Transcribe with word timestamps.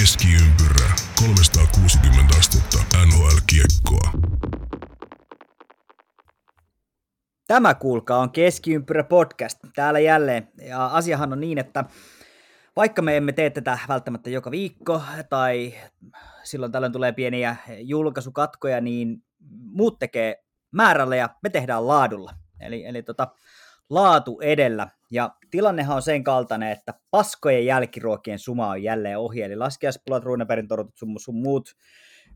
Keskiympyrä 0.00 0.94
360 1.20 2.38
astetta 2.38 2.78
NHL-kiekkoa. 3.06 4.10
Tämä 7.46 7.74
kuulkaa 7.74 8.18
on 8.18 8.30
Keskiympyrä 8.30 9.04
podcast 9.04 9.58
täällä 9.74 10.00
jälleen. 10.00 10.48
Ja 10.62 10.86
asiahan 10.86 11.32
on 11.32 11.40
niin, 11.40 11.58
että 11.58 11.84
vaikka 12.76 13.02
me 13.02 13.16
emme 13.16 13.32
tee 13.32 13.50
tätä 13.50 13.78
välttämättä 13.88 14.30
joka 14.30 14.50
viikko 14.50 15.02
tai 15.28 15.74
silloin 16.42 16.72
tällöin 16.72 16.92
tulee 16.92 17.12
pieniä 17.12 17.56
julkaisukatkoja, 17.78 18.80
niin 18.80 19.22
muut 19.72 19.98
tekee 19.98 20.44
määrällä 20.70 21.16
ja 21.16 21.28
me 21.42 21.50
tehdään 21.50 21.86
laadulla. 21.86 22.34
Eli, 22.60 22.84
eli 22.84 23.02
tota, 23.02 23.28
laatu 23.90 24.40
edellä. 24.40 24.88
Ja 25.10 25.30
tilannehan 25.50 25.96
on 25.96 26.02
sen 26.02 26.24
kaltainen, 26.24 26.70
että 26.70 26.94
paskojen 27.10 27.66
jälkiruokien 27.66 28.38
suma 28.38 28.68
on 28.68 28.82
jälleen 28.82 29.18
ohi, 29.18 29.42
eli 29.42 29.56
laskiaspulat, 29.56 30.24
ruunaperin 30.24 30.68
torutut, 30.68 30.96
sun, 30.96 31.14
sun 31.20 31.34
muut 31.36 31.70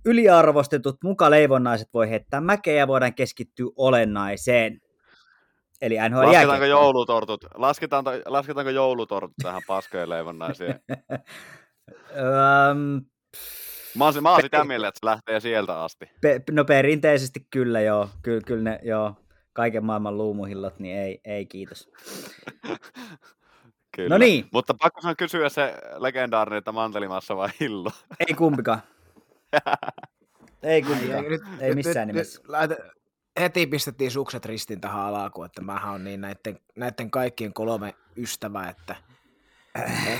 yliarvostetut 0.04 0.96
mukaleivonnaiset 1.04 1.88
voi 1.94 2.10
heittää 2.10 2.40
mäkeä 2.40 2.74
ja 2.74 2.86
voidaan 2.88 3.14
keskittyä 3.14 3.66
olennaiseen. 3.76 4.80
Eli 5.80 5.94
NHL 5.94 6.16
Lasketaanko 6.16 6.32
jääkiekko. 6.32 6.64
joulutortut? 6.64 7.44
Lasketaanko, 7.54 8.10
lasketaanko 8.26 8.70
joulutortut 8.70 9.36
tähän 9.42 9.62
paskojen 9.66 10.08
leivonnaisiin? 10.10 10.74
Öm, 12.70 13.04
Mä 13.94 14.04
oon, 14.04 14.14
mä 14.22 14.30
oon 14.32 14.42
sitä 14.42 14.64
mieltä, 14.64 14.88
että 14.88 14.98
se 15.00 15.06
lähtee 15.06 15.40
sieltä 15.40 15.82
asti. 15.82 16.10
pe, 16.20 16.40
no 16.50 16.64
perinteisesti 16.64 17.46
kyllä 17.50 17.80
joo, 17.80 18.08
kyllä, 18.22 18.40
kyllä 18.46 18.62
ne 18.62 18.78
joo, 18.82 19.14
kaiken 19.58 19.84
maailman 19.84 20.18
luumuhillot, 20.18 20.78
niin 20.78 20.96
ei, 20.98 21.20
ei 21.24 21.46
kiitos. 21.46 21.88
Kyllä. 23.96 24.08
No 24.08 24.18
niin. 24.18 24.48
Mutta 24.52 24.74
pakko 24.74 25.00
on 25.08 25.16
kysyä 25.16 25.48
se 25.48 25.74
legendaarinen, 25.96 26.58
että 26.58 26.72
mantelimassa 26.72 27.36
vai 27.36 27.48
hillo. 27.60 27.90
Ei 28.28 28.34
kumpikaan. 28.34 28.80
Ei 30.62 30.82
kumpikaan. 30.82 31.24
Ai, 31.24 31.28
nyt- 31.30 31.42
ei 31.60 31.74
missään 31.74 32.08
nyt- 32.08 32.14
nimessä. 32.14 32.40
nyt 32.40 32.48
laita- 32.48 32.92
heti 33.40 33.66
pistettiin 33.66 34.10
sukset 34.10 34.46
ristiin 34.46 34.80
tähän 34.80 35.00
alkuun, 35.14 35.46
että 35.46 35.62
mähän 35.62 35.94
on 35.94 36.04
niin 36.04 36.20
näiden, 36.20 36.60
näiden 36.76 37.10
kaikkien 37.10 37.52
kolme 37.52 37.94
ystävää, 38.16 38.68
että... 38.70 38.96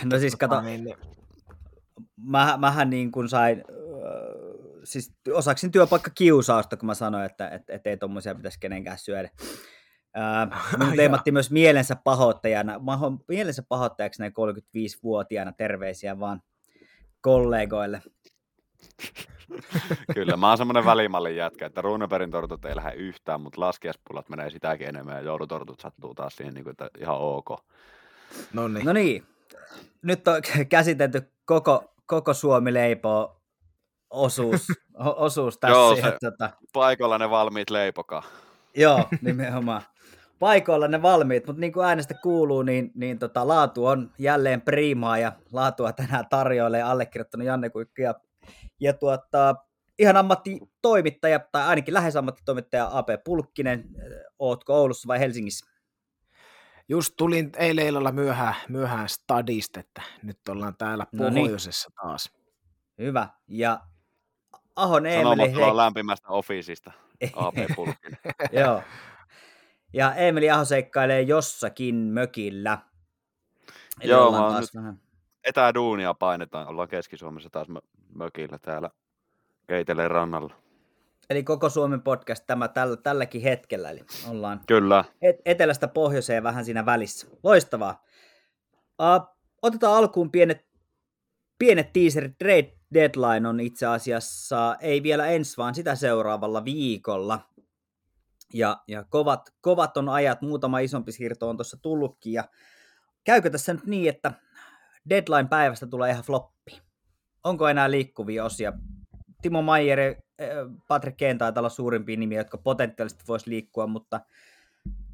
No 0.05 0.19
siis 0.19 0.37
kato, 0.37 0.61
Niin, 0.61 0.85
niin, 0.85 0.97
mä, 2.17 2.57
mähän 2.61 2.91
niin 2.91 3.13
kuin 3.13 3.29
sain, 3.29 3.65
siis 4.85 5.13
osaksin 5.33 5.73
työpaikka 5.73 6.11
kiusausta, 6.15 6.77
kun 6.77 6.87
mä 6.87 6.95
sanoin, 6.95 7.25
että 7.25 7.49
et, 7.49 7.71
et 7.71 7.87
ei 7.87 7.97
tommosia 7.97 8.35
pitäisi 8.35 8.61
kenenkään 8.61 8.99
syödä. 8.99 9.31
Öö, 10.17 10.59
minut 10.79 10.95
leimattiin 10.95 11.35
myös 11.35 11.51
mielensä 11.51 11.97
pahoittajana. 12.05 12.79
Mä 12.79 12.99
oon 13.03 13.19
mielensä 13.29 13.63
pahoittajaksi 13.69 14.23
näin 14.23 14.33
35-vuotiaana 14.33 15.53
terveisiä 15.53 16.19
vaan 16.19 16.43
kollegoille. 17.21 18.03
Kyllä, 20.15 20.37
mä 20.37 20.49
oon 20.49 20.59
semmonen 20.59 20.85
välimallin 20.85 21.37
jätkä, 21.37 21.67
että 21.67 21.83
ruunaperin 21.83 22.31
tortut 22.31 22.65
ei 22.65 22.77
lähde 22.77 22.93
yhtään, 22.93 23.41
mutta 23.41 23.61
laskiaspullat 23.61 24.29
menee 24.29 24.51
sitäkin 24.51 24.89
enemmän 24.89 25.17
ja 25.17 25.21
joulutortut 25.21 25.81
sattuu 25.81 26.15
taas 26.15 26.37
siihen, 26.37 26.55
niin 26.55 26.65
kuin, 26.65 26.71
että 26.71 26.91
ihan 26.99 27.17
ok. 27.19 27.49
no 28.53 28.69
niin. 28.69 28.87
No 28.87 28.93
niin, 28.93 29.27
nyt 30.03 30.29
on 30.29 30.43
käsitelty 30.69 31.33
koko, 31.45 31.95
koko 32.07 32.35
Suomi 32.35 32.75
leipoo 32.75 33.38
osuus, 34.11 34.67
osuus 35.17 35.59
tässä. 35.59 35.75
Joo, 35.77 35.97
se- 35.97 36.17
tota, 36.21 36.51
Paikalla 36.73 37.19
ne 37.19 37.31
valmiit 37.31 37.71
leipokaa. 37.71 38.23
Joo, 38.77 39.09
nimenomaan. 39.23 39.83
Paikoilla 40.39 40.89
ne 40.89 41.03
valmiit, 41.03 41.47
mutta 41.47 41.61
niin 41.61 41.73
kuin 41.73 41.87
äänestä 41.87 42.15
kuuluu, 42.15 42.63
niin, 42.63 42.91
niin 42.95 43.19
tota, 43.19 43.49
laatu 43.49 43.87
on 43.87 44.11
jälleen 44.19 44.61
priimaa 44.61 45.19
ja 45.19 45.33
laatua 45.53 45.93
tänään 45.93 46.25
tarjoilee 46.31 46.83
allekirjoittanut 46.83 47.47
Janne 47.47 47.71
Kuikki 47.71 48.03
ja, 48.03 48.15
ja 48.81 48.93
tuota, 48.93 49.55
ihan 49.99 50.17
ammattitoimittaja, 50.17 51.39
tai 51.53 51.63
ainakin 51.63 51.95
lähes 51.95 52.17
ammattitoimittaja 52.17 52.91
AP 52.93 53.09
Pulkkinen. 53.25 53.85
Ootko 54.39 54.75
Oulussa 54.75 55.07
vai 55.09 55.19
Helsingissä? 55.21 55.67
Just 56.89 57.15
tulin 57.17 57.53
eilen 57.57 57.87
illalla 57.87 58.13
myöhään, 58.13 58.55
myöhään 58.69 59.09
stadista, 59.09 59.81
että 59.81 60.03
nyt 60.23 60.39
ollaan 60.49 60.77
täällä 60.77 61.07
No 61.13 61.31
niin. 61.31 61.43
pohjoisessa 61.45 61.91
taas. 62.03 62.31
Hyvä. 62.99 63.29
Ja 63.49 63.81
Ahon 64.79 65.07
Eemeli, 65.07 65.25
Sanomat 65.37 65.55
hei, 65.55 65.63
on 65.71 65.77
lämpimästä. 65.77 66.29
AP 66.29 67.55
Pulkkinen. 67.77 68.19
joo. 68.53 68.83
Ja 69.93 70.15
Eemeli 70.15 70.51
Aho 70.51 70.65
seikkailee 70.65 71.23
jossakin 71.23 71.95
mökillä. 71.95 72.79
Eli 74.01 74.11
Joo, 74.13 74.31
mä 74.33 74.39
taas 74.39 74.61
nyt- 74.61 74.75
vähän 74.75 75.01
Etäduunia 75.45 76.15
painetaan. 76.15 76.69
Ollaan 76.69 76.89
Keski-Suomessa 76.89 77.51
taas 77.51 77.69
mö- 77.69 77.89
mökillä 78.15 78.59
täällä 78.59 78.91
Keiteleen 79.67 80.11
rannalla. 80.11 80.55
Eli 81.31 81.43
koko 81.43 81.69
Suomen 81.69 82.03
podcast 82.03 82.45
tämä 82.47 82.69
tällä, 82.69 82.97
tälläkin 82.97 83.43
hetkellä, 83.43 83.91
eli 83.91 84.01
ollaan 84.31 84.61
Kyllä. 84.67 85.05
et, 85.23 85.37
etelästä 85.45 85.89
pohjoiseen 85.89 86.43
vähän 86.43 86.65
siinä 86.65 86.87
välissä. 86.87 87.27
Loistavaa. 87.43 88.05
Uh, 89.03 89.37
otetaan 89.63 89.97
alkuun 89.97 90.31
pienet, 90.31 90.67
pienet 91.59 91.93
teaserit. 91.93 92.39
Trade 92.39 92.78
deadline 92.95 93.49
on 93.49 93.61
itse 93.61 93.87
asiassa 93.87 94.77
ei 94.81 95.03
vielä 95.03 95.27
ensi, 95.27 95.57
vaan 95.57 95.75
sitä 95.75 95.95
seuraavalla 95.95 96.65
viikolla. 96.65 97.41
Ja, 98.55 98.83
ja 98.89 99.05
kovat, 99.05 99.55
kovat 99.61 99.97
on 99.97 100.09
ajat, 100.09 100.43
muutama 100.43 100.79
isompi 100.79 101.13
siirto 101.13 101.49
on 101.49 101.57
tuossa 101.57 101.77
tullutkin. 101.83 102.33
Ja 102.33 102.45
käykö 103.25 103.51
tässä 103.51 103.75
nyt 103.75 103.87
niin, 103.87 104.09
että 104.09 104.33
deadline-päivästä 105.09 105.87
tulee 105.87 106.11
ihan 106.11 106.25
floppi? 106.25 106.83
Onko 107.45 107.69
enää 107.69 107.91
liikkuvia 107.91 108.45
osia? 108.45 108.73
Timo 109.43 109.63
Maier, 109.63 110.01
äh, 110.01 110.17
Patrick 110.89 111.19
Kane 111.19 111.35
taitaa 111.35 111.61
olla 111.61 111.69
suurimpia 111.69 112.17
nimiä, 112.17 112.41
jotka 112.41 112.59
potentiaalisesti 112.59 113.25
voisi 113.29 113.51
liikkua, 113.51 113.87
mutta 113.87 114.21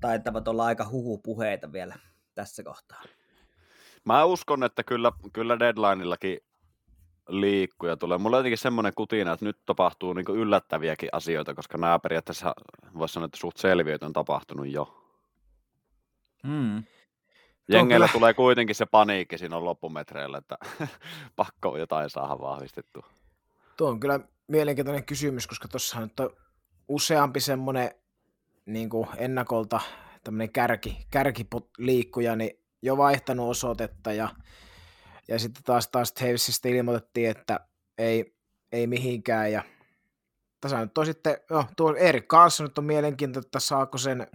taitavat 0.00 0.48
olla 0.48 0.64
aika 0.64 0.88
huhupuheita 0.90 1.72
vielä 1.72 1.94
tässä 2.34 2.62
kohtaa. 2.62 3.02
Mä 4.04 4.24
uskon, 4.24 4.64
että 4.64 4.82
kyllä, 4.82 5.12
kyllä 5.32 5.58
deadlineillakin 5.58 6.38
liikkuja 7.28 7.96
tulee. 7.96 8.18
Mulla 8.18 8.36
on 8.36 8.38
jotenkin 8.38 8.58
semmoinen 8.58 8.92
kutina, 8.94 9.32
että 9.32 9.44
nyt 9.44 9.58
tapahtuu 9.66 10.12
niin 10.12 10.26
yllättäviäkin 10.28 11.08
asioita, 11.12 11.54
koska 11.54 11.78
nämä 11.78 11.98
periaatteessa 11.98 12.54
voisi 12.98 13.12
sanoa, 13.14 13.24
että 13.24 13.38
suht 13.38 13.56
selviöt 13.56 14.02
on 14.02 14.12
tapahtunut 14.12 14.68
jo. 14.68 15.04
Mm. 16.42 16.84
Jengeillä 17.68 18.06
kyllä- 18.06 18.18
tulee 18.18 18.34
kuitenkin 18.34 18.76
se 18.76 18.86
paniikki 18.86 19.38
siinä 19.38 19.64
loppumetreillä, 19.64 20.38
että 20.38 20.58
pakko 21.36 21.68
on 21.68 21.80
jotain 21.80 22.10
saada 22.10 22.40
vahvistettua. 22.40 23.06
Tuo 23.76 23.88
on 23.88 24.00
kyllä 24.00 24.20
mielenkiintoinen 24.46 25.04
kysymys, 25.04 25.46
koska 25.46 25.68
tuossa 25.68 25.98
on 25.98 26.10
useampi 26.88 27.40
semmoinen 27.40 27.90
niin 28.66 28.90
kuin 28.90 29.08
ennakolta 29.16 29.80
tämmöinen 30.24 30.52
kärki, 30.52 31.06
kärkiliikkuja, 31.10 32.36
niin 32.36 32.60
jo 32.82 32.96
vaihtanut 32.96 33.50
osoitetta 33.50 34.12
ja, 34.12 34.28
ja 35.28 35.38
sitten 35.38 35.62
taas, 35.62 35.88
taas 35.88 36.14
Havesista 36.20 36.68
ilmoitettiin, 36.68 37.30
että 37.30 37.60
ei, 37.98 38.34
ei 38.72 38.86
mihinkään 38.86 39.52
ja 39.52 39.62
tässä 40.60 40.80
nyt 40.80 40.98
on 40.98 41.06
sitten, 41.06 41.36
no, 41.50 41.64
tuo 41.76 41.94
Erik 41.96 42.28
Karlsson 42.28 42.66
nyt 42.66 42.78
on 42.78 42.84
mielenkiintoinen, 42.84 43.46
että 43.46 43.60
saako 43.60 43.98
sen 43.98 44.26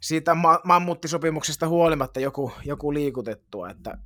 siitä 0.00 0.34
ma- 0.34 0.60
mammuttisopimuksesta 0.64 1.68
huolimatta 1.68 2.20
joku, 2.20 2.52
joku 2.64 2.94
liikutettua, 2.94 3.70
että, 3.70 3.98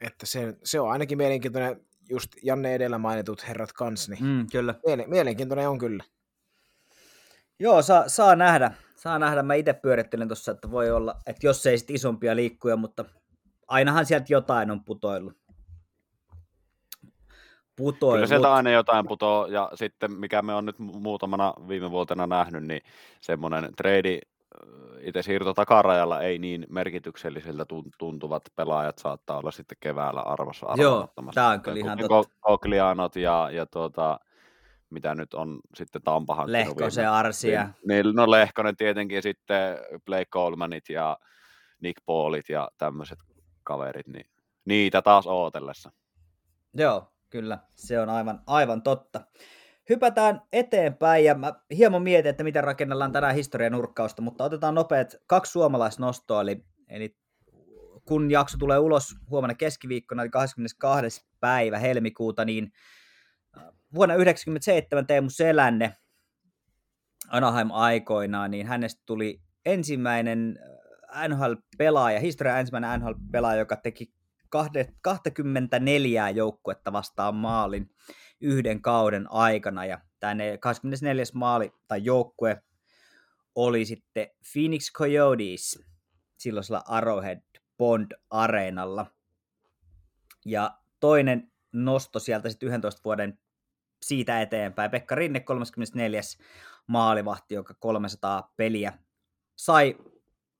että 0.00 0.26
se, 0.26 0.56
se 0.64 0.80
on 0.80 0.90
ainakin 0.90 1.18
mielenkiintoinen, 1.18 1.86
just 2.10 2.32
Janne 2.42 2.74
edellä 2.74 2.98
mainitut 2.98 3.48
herrat 3.48 3.72
kans, 3.72 4.08
niin 4.08 4.24
Mm, 4.24 4.46
kyllä. 4.52 4.74
miele- 4.86 5.06
mielenkiintoinen 5.06 5.68
on 5.68 5.78
kyllä. 5.78 6.04
Joo, 7.58 7.82
saa, 7.82 8.08
saa 8.08 8.36
nähdä. 8.36 8.70
Saa 8.96 9.18
nähdä. 9.18 9.42
Mä 9.42 9.54
itse 9.54 9.72
pyörittelen 9.72 10.28
tuossa, 10.28 10.52
että 10.52 10.70
voi 10.70 10.90
olla, 10.90 11.16
että 11.26 11.46
jos 11.46 11.66
ei 11.66 11.78
sit 11.78 11.90
isompia 11.90 12.36
liikkuja, 12.36 12.76
mutta 12.76 13.04
ainahan 13.72 14.06
sieltä 14.06 14.26
jotain 14.28 14.70
on 14.70 14.84
putoillut. 14.84 15.32
Kyllä 15.32 15.42
Putoillut. 17.76 18.28
sieltä 18.28 18.54
aina 18.54 18.70
jotain 18.70 19.08
putoo, 19.08 19.46
ja 19.46 19.70
sitten 19.74 20.12
mikä 20.12 20.42
me 20.42 20.54
on 20.54 20.66
nyt 20.66 20.76
mu- 20.80 20.98
muutamana 20.98 21.54
viime 21.68 21.90
vuotena 21.90 22.26
nähnyt, 22.26 22.64
niin 22.64 22.80
semmoinen 23.20 23.68
trade 23.76 24.18
itse 25.00 25.22
siirto 25.22 25.54
takarajalla 25.54 26.20
ei 26.20 26.38
niin 26.38 26.66
merkityksellisiltä 26.70 27.62
tun- 27.62 27.90
tuntuvat 27.98 28.42
pelaajat 28.56 28.98
saattaa 28.98 29.38
olla 29.38 29.50
sitten 29.50 29.76
keväällä 29.80 30.20
arvossa 30.20 30.66
Joo, 30.76 31.08
tää 31.34 31.48
on 31.48 31.60
kyllä 31.60 31.78
ihan 31.78 31.98
totta. 32.08 33.16
Ja, 33.16 33.48
ja 33.52 33.66
tuota, 33.66 34.20
mitä 34.90 35.14
nyt 35.14 35.34
on 35.34 35.60
sitten 35.76 36.02
Tampa 36.02 36.34
hankkinut 36.34 36.66
Lehkosen 36.66 37.02
viime- 37.04 37.16
Arsia. 37.16 37.68
Niin, 37.88 38.06
no 38.14 38.30
Lehkonen 38.30 38.76
tietenkin 38.76 39.22
sitten 39.22 39.78
Blake 40.06 40.24
Colemanit 40.32 40.88
ja 40.88 41.18
Nick 41.80 42.02
Paulit 42.06 42.48
ja 42.48 42.68
tämmöiset 42.78 43.18
kaverit, 43.72 44.06
niin 44.06 44.26
niitä 44.64 45.02
taas 45.02 45.26
ootellessa. 45.26 45.92
Joo, 46.74 47.12
kyllä. 47.30 47.58
Se 47.74 48.00
on 48.00 48.08
aivan, 48.08 48.42
aivan 48.46 48.82
totta. 48.82 49.20
Hypätään 49.88 50.42
eteenpäin 50.52 51.24
ja 51.24 51.34
mä 51.34 51.52
hieman 51.76 52.02
mietin, 52.02 52.30
että 52.30 52.44
miten 52.44 52.64
rakennellaan 52.64 53.12
tänään 53.12 53.34
historian 53.34 53.72
nurkkausta, 53.72 54.22
mutta 54.22 54.44
otetaan 54.44 54.74
nopeat 54.74 55.16
kaksi 55.26 55.52
suomalaisnostoa, 55.52 56.40
eli, 56.40 56.64
eli 56.88 57.16
kun 58.04 58.30
jakso 58.30 58.58
tulee 58.58 58.78
ulos 58.78 59.14
huomenna 59.30 59.54
keskiviikkona, 59.54 60.28
22. 60.28 61.26
päivä 61.40 61.78
helmikuuta, 61.78 62.44
niin 62.44 62.72
vuonna 63.94 64.14
1997 64.14 65.06
Teemu 65.06 65.30
Selänne 65.30 65.96
Anaheim-aikoinaan, 67.28 68.50
niin 68.50 68.66
hänestä 68.66 69.02
tuli 69.06 69.40
ensimmäinen 69.64 70.58
NHL-pelaaja, 71.28 72.20
historian 72.20 72.60
ensimmäinen 72.60 73.00
NHL-pelaaja, 73.00 73.58
joka 73.58 73.76
teki 73.76 74.12
24 75.02 76.30
joukkuetta 76.30 76.92
vastaan 76.92 77.34
maalin 77.34 77.90
yhden 78.40 78.82
kauden 78.82 79.32
aikana. 79.32 79.84
Ja 79.84 80.00
tänne 80.20 80.58
24. 80.58 81.24
maali 81.34 81.72
tai 81.88 82.04
joukkue 82.04 82.62
oli 83.54 83.84
sitten 83.84 84.26
Phoenix 84.52 84.92
Coyotes 84.92 85.84
silloisella 86.38 86.82
Arrowhead 86.86 87.40
Bond-areenalla. 87.78 89.06
Ja 90.44 90.78
toinen 91.00 91.52
nosto 91.72 92.18
sieltä 92.18 92.50
sitten 92.50 92.66
11 92.66 93.00
vuoden 93.04 93.38
siitä 94.02 94.40
eteenpäin. 94.40 94.90
Pekka 94.90 95.14
Rinne 95.14 95.40
34. 95.40 96.20
maalivahti, 96.86 97.54
joka 97.54 97.74
300 97.74 98.52
peliä 98.56 98.98
sai 99.56 99.96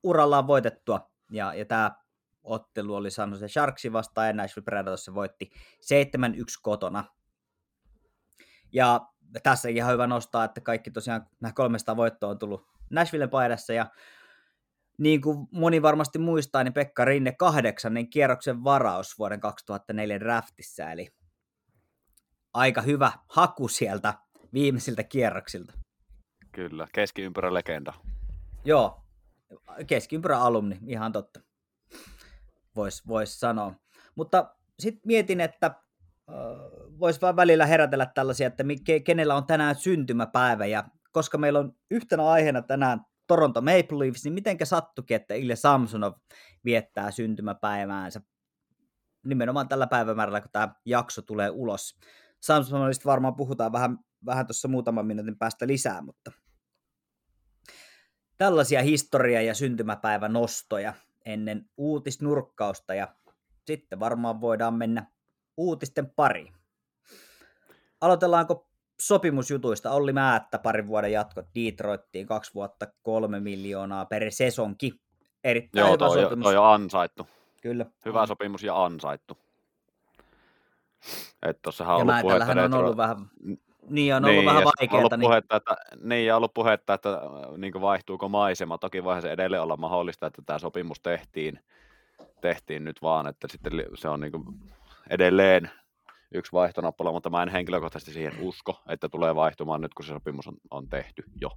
urallaan 0.02 0.46
voitettua. 0.46 1.10
Ja, 1.30 1.54
ja 1.54 1.64
tämä 1.64 1.90
ottelu 2.42 2.94
oli 2.94 3.10
San 3.10 3.30
Jose 3.30 3.48
Sharksi 3.48 3.92
vastaan 3.92 4.26
ja 4.26 4.32
Nashville 4.32 4.64
Predators 4.64 5.04
se 5.04 5.14
voitti 5.14 5.50
7-1 5.54 5.54
kotona. 6.62 7.04
Ja 8.72 9.00
tässä 9.42 9.68
ihan 9.68 9.92
hyvä 9.92 10.06
nostaa, 10.06 10.44
että 10.44 10.60
kaikki 10.60 10.90
tosiaan 10.90 11.26
nämä 11.40 11.52
300 11.52 11.96
voittoa 11.96 12.30
on 12.30 12.38
tullut 12.38 12.66
Nashvillen 12.90 13.30
paidassa 13.30 13.72
ja 13.72 13.86
niin 14.98 15.20
kuin 15.20 15.48
moni 15.50 15.82
varmasti 15.82 16.18
muistaa, 16.18 16.64
niin 16.64 16.72
Pekka 16.72 17.04
Rinne 17.04 17.32
kahdeksannen 17.32 18.10
kierroksen 18.10 18.64
varaus 18.64 19.18
vuoden 19.18 19.40
2004 19.40 20.20
draftissa, 20.20 20.90
eli 20.90 21.08
aika 22.54 22.82
hyvä 22.82 23.12
haku 23.28 23.68
sieltä 23.68 24.14
viimeisiltä 24.52 25.02
kierroksilta. 25.02 25.72
Kyllä, 26.52 26.86
keskiympärä 26.94 27.54
legenda. 27.54 27.92
Joo, 28.64 29.01
keskiympärä 29.86 30.38
alumni, 30.38 30.78
ihan 30.86 31.12
totta. 31.12 31.40
Voisi 32.76 33.02
vois 33.08 33.40
sanoa. 33.40 33.74
Mutta 34.14 34.56
sitten 34.78 35.02
mietin, 35.06 35.40
että 35.40 35.74
voisi 36.98 37.20
vaan 37.20 37.36
välillä 37.36 37.66
herätellä 37.66 38.06
tällaisia, 38.06 38.46
että 38.46 38.64
kenellä 39.04 39.34
on 39.34 39.46
tänään 39.46 39.74
syntymäpäivä, 39.74 40.66
ja 40.66 40.84
koska 41.12 41.38
meillä 41.38 41.58
on 41.58 41.72
yhtenä 41.90 42.24
aiheena 42.24 42.62
tänään 42.62 43.00
Toronto 43.26 43.60
Maple 43.60 43.98
Leafs, 43.98 44.24
niin 44.24 44.34
mitenkä 44.34 44.64
sattukin, 44.64 45.14
että 45.14 45.34
Ilja 45.34 45.56
Samsonov 45.56 46.12
viettää 46.64 47.10
syntymäpäiväänsä 47.10 48.20
nimenomaan 49.26 49.68
tällä 49.68 49.86
päivämäärällä, 49.86 50.40
kun 50.40 50.50
tämä 50.52 50.74
jakso 50.86 51.22
tulee 51.22 51.50
ulos. 51.50 51.98
Samsonista 52.40 53.04
varmaan 53.04 53.36
puhutaan 53.36 53.72
vähän, 53.72 53.98
vähän 54.26 54.46
tuossa 54.46 54.68
muutaman 54.68 55.06
minuutin 55.06 55.38
päästä 55.38 55.66
lisää, 55.66 56.02
mutta 56.02 56.32
tällaisia 58.38 58.82
historia- 58.82 59.42
ja 59.42 59.54
syntymäpäivänostoja 59.54 60.94
ennen 61.24 61.70
uutisnurkkausta 61.76 62.94
ja 62.94 63.08
sitten 63.66 64.00
varmaan 64.00 64.40
voidaan 64.40 64.74
mennä 64.74 65.06
uutisten 65.56 66.10
pariin. 66.10 66.54
Aloitellaanko 68.00 68.68
sopimusjutuista? 69.00 69.90
Olli 69.90 70.12
Määttä 70.12 70.58
parin 70.58 70.86
vuoden 70.86 71.12
jatkot 71.12 71.46
Detroittiin, 71.54 72.26
kaksi 72.26 72.54
vuotta 72.54 72.86
kolme 73.02 73.40
miljoonaa 73.40 74.04
per 74.04 74.30
sesonki. 74.30 75.00
Erittäin 75.44 75.80
Joo, 75.80 75.88
hyvä 75.88 75.98
toi, 75.98 76.22
sopimus. 76.22 76.44
toi 76.44 76.56
on 76.56 76.66
ansaittu. 76.66 77.26
Kyllä. 77.62 77.86
Hyvä 78.04 78.26
sopimus 78.26 78.62
ja 78.62 78.84
ansaittu. 78.84 79.38
Että 81.42 81.60
tossahan 81.62 81.92
Ja 81.92 82.02
on 82.02 82.10
ollut 82.10 82.22
puhetta 82.22 82.62
on 82.62 82.74
ollut 82.74 82.96
vähän, 82.96 83.30
niin 83.88 84.14
on 84.14 84.24
ollut 84.24 84.36
niin, 84.36 84.46
vähän 84.46 84.62
on 84.62 84.72
vaikeaa. 84.78 84.98
ollut 84.98 85.12
Niin, 85.12 85.20
puhetta, 85.20 85.56
että, 85.56 85.76
niin, 86.02 86.26
ja 86.26 86.36
ollut 86.36 86.54
puhetta, 86.54 86.94
että 86.94 87.12
äh, 87.12 87.58
niin 87.58 87.80
vaihtuuko 87.80 88.28
maisema. 88.28 88.78
Toki 88.78 89.04
voihan 89.04 89.22
se 89.22 89.32
edelleen 89.32 89.62
olla 89.62 89.76
mahdollista, 89.76 90.26
että 90.26 90.42
tämä 90.46 90.58
sopimus 90.58 91.00
tehtiin, 91.00 91.58
tehtiin 92.40 92.84
nyt 92.84 93.02
vaan, 93.02 93.26
että 93.26 93.48
sitten 93.48 93.72
se 93.94 94.08
on 94.08 94.20
niin 94.20 94.32
kuin 94.32 94.44
edelleen 95.10 95.70
yksi 96.34 96.52
vaihtonappula, 96.52 97.12
mutta 97.12 97.30
mä 97.30 97.42
en 97.42 97.48
henkilökohtaisesti 97.48 98.12
siihen 98.12 98.32
usko, 98.40 98.82
että 98.88 99.08
tulee 99.08 99.34
vaihtumaan 99.34 99.80
nyt, 99.80 99.94
kun 99.94 100.04
se 100.04 100.12
sopimus 100.12 100.48
on, 100.48 100.54
on 100.70 100.88
tehty 100.88 101.24
jo. 101.40 101.50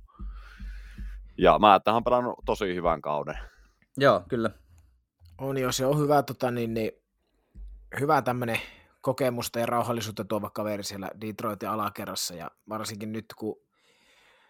Ja 1.38 1.60
mä 1.60 1.80
tähän 1.80 2.04
pelannut 2.04 2.36
tosi 2.46 2.76
hyvän 2.76 3.02
kauden. 3.02 3.38
joo, 3.98 4.24
kyllä. 4.30 4.50
On 5.38 5.58
jo, 5.58 5.72
se 5.72 5.86
on 5.86 6.00
hyvä, 6.00 6.24
tota, 6.24 6.52
niin, 6.52 6.74
niin, 6.74 6.92
hyvä 8.00 8.22
tämmöinen 8.22 8.60
kokemusta 9.06 9.60
ja 9.60 9.66
rauhallisuutta 9.66 10.26
tuova 10.26 10.50
kaveri 10.50 10.84
siellä 10.84 11.12
Detroitin 11.22 11.70
alakerrassa 11.70 12.36
ja 12.36 12.52
varsinkin 12.70 13.12
nyt, 13.12 13.26
kun 13.38 13.62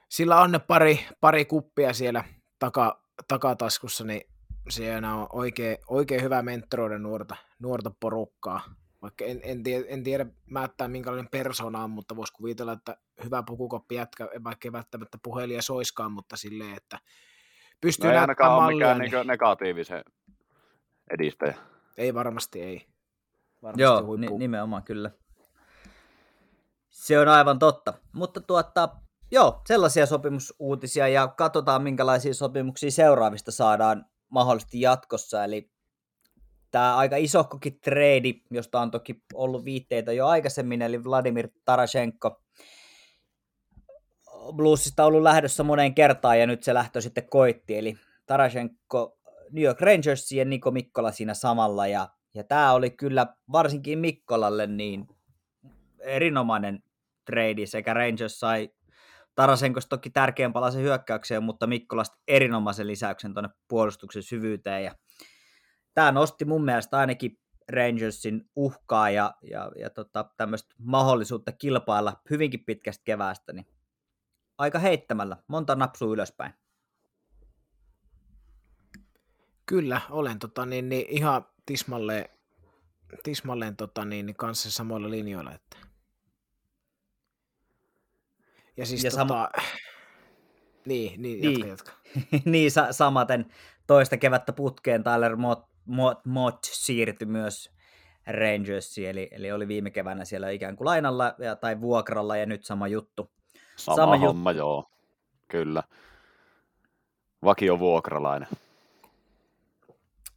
sillä 0.10 0.42
on 0.42 0.52
ne 0.52 0.60
pari, 0.60 1.06
pari 1.22 1.46
kuppia 1.46 1.94
siellä 1.94 2.24
taka, 2.60 3.04
takataskussa, 3.28 4.04
niin 4.04 4.22
siinä 4.70 5.16
on 5.16 5.28
oikein, 5.34 5.78
oikein 5.88 6.24
hyvä 6.24 6.42
mentoroida 6.42 6.98
nuorta, 6.98 7.36
nuorta 7.60 7.92
porukkaa. 8.00 8.62
Vaikka 9.02 9.26
en, 9.26 9.40
en, 9.44 9.64
tiedä, 9.64 9.86
en 9.88 10.04
tiedä 10.04 10.26
määttää 10.46 10.88
minkälainen 10.88 11.30
persona 11.32 11.84
on, 11.84 11.90
mutta 11.90 12.16
voisi 12.16 12.34
kuvitella, 12.34 12.74
että 12.74 12.98
hyvä 13.24 13.44
pukukoppi 13.44 13.96
jätkä, 13.96 14.30
vaikka 14.44 14.68
ei 14.68 14.72
välttämättä 14.72 15.18
puhelia 15.24 15.62
soiskaan, 15.62 16.12
mutta 16.12 16.38
silleen, 16.38 16.78
että 16.78 17.00
pystyy 17.82 18.10
No 18.10 18.20
ei 18.20 18.28
näyttämään 18.28 18.52
mallia, 18.62 18.76
mikään 18.76 19.00
niin 19.00 19.12
niin 19.12 19.28
negatiivisen 19.28 20.04
edistäjä. 21.12 21.56
ei 21.98 22.14
varmasti 22.14 22.62
ei. 22.62 22.95
Varmasti 23.66 23.82
Joo, 23.82 24.04
huippu. 24.04 24.16
ni- 24.16 24.38
nimenomaan 24.38 24.84
kyllä. 24.84 25.12
Se 26.90 27.20
on 27.20 27.28
aivan 27.28 27.60
totta. 27.60 27.94
Mutta 28.14 28.42
tuota, 28.42 28.90
joo, 29.32 29.62
sellaisia 29.68 30.06
sopimusuutisia 30.06 31.08
ja 31.08 31.28
katsotaan 31.28 31.84
minkälaisia 31.84 32.34
sopimuksia 32.34 32.92
seuraavista 32.92 33.52
saadaan 33.52 34.06
mahdollisesti 34.30 34.82
jatkossa. 34.82 35.44
Eli 35.44 35.72
tämä 36.72 36.96
aika 36.98 37.16
isohkokin 37.18 37.80
trade, 37.82 38.34
josta 38.52 38.82
on 38.82 38.92
toki 38.92 39.24
ollut 39.34 39.66
viitteitä 39.66 40.12
jo 40.12 40.28
aikaisemmin, 40.28 40.82
eli 40.82 41.04
Vladimir 41.04 41.50
Tarashenko 41.66 42.42
Bluesista 44.56 45.06
ollut 45.06 45.22
lähdössä 45.22 45.64
moneen 45.64 45.96
kertaan 45.96 46.40
ja 46.40 46.48
nyt 46.48 46.64
se 46.64 46.74
lähtö 46.74 47.02
sitten 47.02 47.30
koitti, 47.30 47.78
eli 47.78 47.98
Tarashenko 48.26 49.18
New 49.52 49.64
York 49.64 49.82
Rangersiin 49.82 50.40
ja 50.40 50.46
Niko 50.46 50.72
Mikkola 50.72 51.12
siinä 51.12 51.34
samalla 51.34 51.88
ja, 51.88 52.08
ja 52.36 52.44
tämä 52.44 52.74
oli 52.74 52.90
kyllä 52.90 53.36
varsinkin 53.52 54.00
Mikkolalle 54.00 54.68
niin 54.68 55.08
erinomainen 56.00 56.84
trade 57.26 57.66
sekä 57.66 57.94
Rangers 57.94 58.40
sai 58.40 58.70
Tarasenkosta 59.36 59.90
toki 59.90 60.10
tärkeän 60.10 60.54
palasen 60.54 60.82
hyökkäykseen, 60.82 61.44
mutta 61.44 61.68
Mikkolasta 61.68 62.18
erinomaisen 62.28 62.88
lisäyksen 62.88 63.34
tuonne 63.34 63.50
puolustuksen 63.68 64.24
syvyyteen 64.24 64.84
ja 64.84 64.96
tämä 65.94 66.12
nosti 66.12 66.46
mun 66.46 66.66
mielestä 66.66 66.98
ainakin 66.98 67.40
Rangersin 67.72 68.50
uhkaa 68.56 69.10
ja, 69.10 69.34
ja, 69.42 69.72
ja 69.80 69.90
tota, 69.90 70.26
tämmöistä 70.38 70.76
mahdollisuutta 70.78 71.52
kilpailla 71.52 72.22
hyvinkin 72.30 72.66
pitkästä 72.66 73.04
keväästä, 73.04 73.54
niin 73.54 73.68
aika 74.58 74.80
heittämällä, 74.80 75.38
monta 75.48 75.76
napsua 75.76 76.14
ylöspäin. 76.14 76.54
Kyllä, 79.66 80.02
olen 80.10 80.40
tota, 80.40 80.66
niin, 80.66 80.90
niin, 80.90 81.06
ihan 81.10 81.46
tismalleen, 81.66 82.30
tismalleen 83.24 83.76
tota, 83.76 84.06
niin, 84.06 84.26
niin 84.26 84.36
kanssa 84.36 84.72
samoilla 84.72 85.10
linjoilla. 85.10 85.54
Että. 85.54 85.78
Ja 88.78 88.86
siis 88.86 89.04
Ja 89.04 89.08
ja 89.08 89.12
sama- 89.12 89.50
tota, 89.54 89.68
niin, 90.86 91.12
niin, 91.22 91.42
Niin. 91.42 91.68
jatka, 91.68 91.68
jatka. 91.68 91.92
niin 92.52 92.72
sa- 92.72 92.94
samaten 92.94 93.46
toista 93.88 94.18
kevättä 94.18 94.54
putkeen 94.54 95.04
Tyler 95.04 95.36
Mott, 95.36 95.70
Mott, 95.86 96.26
Mott 96.26 96.64
siirtyi 96.64 97.28
myös 97.28 97.72
Rangersiin, 98.28 99.10
eli, 99.10 99.28
eli 99.32 99.52
oli 99.52 99.68
viime 99.68 99.92
keväänä 99.92 100.26
siellä 100.26 100.50
ikään 100.50 100.76
kuin 100.76 100.86
lainalla 100.86 101.36
ja, 101.40 101.56
tai 101.56 101.82
vuokralla 101.82 102.38
ja 102.38 102.46
nyt 102.46 102.64
sama 102.66 102.88
juttu. 102.88 103.32
Sama, 103.76 103.96
Sama 103.96 104.18
homma, 104.18 104.52
joo. 104.52 104.90
Kyllä. 105.48 105.84
Vakio 107.44 107.80
vuokralainen. 107.80 108.48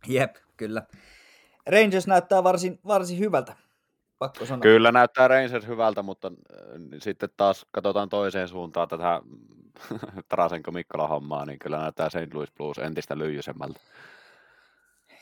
Jep, 0.07 0.37
kyllä. 0.57 0.83
Rangers 1.69 2.07
näyttää 2.07 2.45
varsin, 2.45 2.81
varsin 2.87 3.19
hyvältä, 3.19 3.57
pakko 4.19 4.47
sanoa. 4.47 4.63
Kyllä 4.63 4.93
näyttää 4.93 5.29
Rangers 5.29 5.67
hyvältä, 5.67 6.03
mutta 6.03 6.29
äh, 6.29 6.65
sitten 6.99 7.29
taas 7.37 7.67
katsotaan 7.71 8.09
toiseen 8.09 8.49
suuntaan 8.49 8.89
tätä 8.89 9.21
Tarasenko 10.29 10.71
Mikkola 10.71 11.09
hommaa, 11.09 11.47
niin 11.47 11.59
kyllä 11.59 11.79
näyttää 11.79 12.09
St. 12.09 12.35
Louis 12.35 12.53
Blues 12.53 12.79
entistä 12.79 13.19
lyijysemmältä. 13.19 13.81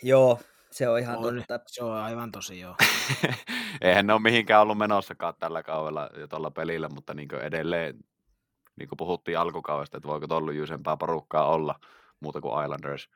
Joo, 0.03 0.41
se 0.71 0.89
on 0.89 0.99
ihan 0.99 1.17
On, 1.19 1.35
totta. 1.49 1.61
se 1.67 1.85
on 1.85 1.93
aivan 1.93 2.33
tosi 2.33 2.61
joo. 2.61 2.75
Eihän 3.81 4.07
ne 4.07 4.13
ole 4.13 4.23
mihinkään 4.23 4.63
ollut 4.63 4.79
menossakaan 4.79 5.35
tällä 5.39 5.63
kaudella 5.63 6.11
ja 6.17 6.29
tuolla 6.29 6.51
pelillä, 6.51 6.89
mutta 6.89 7.15
niin 7.15 7.35
edelleen, 7.35 8.05
niin 8.77 8.89
kuin 8.89 8.97
puhuttiin 8.97 9.39
alkukaudesta, 9.39 9.97
että 9.97 10.09
voiko 10.09 10.27
tuolla 10.27 10.47
lyijysempää 10.47 10.97
porukkaa 10.97 11.47
olla 11.47 11.75
muuta 12.21 12.41
kuin 12.41 12.65
Islanders. 12.65 13.09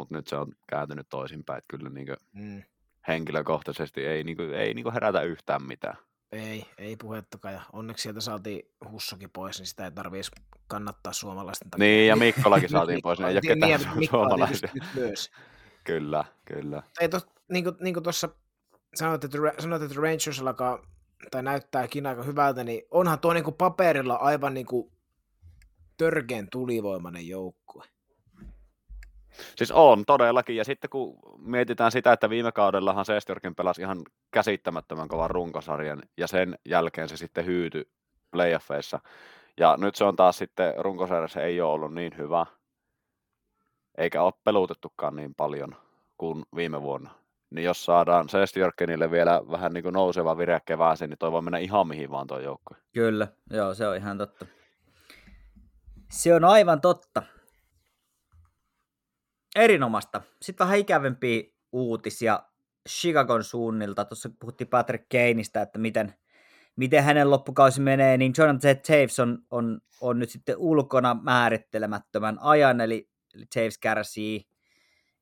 Mutta 0.00 0.14
nyt 0.14 0.26
se 0.28 0.36
on 0.36 0.52
kääntynyt 0.68 1.06
toisinpäin, 1.08 1.58
että 1.58 1.68
kyllä 1.78 1.90
niin 1.90 2.08
Mm. 2.32 2.62
henkilökohtaisesti 3.08 4.06
ei, 4.06 4.24
niin 4.24 4.36
kuin, 4.36 4.54
ei 4.54 4.74
niin 4.74 4.82
kuin 4.82 4.92
herätä 4.92 5.22
yhtään 5.22 5.62
mitään. 5.62 5.96
Ei, 6.32 6.66
ei 6.78 6.96
puhettakaan. 6.96 7.54
Ja 7.54 7.60
onneksi 7.72 8.02
sieltä 8.02 8.20
saatiin 8.20 8.62
Hussokin 8.90 9.30
pois, 9.30 9.58
niin 9.58 9.66
sitä 9.66 9.84
ei 9.84 9.90
tarvitsisi 9.92 10.30
kannattaa 10.66 11.12
suomalaisten 11.12 11.70
takia. 11.70 11.84
Niin, 11.84 12.06
ja 12.08 12.16
Mikkolakin 12.26 12.68
saatiin 12.68 13.02
pois, 13.02 13.18
niin 13.18 13.28
ei 13.28 13.34
ole 13.34 13.40
Niin, 13.40 13.60
ketään 13.76 13.96
oli 13.96 14.06
suomalaisia. 14.06 14.68
myös. 14.94 15.30
Kyllä, 15.84 16.24
kyllä. 16.44 16.82
Ei 17.00 17.08
tos, 17.08 17.26
niin 17.52 17.64
kuin, 17.64 17.76
niin 17.80 17.94
kuin 17.94 18.04
tuossa 18.04 18.28
sanoit, 18.94 19.24
että, 19.24 19.38
sanoit, 19.58 19.82
että 19.82 19.94
Rangers 20.00 20.40
alkaa, 20.40 20.86
tai 21.30 21.42
näyttääkin 21.42 22.06
aika 22.06 22.22
hyvältä, 22.22 22.64
niin 22.64 22.82
onhan 22.90 23.18
tuo 23.18 23.32
niin 23.32 23.44
kuin 23.44 23.56
paperilla 23.56 24.14
aivan 24.14 24.54
niin 24.54 24.66
kuin 24.66 24.92
törkeän 25.96 26.48
tulivoimainen 26.52 27.28
joukkue. 27.28 27.84
Siis 29.56 29.70
on 29.72 30.04
todellakin, 30.06 30.56
ja 30.56 30.64
sitten 30.64 30.90
kun 30.90 31.18
mietitään 31.38 31.92
sitä, 31.92 32.12
että 32.12 32.30
viime 32.30 32.52
kaudellahan 32.52 33.04
Sestjorkin 33.04 33.54
pelasi 33.54 33.82
ihan 33.82 34.02
käsittämättömän 34.30 35.08
kovan 35.08 35.30
runkosarjan, 35.30 36.02
ja 36.16 36.26
sen 36.26 36.58
jälkeen 36.68 37.08
se 37.08 37.16
sitten 37.16 37.46
hyytyi 37.46 37.88
playoffeissa. 38.30 39.00
Ja 39.60 39.76
nyt 39.78 39.94
se 39.94 40.04
on 40.04 40.16
taas 40.16 40.38
sitten, 40.38 40.74
runkosarjassa 40.78 41.40
ei 41.40 41.60
ole 41.60 41.72
ollut 41.72 41.94
niin 41.94 42.16
hyvä, 42.18 42.46
eikä 43.98 44.22
ole 44.22 44.32
pelutettukaan 44.44 45.16
niin 45.16 45.34
paljon 45.34 45.76
kuin 46.18 46.44
viime 46.56 46.82
vuonna. 46.82 47.10
Niin 47.50 47.64
jos 47.64 47.84
saadaan 47.84 48.28
Sestjorkenille 48.28 49.10
vielä 49.10 49.42
vähän 49.50 49.72
niin 49.72 49.82
kuin 49.82 49.92
nouseva 49.92 50.38
vire 50.38 50.60
kevääseen, 50.64 51.10
niin 51.10 51.18
toi 51.18 51.32
voi 51.32 51.42
mennä 51.42 51.58
ihan 51.58 51.88
mihin 51.88 52.10
vaan 52.10 52.26
tuo 52.26 52.38
joukkue. 52.38 52.76
Kyllä, 52.92 53.28
joo, 53.50 53.74
se 53.74 53.88
on 53.88 53.96
ihan 53.96 54.18
totta. 54.18 54.46
Se 56.10 56.34
on 56.34 56.44
aivan 56.44 56.80
totta. 56.80 57.22
Erinomasta. 59.56 60.22
Sitten 60.42 60.66
vähän 60.66 60.78
ikävempiä 60.78 61.42
uutisia 61.72 62.42
Chicagon 62.88 63.44
suunnilta. 63.44 64.04
Tuossa 64.04 64.30
puhuttiin 64.40 64.68
Patrick 64.68 65.08
Kaneista, 65.08 65.62
että 65.62 65.78
miten, 65.78 66.14
miten 66.76 67.04
hänen 67.04 67.30
loppukausi 67.30 67.80
menee, 67.80 68.16
niin 68.16 68.32
Jonathan 68.38 68.76
Taves 68.86 69.20
on, 69.20 69.38
on, 69.50 69.80
on 70.00 70.18
nyt 70.18 70.30
sitten 70.30 70.56
ulkona 70.58 71.16
määrittelemättömän 71.22 72.38
ajan, 72.40 72.80
eli, 72.80 73.10
eli 73.34 73.46
Taves 73.54 73.78
kärsii 73.78 74.48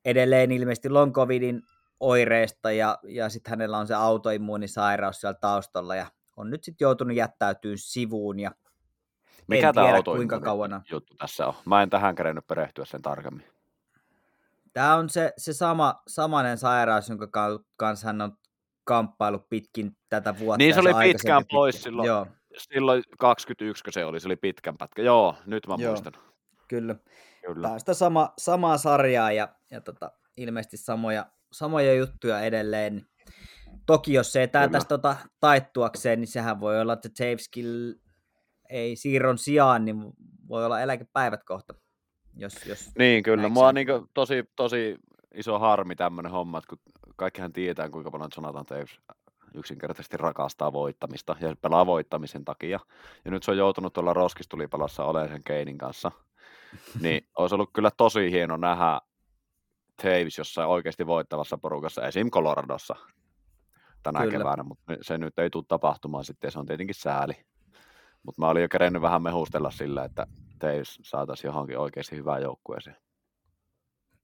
edelleen 0.04 0.52
ilmeisesti 0.52 0.88
long 0.88 1.12
covidin 1.12 1.62
oireista, 2.00 2.72
ja, 2.72 2.98
ja 3.02 3.28
sitten 3.28 3.50
hänellä 3.50 3.78
on 3.78 3.86
se 3.86 3.94
autoimmuunisairaus 3.94 5.20
siellä 5.20 5.38
taustalla, 5.40 5.96
ja 5.96 6.06
on 6.36 6.50
nyt 6.50 6.64
sitten 6.64 6.84
joutunut 6.84 7.16
jättäytyy 7.16 7.76
sivuun, 7.76 8.40
ja 8.40 8.50
Mikä 9.48 9.68
en 9.68 9.74
tämä 9.74 9.86
tiedä 9.86 10.02
kuinka 10.02 10.40
kauan. 10.40 10.82
juttu 10.90 11.14
tässä 11.14 11.46
on? 11.46 11.54
Mä 11.66 11.82
en 11.82 11.90
tähän 11.90 12.14
kerennyt 12.14 12.46
perehtyä 12.46 12.84
sen 12.84 13.02
tarkemmin. 13.02 13.57
Tämä 14.78 14.94
on 14.94 15.10
se, 15.10 15.32
se 15.38 15.52
sama, 15.52 16.02
samainen 16.08 16.58
sairaus, 16.58 17.08
jonka 17.08 17.26
ka- 17.26 17.60
kanssa 17.76 18.06
hän 18.06 18.20
on 18.20 18.32
kamppailut 18.84 19.48
pitkin 19.48 19.92
tätä 20.08 20.38
vuotta. 20.38 20.58
Niin 20.58 20.74
se 20.74 20.80
oli 20.80 20.94
pitkään 21.12 21.42
pitkä- 21.42 21.54
pois 21.54 21.82
silloin. 21.82 22.06
Joo, 22.06 22.26
Silloin 22.58 23.02
21 23.18 23.84
se 23.90 24.04
oli, 24.04 24.20
se 24.20 24.28
oli 24.28 24.36
pitkän 24.36 24.76
pätkä. 24.78 25.02
Joo, 25.02 25.34
nyt 25.46 25.66
mä 25.66 25.74
Joo. 25.78 25.90
muistan. 25.90 26.12
kyllä. 26.68 26.96
Kyllä. 27.46 27.62
Tämä 27.62 27.74
on 27.74 27.80
sitä 27.80 27.94
sama, 27.94 28.32
samaa 28.38 28.78
sarjaa 28.78 29.32
ja, 29.32 29.48
ja 29.70 29.80
tota, 29.80 30.12
ilmeisesti 30.36 30.76
samoja, 30.76 31.26
samoja 31.52 31.94
juttuja 31.94 32.40
edelleen. 32.40 33.06
Toki 33.86 34.12
jos 34.12 34.32
se 34.32 34.40
ei 34.40 34.48
tää 34.48 34.66
Kyllä. 34.66 34.72
tästä 34.78 34.88
tota, 34.88 35.16
taittuakseen, 35.40 36.20
niin 36.20 36.28
sehän 36.28 36.60
voi 36.60 36.80
olla, 36.80 36.92
että 36.92 37.08
Taveskill 37.18 37.92
ei 38.70 38.96
siirron 38.96 39.38
sijaan, 39.38 39.84
niin 39.84 39.96
voi 40.48 40.64
olla 40.64 40.80
eläkepäivät 40.80 41.44
kohta. 41.44 41.74
Jos, 42.38 42.66
jos... 42.66 42.90
Niin, 42.98 43.22
kyllä. 43.22 43.48
Mua 43.48 43.68
on 43.68 43.74
niin 43.74 43.86
tosi, 44.14 44.44
tosi 44.56 44.96
iso 45.34 45.58
harmi 45.58 45.96
tämmöinen 45.96 46.32
homma, 46.32 46.58
että 46.58 46.68
kun 46.68 46.78
kaikkihan 47.16 47.52
tietää, 47.52 47.90
kuinka 47.90 48.10
paljon 48.10 48.30
Jonathan 48.36 48.66
Taves 48.66 49.00
yksinkertaisesti 49.54 50.16
rakastaa 50.16 50.72
voittamista 50.72 51.36
ja 51.40 51.56
pelaa 51.62 51.86
voittamisen 51.86 52.44
takia. 52.44 52.80
Ja 53.24 53.30
nyt 53.30 53.42
se 53.42 53.50
on 53.50 53.56
joutunut 53.56 53.92
tuolla 53.92 54.14
roskistulipalassa 54.14 55.04
olemaan 55.04 55.30
sen 55.30 55.44
Keinin 55.44 55.78
kanssa. 55.78 56.12
Niin 57.00 57.26
olisi 57.38 57.54
ollut 57.54 57.70
kyllä 57.72 57.90
tosi 57.96 58.30
hieno 58.30 58.56
nähdä 58.56 59.00
Taves 60.02 60.38
jossain 60.38 60.68
oikeasti 60.68 61.06
voittavassa 61.06 61.58
porukassa, 61.58 62.02
esim. 62.02 62.30
Coloradossa 62.30 62.96
tänä 64.02 64.18
Kyllä. 64.18 64.38
keväänä, 64.38 64.62
mutta 64.62 64.94
se 65.02 65.18
nyt 65.18 65.38
ei 65.38 65.50
tule 65.50 65.64
tapahtumaan 65.68 66.24
sitten 66.24 66.48
ja 66.48 66.52
se 66.52 66.58
on 66.58 66.66
tietenkin 66.66 66.94
sääli. 66.94 67.34
Mutta 68.22 68.42
mä 68.42 68.48
olin 68.48 68.62
jo 68.62 68.68
kerennyt 68.68 69.02
vähän 69.02 69.22
mehustella 69.22 69.70
sillä, 69.70 70.04
että 70.04 70.26
Taves 70.58 70.98
saataisiin 71.02 71.48
johonkin 71.48 71.78
oikeasti 71.78 72.16
hyvään 72.16 72.42
joukkueeseen. 72.42 72.96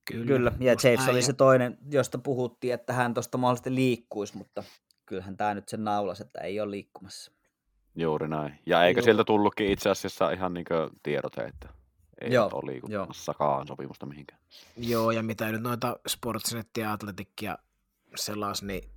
Kyllä, 0.04 0.52
ja 0.60 0.72
just 0.72 0.84
James 0.84 1.08
oli 1.08 1.18
ja- 1.18 1.22
se 1.22 1.32
toinen, 1.32 1.78
josta 1.90 2.18
puhuttiin, 2.18 2.74
että 2.74 2.92
hän 2.92 3.14
tuosta 3.14 3.38
mahdollisesti 3.38 3.74
liikkuisi, 3.74 4.36
mutta 4.36 4.64
kyllähän 5.06 5.36
tämä 5.36 5.54
nyt 5.54 5.68
sen 5.68 5.84
naulas, 5.84 6.20
että 6.20 6.40
ei 6.40 6.60
ole 6.60 6.70
liikkumassa. 6.70 7.32
Juuri 7.96 8.28
näin. 8.28 8.58
Ja 8.66 8.84
eikö 8.84 9.00
Joo. 9.00 9.04
sieltä 9.04 9.24
tullutkin 9.24 9.66
itse 9.66 9.90
asiassa 9.90 10.30
ihan 10.30 10.54
niin 10.54 10.66
tiedote, 11.02 11.40
että 11.42 11.68
ei 12.20 12.32
Joo, 12.32 12.50
ole 12.52 12.72
liikuttamassakaan 12.72 13.66
sopimusta 13.66 14.06
mihinkään. 14.06 14.40
Joo, 14.76 15.10
ja 15.10 15.22
mitä 15.22 15.52
nyt 15.52 15.62
noita 15.62 15.96
Sportsnet 16.08 16.68
ja 16.78 16.92
Atletikkia 16.92 17.58
selas, 18.16 18.62
niin 18.62 18.90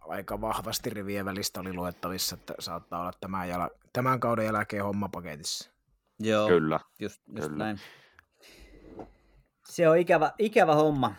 aika 0.00 0.40
vahvasti 0.40 0.90
rivien 0.90 1.24
välistä 1.24 1.60
oli 1.60 1.72
luettavissa, 1.74 2.34
että 2.34 2.54
saattaa 2.58 3.00
olla 3.00 3.12
tämän, 3.20 3.48
jala, 3.48 3.70
tämän 3.92 4.20
kauden 4.20 4.44
jälkeen 4.44 4.84
hommapaketissa. 4.84 5.70
Joo, 6.22 6.48
Kyllä. 6.48 6.80
just, 6.98 7.22
just 7.36 7.48
kyllä. 7.48 7.64
näin. 7.64 7.80
Se 9.68 9.88
on 9.88 9.98
ikävä, 9.98 10.32
ikävä 10.38 10.74
homma. 10.74 11.14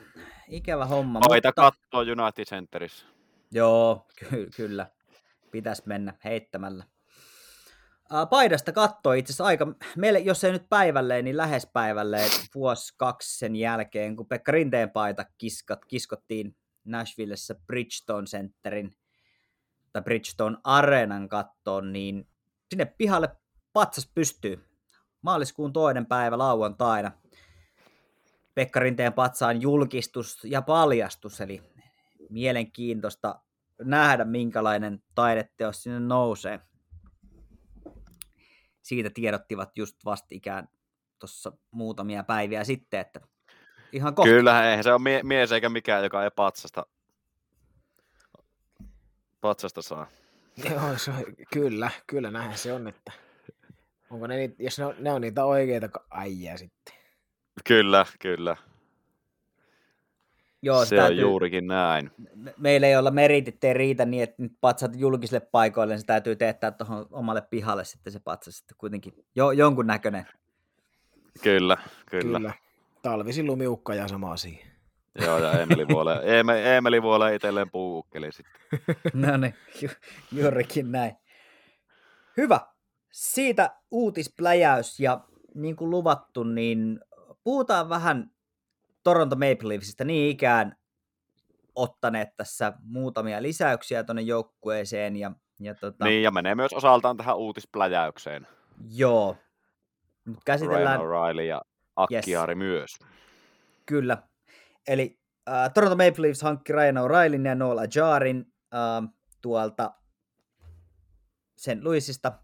Ikävä 0.47 0.85
homma, 0.85 1.19
Paita 1.19 1.47
mutta... 1.49 1.61
kattoa 1.61 2.01
United 2.01 2.45
Centerissä. 2.45 3.05
Joo, 3.51 4.07
ky- 4.19 4.49
kyllä. 4.55 4.87
Pitäisi 5.51 5.83
mennä 5.85 6.13
heittämällä. 6.23 6.83
Ää, 8.11 8.25
Paidasta 8.25 8.71
kattoi 8.71 9.19
itse 9.19 9.31
asiassa 9.31 9.45
aika, 9.45 9.67
meille, 9.97 10.19
jos 10.19 10.43
ei 10.43 10.51
nyt 10.51 10.69
päivälleen, 10.69 11.25
niin 11.25 11.37
lähes 11.37 11.67
päivälleen 11.73 12.29
vuosi 12.55 12.93
kaksi 12.97 13.37
sen 13.37 13.55
jälkeen, 13.55 14.15
kun 14.15 14.27
Pekka 14.27 14.51
Rinteen 14.51 14.89
paita 14.91 15.25
kiskat, 15.37 15.85
kiskottiin 15.85 16.55
Nashvillessä 16.85 17.55
Bridgestone 17.67 18.25
Centerin 18.25 18.95
tai 19.93 20.01
Bridgestone 20.01 20.57
Areenan 20.63 21.29
kattoon, 21.29 21.93
niin 21.93 22.27
sinne 22.69 22.85
pihalle 22.85 23.29
patsas 23.73 24.11
pystyy. 24.15 24.72
Maaliskuun 25.23 25.73
toinen 25.73 26.05
päivä 26.05 26.37
lauantaina. 26.37 27.11
Pekka 28.55 28.79
Rinteen 28.79 29.13
patsaan 29.13 29.61
julkistus 29.61 30.39
ja 30.43 30.61
paljastus, 30.61 31.41
eli 31.41 31.61
mielenkiintoista 32.29 33.39
nähdä, 33.81 34.25
minkälainen 34.25 35.03
taideteos 35.15 35.83
sinne 35.83 35.99
nousee. 35.99 36.59
Siitä 38.81 39.09
tiedottivat 39.09 39.77
just 39.77 40.05
vastikään 40.05 40.69
tuossa 41.19 41.51
muutamia 41.71 42.23
päiviä 42.23 42.63
sitten, 42.63 42.99
että 42.99 43.21
ihan 43.91 44.15
kohta. 44.15 44.29
Kyllä, 44.29 44.69
eihän 44.69 44.83
se 44.83 44.93
ole 44.93 45.01
mie- 45.01 45.23
mies 45.23 45.51
eikä 45.51 45.69
mikään, 45.69 46.03
joka 46.03 46.23
ei 46.23 46.31
patsasta, 46.35 46.85
patsasta 49.41 49.81
saa. 49.81 50.07
Joo, 50.69 50.97
se 50.97 51.11
on, 51.11 51.23
kyllä, 51.53 51.91
kyllä 52.07 52.31
näinhän 52.31 52.57
se 52.57 52.73
on, 52.73 52.87
että 52.87 53.11
onko 54.13 54.27
ne, 54.27 54.35
niitä, 54.37 54.55
jos 54.63 54.79
ne 54.79 54.85
on, 54.85 54.95
ne 54.99 55.11
on 55.11 55.21
niitä 55.21 55.45
oikeita 55.45 55.89
äijää 56.11 56.57
sitten. 56.57 56.93
Kyllä, 57.67 58.05
kyllä. 58.21 58.57
Joo, 60.61 60.85
se 60.85 60.95
täytyy, 60.95 61.17
on 61.23 61.29
juurikin 61.31 61.67
näin. 61.67 62.11
me- 62.35 62.53
Meillä 62.57 62.87
ei 62.87 62.95
olla 62.97 63.11
meritit 63.11 63.63
ei 63.63 63.73
riitä 63.73 64.05
niin, 64.05 64.23
että 64.23 64.41
nyt 64.43 64.51
patsat 64.61 64.91
julkisille 64.95 65.39
paikoille, 65.39 65.93
niin 65.93 65.99
se 65.99 66.05
täytyy 66.05 66.35
teettää 66.35 66.71
tuohon 66.71 67.05
omalle 67.11 67.41
pihalle 67.49 67.85
sitten 67.85 68.13
se 68.13 68.19
patsas 68.19 68.57
sitten 68.57 68.77
kuitenkin 68.77 69.13
jo, 69.35 69.51
jonkun 69.51 69.87
näköinen. 69.87 70.25
Kyllä, 71.43 71.77
kyllä. 72.09 72.37
kyllä. 72.39 72.53
Talvisin 73.01 73.45
lumiukka 73.45 73.95
ja 73.95 74.07
sama 74.07 74.31
asia. 74.31 74.65
Joo, 75.21 75.37
ja 75.39 75.51
Emeli 75.51 75.87
Vuole, 75.87 76.21
Emeli 76.77 77.01
Vuole 77.01 77.35
itselleen 77.35 77.71
puukkeli 77.71 78.31
sitten. 78.31 78.53
No 79.13 79.37
niin, 79.37 79.55
ju, 79.81 79.89
juurikin 80.31 80.91
näin. 80.91 81.15
Hyvä. 82.37 82.59
Siitä 83.13 83.79
uutispläjäys 83.91 84.99
ja 84.99 85.19
niin 85.55 85.75
kuin 85.75 85.89
luvattu, 85.89 86.43
niin 86.43 86.99
puhutaan 87.43 87.89
vähän 87.89 88.31
Toronto 89.03 89.35
Maple 89.35 89.69
Leafsistä 89.69 90.03
niin 90.03 90.29
ikään 90.29 90.75
ottaneet 91.75 92.29
tässä 92.37 92.73
muutamia 92.83 93.41
lisäyksiä 93.41 94.03
tuonne 94.03 94.21
joukkueeseen 94.21 95.15
ja, 95.15 95.31
ja 95.59 95.75
tota, 95.75 96.05
Niin, 96.05 96.23
ja 96.23 96.31
menee 96.31 96.55
myös 96.55 96.73
osaltaan 96.73 97.17
tähän 97.17 97.37
uutispläjäykseen. 97.37 98.47
joo. 98.89 99.37
Mut 100.25 100.43
käsitellään, 100.45 100.99
Ryan 100.99 101.35
O'Reilly 101.35 101.41
ja 101.41 101.61
Akkiari 101.95 102.55
myös. 102.55 102.99
Kyllä. 103.85 104.17
Eli 104.87 105.19
äh, 105.49 105.73
Toronto 105.73 105.95
Maple 105.95 106.21
Leafs 106.21 106.41
hankki 106.41 106.73
Ryan 106.73 106.95
O'Reillyn 106.95 107.47
ja 107.47 107.55
Noel 107.55 107.77
Ajarin 107.77 108.53
äh, 108.73 109.13
tuolta 109.41 109.93
St. 111.57 111.83
Louisista. 111.83 112.42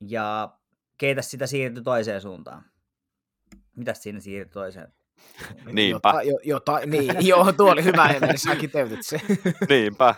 Ja 0.00 0.48
keitä 0.98 1.22
sitä 1.22 1.46
siirtyi 1.46 1.82
toiseen 1.82 2.20
suuntaan? 2.20 2.64
Mitäs 3.76 4.02
siinä 4.02 4.20
siirtyi 4.20 4.52
toiseen? 4.52 4.92
Niinpä. 5.72 6.08
Jota, 6.08 6.22
jo, 6.22 6.38
jota, 6.44 6.80
niin, 6.86 7.14
joo, 7.28 7.52
tuo 7.52 7.70
oli 7.70 7.84
hyvä, 7.84 8.10
ja 8.10 8.38
sä 8.38 8.56
kiteytit 8.56 9.02
se. 9.02 9.20
Niinpä. 9.68 10.14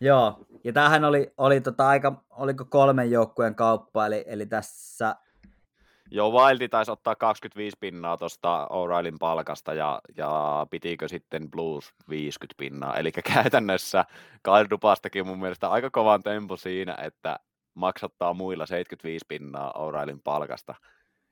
Joo, 0.00 0.46
ja 0.64 0.72
tämähän 0.72 1.04
oli, 1.04 1.32
oli 1.38 1.60
tota 1.60 1.88
aika, 1.88 2.24
oliko 2.30 2.64
kolmen 2.64 3.10
joukkueen 3.10 3.54
kauppa, 3.54 4.06
eli, 4.06 4.24
eli 4.26 4.46
tässä 4.46 5.16
Joo, 6.10 6.30
Wildi 6.30 6.68
taisi 6.68 6.90
ottaa 6.90 7.16
25 7.16 7.76
pinnaa 7.80 8.16
tuosta 8.16 8.68
O'Reillyn 8.70 9.16
palkasta 9.20 9.74
ja, 9.74 10.00
ja 10.16 10.66
pitikö 10.70 11.08
sitten 11.08 11.50
Blues 11.50 11.94
50 12.08 12.54
pinnaa. 12.58 12.96
Eli 12.96 13.12
käytännössä 13.12 14.04
Kyle 14.42 14.70
Dubas 14.70 15.00
teki 15.00 15.22
mun 15.22 15.40
mielestä 15.40 15.68
aika 15.68 15.90
kovan 15.90 16.22
tempo 16.22 16.56
siinä, 16.56 16.96
että 17.02 17.38
maksattaa 17.74 18.34
muilla 18.34 18.66
75 18.66 19.24
pinnaa 19.28 19.72
O'Reillyn 19.76 20.20
palkasta. 20.24 20.74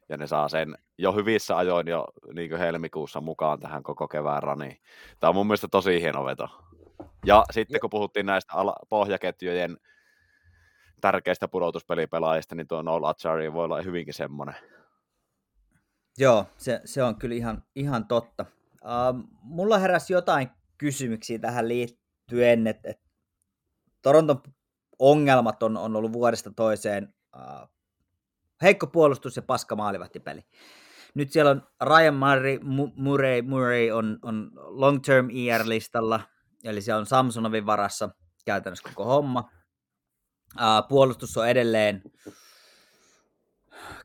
Ja 0.08 0.16
ne 0.16 0.26
saa 0.26 0.48
sen 0.48 0.74
jo 0.98 1.12
hyvissä 1.12 1.56
ajoin 1.56 1.88
jo 1.88 2.04
niin 2.34 2.58
helmikuussa 2.58 3.20
mukaan 3.20 3.60
tähän 3.60 3.82
koko 3.82 4.08
kevään 4.08 4.42
raniin. 4.42 4.78
Tämä 5.20 5.28
on 5.28 5.34
mun 5.34 5.46
mielestä 5.46 5.68
tosi 5.68 6.00
hieno 6.00 6.24
veto. 6.24 6.48
Ja 7.26 7.44
sitten 7.50 7.80
kun 7.80 7.90
puhuttiin 7.90 8.26
näistä 8.26 8.52
pohjaketjujen 8.88 9.76
tärkeistä 11.00 11.48
pudotuspelipelaajista, 11.48 12.54
niin 12.54 12.68
tuo 12.68 12.82
Noel 12.82 13.04
Achari 13.04 13.52
voi 13.52 13.64
olla 13.64 13.82
hyvinkin 13.82 14.14
semmoinen. 14.14 14.54
Joo, 16.18 16.46
se, 16.58 16.80
se 16.84 17.02
on 17.02 17.16
kyllä 17.16 17.34
ihan, 17.34 17.62
ihan 17.74 18.06
totta. 18.06 18.46
Uh, 18.72 19.28
mulla 19.42 19.78
heräsi 19.78 20.12
jotain 20.12 20.50
kysymyksiä 20.78 21.38
tähän 21.38 21.68
liittyen, 21.68 22.66
että 22.66 22.90
et 22.90 23.00
Toronton 24.02 24.42
ongelmat 25.02 25.62
on, 25.62 25.76
on 25.76 25.96
ollut 25.96 26.12
vuodesta 26.12 26.50
toiseen 26.56 27.14
uh, 27.36 27.68
heikko 28.62 28.86
puolustus 28.86 29.36
ja 29.36 29.42
paska 29.42 29.76
maalivahtipeli. 29.76 30.44
Nyt 31.14 31.32
siellä 31.32 31.50
on 31.50 31.62
Ryan 31.82 32.14
Murray, 32.14 32.58
Murray, 32.96 33.42
Murray 33.42 33.90
on, 33.90 34.18
on 34.22 34.50
long-term 34.54 35.28
IR-listalla, 35.30 36.20
eli 36.64 36.80
se 36.80 36.94
on 36.94 37.06
Samsonovin 37.06 37.66
varassa 37.66 38.10
käytännössä 38.44 38.88
koko 38.88 39.04
homma. 39.04 39.50
Uh, 40.54 40.88
puolustus 40.88 41.36
on 41.36 41.48
edelleen 41.48 42.02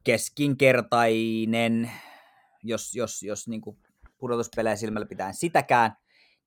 keskinkertainen, 0.03 1.91
jos, 2.63 2.95
jos, 2.95 3.23
jos 3.23 3.47
niin 3.47 3.61
pudotuspelejä 4.17 4.75
silmällä 4.75 5.07
pitää 5.07 5.33
sitäkään, 5.33 5.91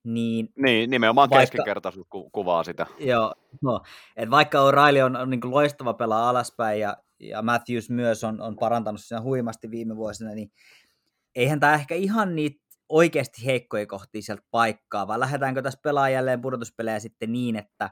niin... 0.05 0.49
Niin, 0.57 0.91
nimenomaan 0.91 1.31
vaikka, 1.31 1.41
keskinkertaisuus 1.41 2.07
ku, 2.11 2.31
kuvaa 2.31 2.65
sitä. 2.65 2.87
Joo, 2.99 3.35
no, 3.63 3.81
et 4.17 4.31
vaikka 4.31 4.59
O'Reilly 4.59 5.01
on, 5.05 5.17
on 5.17 5.31
niin 5.31 5.41
kuin 5.41 5.51
loistava 5.51 5.95
pelaa 5.95 6.29
alaspäin 6.29 6.81
ja, 6.81 6.97
ja 7.21 7.43
Matthews 7.43 7.91
myös 7.91 8.25
on, 8.25 8.41
on 8.41 8.57
parantanut 8.57 9.01
siinä 9.01 9.23
huimasti 9.23 9.71
viime 9.71 9.97
vuosina, 9.97 10.31
niin 10.31 10.53
eihän 11.35 11.61
tämä 11.61 11.75
ehkä 11.75 11.95
ihan 11.95 12.37
niitä 12.37 12.61
oikeasti 12.89 13.47
heikkoja 13.47 13.87
kohtia 13.87 14.23
sieltä 14.23 14.43
paikkaa, 14.51 15.07
vaan 15.09 15.21
lähdetäänkö 15.21 15.63
tässä 15.63 15.81
pelaa 15.83 16.09
jälleen 16.09 16.41
pudotuspelejä 16.41 17.01
sitten 17.01 17.33
niin, 17.33 17.57
että 17.57 17.91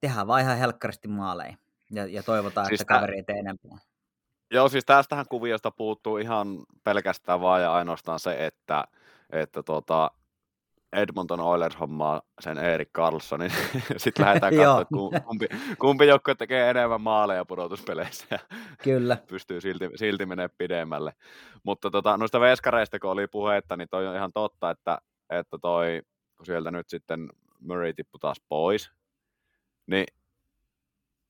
tehdään 0.00 0.26
vaan 0.26 0.40
ihan 0.40 0.58
helkkaristi 0.58 1.08
maaleja 1.08 1.56
ja, 1.90 2.06
ja 2.06 2.22
toivotaan, 2.22 2.66
siis 2.66 2.80
että 2.80 2.94
kaveri 2.94 3.16
ei 3.28 3.38
enempää. 3.38 3.78
Joo, 4.50 4.68
siis 4.68 4.84
tästähän 4.84 5.26
kuviosta 5.30 5.70
puuttuu 5.70 6.16
ihan 6.16 6.64
pelkästään 6.84 7.40
vaan 7.40 7.62
ja 7.62 7.72
ainoastaan 7.72 8.20
se, 8.20 8.46
että, 8.46 8.84
että 9.30 9.62
tuota, 9.62 10.10
Edmonton 10.94 11.40
Oilers 11.40 11.80
hommaa 11.80 12.22
sen 12.40 12.58
Erik 12.58 12.92
Carlsonin. 12.92 13.50
Sitten 13.96 14.26
lähdetään 14.26 14.54
katsomaan, 14.56 15.22
kumpi, 15.26 15.46
kumpi 15.78 16.06
joukkue 16.06 16.34
tekee 16.34 16.70
enemmän 16.70 17.00
maaleja 17.00 17.44
pudotuspeleissä 17.44 18.26
ja 18.30 18.38
Kyllä. 18.82 19.16
pystyy 19.30 19.60
silti, 19.60 19.90
silti 19.94 20.26
menemään 20.26 20.50
pidemmälle. 20.58 21.12
Mutta 21.62 21.90
tota, 21.90 22.16
noista 22.16 22.40
veskareista, 22.40 22.98
kun 22.98 23.10
oli 23.10 23.26
puhetta, 23.26 23.76
niin 23.76 23.88
toi 23.88 24.06
on 24.06 24.16
ihan 24.16 24.32
totta, 24.32 24.70
että, 24.70 24.98
että 25.30 25.58
toi, 25.58 26.02
kun 26.36 26.46
sieltä 26.46 26.70
nyt 26.70 26.88
sitten 26.88 27.28
Murray 27.60 27.92
tippui 27.92 28.20
taas 28.20 28.40
pois, 28.48 28.90
niin 29.86 30.06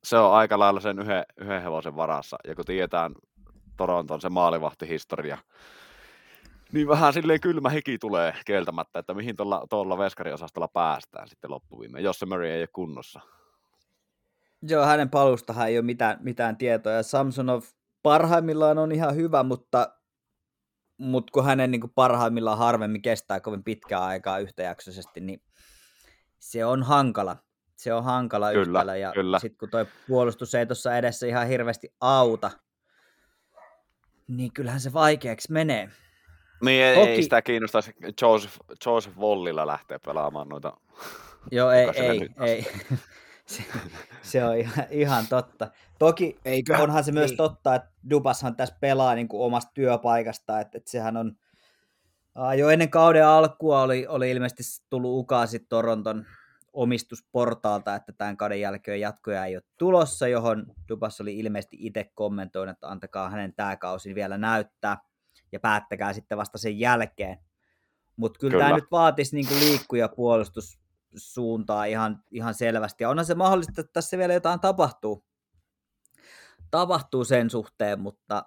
se 0.05 0.19
on 0.19 0.35
aika 0.35 0.59
lailla 0.59 0.81
sen 0.81 0.99
yhden, 0.99 1.25
yhden 1.37 1.63
hevosen 1.63 1.97
varassa. 1.97 2.37
Ja 2.49 2.55
kun 2.55 2.65
tiedetään 2.65 3.15
Toronton 3.77 4.21
se 4.21 4.29
maalivahtihistoria, 4.29 5.39
niin 6.73 6.89
vähän 6.89 7.13
silleen 7.13 7.41
kylmä 7.41 7.69
hiki 7.69 7.99
tulee 7.99 8.35
kieltämättä, 8.45 8.99
että 8.99 9.15
mihin 9.15 9.37
tuolla, 9.37 9.67
tuolla 9.71 9.99
veskariosastolla 9.99 10.69
päästään 10.69 11.29
sitten 11.29 11.51
loppuviimeen, 11.51 12.05
jos 12.05 12.19
se 12.19 12.27
Murray 12.27 12.49
ei 12.49 12.61
ole 12.61 12.69
kunnossa. 12.73 13.21
Joo, 14.63 14.87
hänen 14.87 15.11
palustahan 15.11 15.69
ei 15.69 15.79
ole 15.79 15.85
mitään, 15.85 16.19
mitään 16.21 16.57
tietoa. 16.57 17.03
Samsonov 17.03 17.63
parhaimmillaan 18.03 18.79
on 18.79 18.93
ihan 18.93 19.17
hyvä, 19.17 19.43
mutta, 19.43 19.89
mutta 20.99 21.31
kun 21.33 21.45
hänen 21.45 21.71
niin 21.71 21.81
kuin 21.81 21.93
parhaimmillaan 21.95 22.59
harvemmin 22.59 23.03
kestää 23.03 23.41
kovin 23.41 23.65
pitkää 23.65 24.05
aikaa 24.05 24.39
yhtäjaksoisesti, 24.39 25.21
niin 25.21 25.43
se 26.39 26.65
on 26.65 26.83
hankala 26.83 27.37
se 27.77 27.95
on 27.95 28.05
hankala 28.05 28.53
kyllä, 28.53 28.63
yhtälö, 28.63 28.97
ja 28.97 29.13
sitten 29.39 29.59
kun 29.59 29.71
tuo 29.71 29.87
puolustus 30.09 30.55
ei 30.55 30.67
tuossa 30.67 30.97
edessä 30.97 31.27
ihan 31.27 31.47
hirveästi 31.47 31.95
auta, 32.01 32.51
niin 34.29 34.53
kyllähän 34.53 34.81
se 34.81 34.93
vaikeaksi 34.93 35.53
menee. 35.53 35.91
Niin 36.65 36.85
ei, 36.85 36.95
Toki... 36.95 37.11
ei 37.11 37.23
sitä 37.23 37.43
kiinnostaisi 37.43 37.95
Joseph, 38.23 38.57
Joseph 38.87 39.17
Vollilla 39.17 39.67
lähteä 39.67 39.99
pelaamaan 39.99 40.49
noita. 40.49 40.77
Joo, 41.53 41.71
ei, 41.71 41.89
ei, 41.95 42.29
ei. 42.41 42.67
se, 43.47 43.63
se 44.23 44.45
on 44.45 44.57
ihan, 44.57 44.87
ihan 44.91 45.27
totta. 45.27 45.71
Toki 45.99 46.37
Eiköhän, 46.45 46.83
onhan 46.83 47.05
se 47.05 47.13
myös 47.13 47.31
ei. 47.31 47.37
totta, 47.37 47.75
että 47.75 47.91
Dubashan 48.11 48.57
tässä 48.57 48.77
pelaa 48.81 49.15
niin 49.15 49.29
kuin 49.29 49.43
omasta 49.43 49.71
työpaikasta, 49.75 50.61
että, 50.61 50.79
että 50.79 50.91
sehän 50.91 51.17
on 51.17 51.37
jo 52.57 52.69
ennen 52.69 52.91
kauden 52.91 53.27
alkua 53.27 53.83
oli, 53.83 54.07
oli 54.07 54.31
ilmeisesti 54.31 54.87
tullut 54.91 55.19
ukaasi 55.19 55.59
Toronton 55.59 56.27
omistusportaalta, 56.73 57.95
että 57.95 58.13
tämän 58.13 58.37
kauden 58.37 58.61
jälkeen 58.61 59.01
jatkoja 59.01 59.45
ei 59.45 59.57
ole 59.57 59.63
tulossa, 59.79 60.29
johon 60.29 60.67
Dubas 60.89 61.21
oli 61.21 61.39
ilmeisesti 61.39 61.77
itse 61.81 62.11
kommentoinut, 62.15 62.77
että 62.77 62.89
antakaa 62.89 63.31
hänen 63.31 63.55
tämä 63.55 63.77
kausi 63.77 64.15
vielä 64.15 64.39
näyttää 64.39 64.99
ja 65.55 65.61
päättäkää 65.61 66.13
sitten 66.13 66.39
vasta 66.39 66.59
sen 66.59 66.79
jälkeen. 66.79 67.39
Mutta 68.17 68.39
kyllä, 68.39 68.51
kyllä 68.53 68.65
tämä 68.65 68.77
nyt 68.77 68.91
vaatisi 68.91 69.37
niinku 69.37 69.55
liikkuja 69.55 70.09
puolustussuuntaa 70.09 71.85
ihan, 71.85 72.23
ihan 72.31 72.55
selvästi. 72.55 73.05
Ja 73.05 73.11
onhan 73.11 73.27
se 73.27 73.35
mahdollista, 73.35 73.81
että 73.81 73.93
tässä 73.93 74.19
vielä 74.19 74.35
jotain 74.35 74.61
tapahtuu, 74.61 75.25
tapahtuu 76.71 77.25
sen 77.25 77.51
suhteen, 77.51 78.01
mutta, 78.01 78.45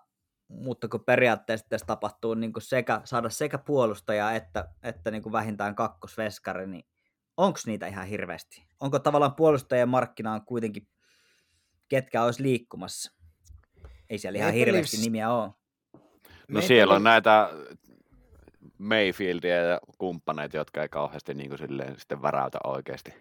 mutta 0.47 0.87
kun 0.87 1.03
periaatteessa 1.03 1.69
tässä 1.69 1.85
tapahtuu 1.85 2.33
niin 2.33 2.53
sekä, 2.59 3.01
saada 3.03 3.29
sekä 3.29 3.57
puolustaja 3.57 4.31
että, 4.31 4.69
että 4.83 5.11
niin 5.11 5.31
vähintään 5.31 5.75
kakkosveskari, 5.75 6.67
niin 6.67 6.85
onko 7.37 7.59
niitä 7.65 7.87
ihan 7.87 8.07
hirveästi? 8.07 8.67
Onko 8.79 8.99
tavallaan 8.99 9.35
puolustajien 9.35 9.89
markkinaan 9.89 10.45
kuitenkin, 10.45 10.87
ketkä 11.87 12.23
olisi 12.23 12.43
liikkumassa? 12.43 13.11
Ei 14.09 14.17
siellä 14.17 14.39
ihan 14.39 14.53
hirveästi 14.53 14.97
nimiä 14.97 15.31
ole. 15.31 15.53
No 16.47 16.62
siellä 16.62 16.93
on 16.93 17.03
näitä 17.03 17.49
Mayfieldia 18.77 19.55
ja 19.55 19.79
kumppaneita, 19.97 20.57
jotka 20.57 20.81
ei 20.81 20.89
kauheasti 20.89 21.33
niin 21.33 21.49
kuin 21.49 21.57
silleen, 21.57 21.99
sitten 21.99 22.21
väräytä 22.21 22.57
oikeasti. 22.63 23.13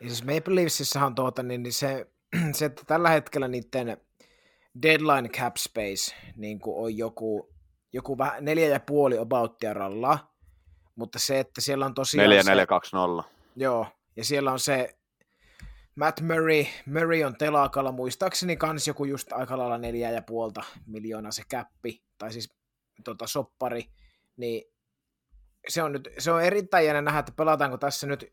Ja 0.00 0.08
siis 0.08 0.24
Maple 0.24 0.54
Leafsissahan 0.54 1.06
on 1.06 1.14
tuota, 1.14 1.42
niin, 1.42 1.62
niin 1.62 1.72
se, 1.72 2.06
se, 2.52 2.64
että 2.64 2.82
tällä 2.86 3.08
hetkellä 3.08 3.48
niiden 3.48 3.96
deadline 4.82 5.28
cap 5.28 5.56
space 5.56 6.14
niin 6.36 6.58
kuin 6.60 6.84
on 6.84 6.96
joku, 6.96 7.54
joku 7.92 8.18
vähän 8.18 8.44
neljä 8.44 8.68
ja 8.68 8.80
puoli 8.80 9.18
abouttia 9.18 9.74
ralla, 9.74 10.18
mutta 10.96 11.18
se, 11.18 11.40
että 11.40 11.60
siellä 11.60 11.86
on 11.86 11.94
tosiaan... 11.94 12.28
4, 12.28 12.42
4, 12.42 12.66
2, 12.66 12.96
0. 12.96 13.24
Joo, 13.56 13.86
ja 14.16 14.24
siellä 14.24 14.52
on 14.52 14.58
se 14.58 14.96
Matt 16.00 16.20
Murray, 16.20 16.64
Murray 16.86 17.24
on 17.24 17.36
telakalla, 17.36 17.92
muistaakseni 17.92 18.56
kans 18.56 18.88
joku 18.88 19.04
just 19.04 19.32
aika 19.32 19.58
lailla 19.58 19.78
neljä 19.78 20.10
ja 20.10 20.22
puolta 20.22 20.62
miljoonaa 20.86 21.32
se 21.32 21.42
käppi, 21.48 22.04
tai 22.18 22.32
siis 22.32 22.54
tota, 23.04 23.26
soppari, 23.26 23.84
niin 24.36 24.62
se 25.68 25.82
on, 25.82 25.92
nyt, 25.92 26.08
se 26.18 26.32
on 26.32 26.42
erittäin 26.42 26.86
jännä 26.86 27.02
nähdä, 27.02 27.18
että 27.18 27.32
pelataanko 27.36 27.78
tässä 27.78 28.06
nyt 28.06 28.32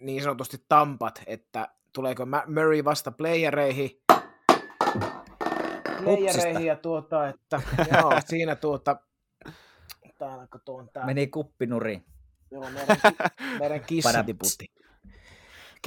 niin 0.00 0.22
sanotusti 0.22 0.64
tampat, 0.68 1.22
että 1.26 1.68
tuleeko 1.92 2.26
Murray 2.26 2.84
vasta 2.84 3.10
playereihin, 3.10 3.90
playereihin 6.04 6.66
ja 6.66 6.76
tuota, 6.76 7.28
että 7.28 7.62
joo, 7.92 8.12
siinä 8.26 8.56
tuota, 8.56 8.96
täällä 10.18 10.46
tuon 10.64 10.88
tää. 10.92 11.06
Meni 11.06 11.26
kuppinuriin. 11.26 12.04
Joo, 12.50 12.70
meidän, 12.70 12.96
meidän 13.58 13.80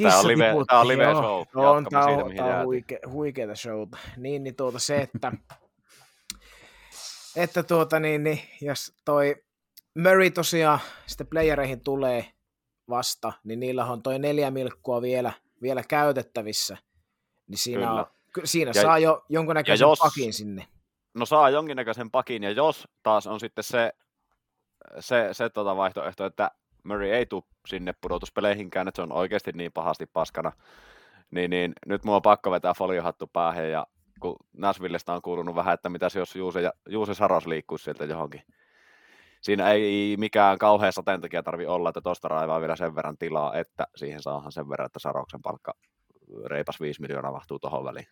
kissa 0.04 0.28
tiputti. 0.28 0.40
Tämä 0.40 0.52
on 0.52 0.58
live, 0.58 0.66
tämä 0.68 0.80
on 0.82 0.88
live 0.88 1.04
show. 1.04 1.44
Joo, 1.56 1.72
on, 1.72 1.88
tämä 1.90 2.06
on, 2.06 2.36
tämä 2.36 2.60
on 2.60 2.66
huike, 2.66 3.00
huikeata 3.12 3.56
showta. 3.56 3.98
Niin, 4.18 4.44
niin 4.44 4.56
tuota 4.56 4.80
se, 4.80 4.98
että, 4.98 5.32
että 7.44 7.64
tuota 7.64 8.00
niin, 8.00 8.24
niin, 8.24 8.40
jos 8.62 8.94
toi 9.06 9.36
Murray 9.98 10.32
tosiaan 10.32 10.80
sitten 11.06 11.28
playereihin 11.28 11.84
tulee 11.84 12.26
vasta, 12.90 13.34
niin 13.44 13.60
niillä 13.60 13.86
on 13.86 14.04
toi 14.04 14.20
neljä 14.20 14.52
milkkua 14.52 15.02
vielä, 15.02 15.34
vielä 15.62 15.84
käytettävissä. 15.84 16.78
Niin 17.48 17.58
siinä, 17.58 17.94
on, 17.94 18.06
siinä 18.44 18.72
ja, 18.76 18.82
saa 18.82 19.00
jo 19.00 19.26
jonkunnäköisen 19.30 19.86
jos, 19.86 20.00
pakin 20.00 20.34
sinne. 20.34 20.68
no 21.14 21.26
saa 21.26 21.50
jonkinnäköisen 21.50 22.12
pakin, 22.12 22.44
ja 22.44 22.52
jos 22.52 22.88
taas 23.04 23.28
on 23.28 23.40
sitten 23.40 23.64
se, 23.64 23.94
se, 25.00 25.30
se 25.32 25.50
tota 25.50 25.76
vaihtoehto, 25.76 26.26
että 26.26 26.52
Murray 26.84 27.10
ei 27.10 27.26
tule 27.26 27.44
sinne 27.68 27.94
pudotuspeleihinkään, 28.02 28.88
että 28.88 28.96
se 28.96 29.02
on 29.02 29.12
oikeasti 29.12 29.52
niin 29.52 29.72
pahasti 29.72 30.06
paskana, 30.06 30.52
niin, 31.32 31.50
niin 31.50 31.74
nyt 31.86 32.04
mulla 32.04 32.16
on 32.16 32.22
pakko 32.22 32.52
vetää 32.52 32.74
foliohattu 32.74 33.28
päähän, 33.28 33.70
ja 33.70 33.88
kun 34.20 34.36
Nashvillestä 34.58 35.14
on 35.14 35.22
kuulunut 35.22 35.56
vähän, 35.56 35.74
että 35.74 35.90
mitäs 35.90 36.16
jos 36.16 36.36
Juuse, 36.36 36.72
Juuse 36.90 37.14
Saros 37.14 37.48
liikkuisi 37.48 37.84
sieltä 37.84 38.06
johonkin. 38.06 38.42
Siinä 39.42 39.72
ei 39.72 40.16
mikään 40.20 40.58
kauhean 40.58 40.94
sateen 40.94 41.22
takia 41.22 41.44
tarvi 41.44 41.66
olla, 41.66 41.90
että 41.90 42.02
tuosta 42.02 42.28
raivaa 42.28 42.62
vielä 42.62 42.76
sen 42.76 42.96
verran 42.96 43.18
tilaa, 43.18 43.56
että 43.56 43.88
siihen 43.96 44.22
saahan 44.22 44.52
sen 44.52 44.70
verran, 44.70 44.86
että 44.86 45.00
Saroksen 45.00 45.42
palkka 45.42 45.74
reipas 46.46 46.82
5 46.82 47.02
miljoonaa 47.02 47.34
vahtuu 47.34 47.60
tuohon 47.60 47.86
väliin. 47.86 48.08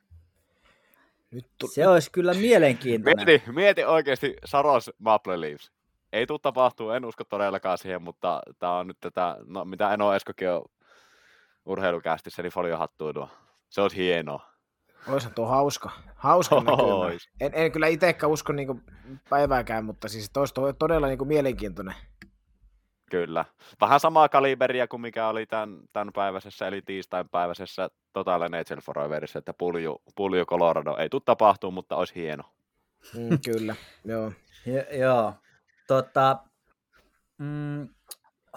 Nyt 1.31 1.45
tu- 1.57 1.67
se 1.67 1.87
olisi 1.87 2.11
kyllä 2.11 2.33
mielenkiintoinen. 2.33 3.25
Mieti, 3.25 3.51
mieti 3.51 3.83
oikeasti 3.83 4.35
Saros 4.45 4.91
Maple 4.97 5.41
Leafs. 5.41 5.71
Ei 6.13 6.27
tule 6.27 6.39
tapahtuu, 6.41 6.89
en 6.89 7.05
usko 7.05 7.23
todellakaan 7.23 7.77
siihen, 7.77 8.01
mutta 8.01 8.41
tämä 8.59 8.77
on 8.77 8.87
nyt 8.87 8.97
tätä, 8.99 9.37
no, 9.45 9.65
mitä 9.65 9.93
Eno 9.93 10.13
Eskokin 10.13 10.49
on 10.49 10.61
urheilukästissä, 11.65 12.41
niin 12.41 12.51
foliohattuu 12.51 13.13
tuo. 13.13 13.29
Se 13.69 13.81
olisi 13.81 13.97
hienoa. 13.97 14.45
Olisihan 15.07 15.35
tuo 15.35 15.45
hauska. 15.45 15.91
Hauska 16.15 16.55
Ois. 16.55 17.29
En, 17.41 17.51
en, 17.53 17.71
kyllä 17.71 17.87
itsekään 17.87 18.31
usko 18.31 18.53
niin 18.53 18.83
päivääkään, 19.29 19.85
mutta 19.85 20.07
siis 20.07 20.31
olisi 20.37 20.53
todella 20.79 21.07
niin 21.07 21.27
mielenkiintoinen. 21.27 21.95
Kyllä. 23.11 23.45
Vähän 23.81 23.99
samaa 23.99 24.29
kaliberia 24.29 24.87
kuin 24.87 25.01
mikä 25.01 25.27
oli 25.27 25.45
tämän, 25.45 25.79
tämän 25.93 26.13
päiväisessä, 26.13 26.67
eli 26.67 26.81
tiistain 26.81 27.29
päiväisessä 27.29 27.89
Total 28.13 28.41
NHL 28.49 28.79
Foreverissa, 28.83 29.39
että 29.39 29.53
pulju, 29.53 30.01
pulju 30.15 30.45
Colorado 30.45 30.97
ei 30.97 31.09
tule 31.09 31.21
tapahtuu, 31.25 31.71
mutta 31.71 31.95
olisi 31.95 32.15
hieno. 32.15 32.43
Mm, 33.13 33.39
kyllä, 33.45 33.75
joo. 34.05 34.31
jo, 34.65 34.97
joo. 34.99 35.33
Tota, 35.87 36.37
mm, 37.37 37.89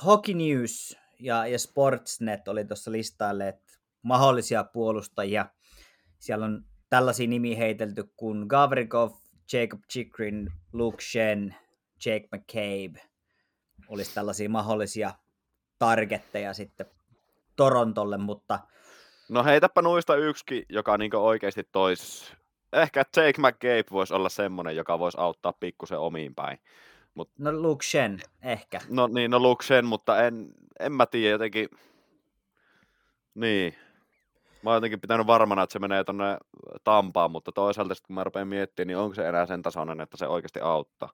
Hockey 0.04 0.34
News 0.34 0.96
ja, 1.20 1.46
ja 1.46 1.58
Sportsnet 1.58 2.48
oli 2.48 2.64
tuossa 2.64 2.92
listailleet 2.92 3.80
mahdollisia 4.02 4.64
puolustajia. 4.64 5.46
Siellä 6.18 6.46
on 6.46 6.64
tällaisia 6.90 7.28
nimiä 7.28 7.56
heitelty 7.56 8.04
kuin 8.16 8.46
Gavrikov, 8.46 9.10
Jacob 9.52 9.80
Chikrin, 9.92 10.52
Luke 10.72 11.02
Shen, 11.02 11.56
Jake 12.06 12.28
McCabe. 12.36 13.08
Olisi 13.88 14.14
tällaisia 14.14 14.48
mahdollisia 14.48 15.14
targetteja 15.78 16.54
sitten 16.54 16.86
Torontolle, 17.56 18.18
mutta... 18.18 18.58
No 19.28 19.44
heitäpä 19.44 19.82
nuista 19.82 20.16
yksikin, 20.16 20.64
joka 20.68 20.98
niin 20.98 21.16
oikeasti 21.16 21.68
tois... 21.72 22.32
Ehkä 22.72 23.04
Jake 23.16 23.40
McCabe 23.40 23.84
voisi 23.90 24.14
olla 24.14 24.28
semmoinen, 24.28 24.76
joka 24.76 24.98
voisi 24.98 25.18
auttaa 25.20 25.52
pikkusen 25.52 25.98
omiin 25.98 26.34
päin. 26.34 26.58
Mut... 27.20 27.30
No 27.38 27.52
Luke 27.52 27.85
Shen, 27.85 28.20
ehkä. 28.42 28.80
No 28.88 29.06
niin, 29.06 29.30
no 29.30 29.38
Luke 29.38 29.64
Shen, 29.64 29.87
mutta 29.87 30.26
en, 30.26 30.48
en 30.80 30.92
mä 30.92 31.06
tiedä 31.06 31.30
jotenkin... 31.30 31.68
Niin. 33.35 33.74
Mä 34.62 34.70
oon 34.70 34.76
jotenkin 34.76 35.00
pitänyt 35.00 35.26
varmana, 35.26 35.62
että 35.62 35.72
se 35.72 35.78
menee 35.78 36.04
tonne 36.04 36.38
Tampaan, 36.85 37.30
mutta 37.30 37.52
toisaalta 37.52 37.94
kun 38.06 38.14
mä 38.14 38.24
rupean 38.24 38.48
miettimään, 38.48 38.87
niin 38.87 38.96
onko 38.96 39.14
se 39.14 39.28
enää 39.28 39.46
sen 39.46 39.62
tasoinen, 39.62 40.00
että 40.00 40.16
se 40.16 40.26
oikeasti 40.26 40.61
auttaa. 40.61 41.11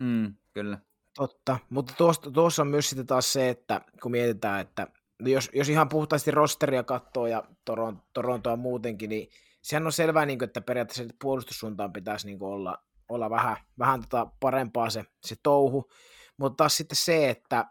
Mm, 0.00 0.34
kyllä. 0.52 0.78
Totta, 1.16 1.58
mutta 1.70 1.94
tuossa, 1.96 2.30
tuossa 2.30 2.62
on 2.62 2.68
myös 2.68 2.90
sitten 2.90 3.06
taas 3.06 3.32
se, 3.32 3.48
että 3.48 3.80
kun 4.02 4.10
mietitään, 4.10 4.60
että 4.60 4.86
jos, 5.20 5.50
jos 5.52 5.68
ihan 5.68 5.88
puhtaasti 5.88 6.30
rosteria 6.30 6.82
katsoo 6.82 7.26
ja 7.26 7.44
Toron, 7.64 8.02
Torontoa 8.12 8.56
muutenkin, 8.56 9.10
niin 9.10 9.28
sehän 9.62 9.86
on 9.86 9.92
selvää, 9.92 10.26
niin 10.26 10.38
kuin, 10.38 10.46
että 10.46 10.60
periaatteessa 10.60 11.14
puolustussuuntaan 11.22 11.92
pitäisi 11.92 12.26
niin 12.26 12.38
kuin 12.38 12.52
olla 12.52 12.78
olla 13.10 13.30
vähän, 13.30 13.56
vähän 13.78 14.00
tota 14.00 14.26
parempaa 14.40 14.90
se, 14.90 15.04
se 15.24 15.36
touhu. 15.42 15.90
Mutta 16.36 16.56
taas 16.56 16.76
sitten 16.76 16.96
se, 16.96 17.30
että 17.30 17.66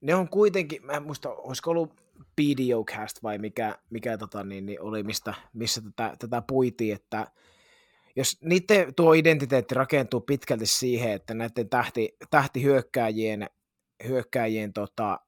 ne 0.00 0.14
on 0.14 0.28
kuitenkin, 0.28 0.86
mä 0.86 0.92
en 0.92 1.02
muista, 1.02 1.30
olisiko 1.30 1.70
ollut 1.70 2.02
PDO-cast 2.40 3.22
vai 3.22 3.38
mikä, 3.38 3.78
mikä 3.90 4.18
tota, 4.18 4.44
niin, 4.44 4.66
niin 4.66 4.80
oli, 4.80 5.02
mistä, 5.02 5.34
missä 5.52 5.82
tätä, 5.82 6.16
tätä 6.18 6.42
puitiin, 6.42 6.94
että 6.94 7.26
jos 8.16 8.38
niiden 8.42 8.94
tuo 8.94 9.12
identiteetti 9.12 9.74
rakentuu 9.74 10.20
pitkälti 10.20 10.66
siihen, 10.66 11.12
että 11.12 11.34
näiden 11.34 11.68
tähti, 11.68 12.16
tähtihyökkääjien 12.30 13.46
hyökkääjien 14.08 14.72
tota, 14.72 15.20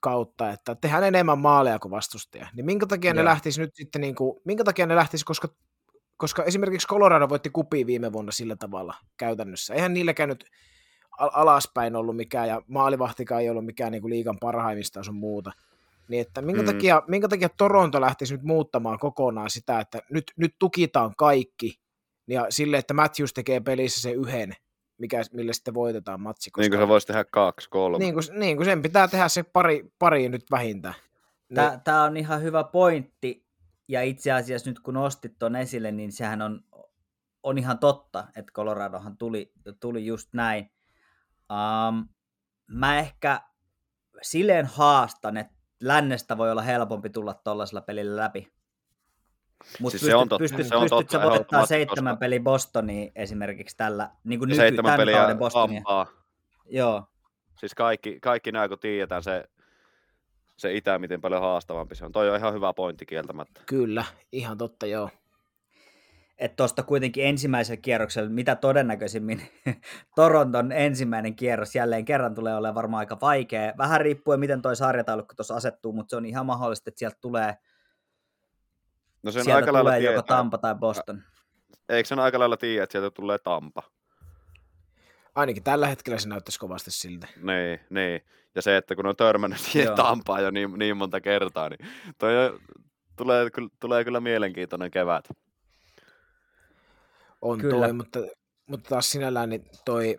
kautta, 0.00 0.50
että 0.50 0.74
tehdään 0.74 1.04
enemmän 1.04 1.38
maaleja 1.38 1.78
kuin 1.78 1.92
vastustaja, 1.92 2.48
niin 2.54 2.66
minkä 2.66 2.86
takia 2.86 3.10
Joo. 3.10 3.16
ne 3.16 3.24
lähtisi 3.24 3.60
nyt 3.60 3.74
sitten, 3.74 4.00
niin 4.00 4.14
kuin, 4.14 4.40
minkä 4.44 4.64
takia 4.64 4.86
ne 4.86 4.96
lähtisi, 4.96 5.24
koska 5.24 5.48
koska 6.16 6.44
esimerkiksi 6.44 6.88
Colorado 6.88 7.28
voitti 7.28 7.50
kupi 7.50 7.86
viime 7.86 8.12
vuonna 8.12 8.32
sillä 8.32 8.56
tavalla 8.56 8.94
käytännössä. 9.16 9.74
Eihän 9.74 9.94
niillä 9.94 10.14
käynyt 10.14 10.44
alaspäin 11.18 11.96
ollut 11.96 12.16
mikään, 12.16 12.48
ja 12.48 12.62
maalivahtikaan 12.68 13.42
ei 13.42 13.50
ollut 13.50 13.66
mikään 13.66 13.92
niin 13.92 14.02
kuin 14.02 14.10
liigan 14.10 14.38
parhaimmista 14.40 15.02
sun 15.02 15.14
muuta. 15.14 15.52
Niin 16.08 16.20
että 16.20 16.42
minkä, 16.42 16.62
mm. 16.62 16.66
takia, 16.66 17.02
minkä 17.08 17.28
takia 17.28 17.48
Toronto 17.48 18.00
lähtisi 18.00 18.34
nyt 18.34 18.42
muuttamaan 18.42 18.98
kokonaan 18.98 19.50
sitä, 19.50 19.80
että 19.80 19.98
nyt, 20.10 20.24
nyt 20.36 20.54
tukitaan 20.58 21.16
kaikki, 21.16 21.80
ja 22.26 22.46
sille, 22.48 22.78
että 22.78 22.94
Matthews 22.94 23.32
tekee 23.32 23.60
pelissä 23.60 24.00
se 24.00 24.12
yhden, 24.12 24.52
mikä, 24.98 25.22
millä 25.32 25.52
sitten 25.52 25.74
voitetaan 25.74 26.20
matsi. 26.20 26.50
Koska... 26.50 26.60
Niin 26.60 26.70
kuin 26.70 26.80
se 26.80 26.88
voisi 26.88 27.06
tehdä 27.06 27.24
kaksi, 27.24 27.70
kolme. 27.70 27.98
Niin 27.98 28.14
kuin, 28.14 28.24
niin 28.32 28.56
kuin 28.56 28.64
sen 28.64 28.82
pitää 28.82 29.08
tehdä 29.08 29.28
se 29.28 29.42
pari, 29.42 29.92
pari 29.98 30.28
nyt 30.28 30.50
vähintään. 30.50 30.94
Tämä, 31.54 31.80
tämä 31.84 32.02
on 32.02 32.16
ihan 32.16 32.42
hyvä 32.42 32.64
pointti, 32.64 33.43
ja 33.88 34.02
itse 34.02 34.32
asiassa 34.32 34.70
nyt 34.70 34.80
kun 34.80 34.94
nostit 34.94 35.38
tuon 35.38 35.56
esille, 35.56 35.92
niin 35.92 36.12
sehän 36.12 36.42
on, 36.42 36.64
on 37.42 37.58
ihan 37.58 37.78
totta, 37.78 38.26
että 38.36 38.52
Coloradohan 38.52 39.16
tuli, 39.16 39.52
tuli 39.80 40.06
just 40.06 40.28
näin. 40.32 40.70
Um, 41.50 42.08
mä 42.66 42.98
ehkä 42.98 43.40
silleen 44.22 44.66
haastan, 44.66 45.36
että 45.36 45.54
lännestä 45.80 46.38
voi 46.38 46.50
olla 46.50 46.62
helpompi 46.62 47.10
tulla 47.10 47.34
tuollaisella 47.34 47.80
pelillä 47.80 48.22
läpi. 48.22 48.54
Mutta 49.80 49.98
siis 49.98 50.12
pystyt, 50.12 50.38
pystyt, 50.38 50.66
se 50.66 50.76
on 50.76 50.82
pystyt 50.82 51.08
totta, 51.08 51.30
voittaa 51.30 51.66
seitsemän 51.66 52.18
peli 52.18 52.40
Bostonia 52.40 53.10
esimerkiksi 53.14 53.76
tällä, 53.76 54.10
niin 54.24 54.38
kuin 54.38 54.48
nyky, 54.48 54.76
tämän 54.76 54.96
peliä 54.96 55.16
kauden 55.16 55.38
Bostonia. 55.38 55.78
Ampaa. 55.78 56.06
Joo. 56.66 57.04
Siis 57.58 57.74
kaikki, 57.74 58.20
kaikki 58.20 58.52
nämä, 58.52 58.68
kun 58.68 58.78
tiedetään 58.78 59.22
se 59.22 59.44
se 60.56 60.74
itä, 60.74 60.98
miten 60.98 61.20
paljon 61.20 61.42
haastavampi 61.42 61.94
se 61.94 62.04
on. 62.04 62.12
Toi 62.12 62.30
on 62.30 62.36
ihan 62.36 62.54
hyvä 62.54 62.72
pointti 62.72 63.06
kieltämättä. 63.06 63.60
Kyllä, 63.66 64.04
ihan 64.32 64.58
totta, 64.58 64.86
joo. 64.86 65.10
Että 66.38 66.56
tuosta 66.56 66.82
kuitenkin 66.82 67.24
ensimmäisellä 67.24 67.80
kierroksella, 67.80 68.30
mitä 68.30 68.56
todennäköisimmin 68.56 69.42
Toronton 70.16 70.72
ensimmäinen 70.72 71.36
kierros 71.36 71.74
jälleen 71.74 72.04
kerran 72.04 72.34
tulee 72.34 72.56
olemaan 72.56 72.74
varmaan 72.74 72.98
aika 72.98 73.18
vaikea. 73.20 73.72
Vähän 73.78 74.00
riippuen, 74.00 74.40
miten 74.40 74.62
toi 74.62 74.76
sarjataulukko 74.76 75.34
tuossa 75.34 75.54
asettuu, 75.54 75.92
mutta 75.92 76.10
se 76.10 76.16
on 76.16 76.26
ihan 76.26 76.46
mahdollista, 76.46 76.90
että 76.90 76.98
sieltä 76.98 77.18
tulee, 77.20 77.54
no 79.22 79.30
sen 79.30 79.44
sieltä 79.44 79.56
aika 79.56 79.78
tulee 79.80 80.00
joko 80.00 80.22
Tampa 80.22 80.58
tai 80.58 80.74
Boston. 80.74 81.22
Eikö 81.88 82.06
sen 82.08 82.18
aika 82.18 82.38
lailla 82.38 82.56
tiedä, 82.56 82.82
että 82.82 82.92
sieltä 82.92 83.10
tulee 83.10 83.38
Tampa? 83.38 83.82
Ainakin 85.34 85.62
tällä 85.62 85.86
hetkellä 85.86 86.18
se 86.18 86.28
näyttäisi 86.28 86.58
kovasti 86.58 86.90
siltä. 86.90 87.26
Niin, 87.36 87.80
niin. 87.90 88.20
Ja 88.54 88.62
se, 88.62 88.76
että 88.76 88.96
kun 88.96 89.06
on 89.06 89.16
törmännyt 89.16 89.60
siihen 89.60 89.94
Tampaan 89.94 90.42
jo 90.42 90.50
niin, 90.50 90.78
niin 90.78 90.96
monta 90.96 91.20
kertaa, 91.20 91.68
niin 91.68 91.88
toi 92.18 92.32
tulee, 93.16 93.48
tulee 93.80 94.04
kyllä 94.04 94.20
mielenkiintoinen 94.20 94.90
kevät. 94.90 95.28
On 97.42 97.58
kyllä. 97.58 97.86
toi, 97.86 97.92
mutta, 97.92 98.18
mutta 98.66 98.88
taas 98.88 99.10
sinällään 99.10 99.48
niin 99.48 99.64
toi, 99.84 100.18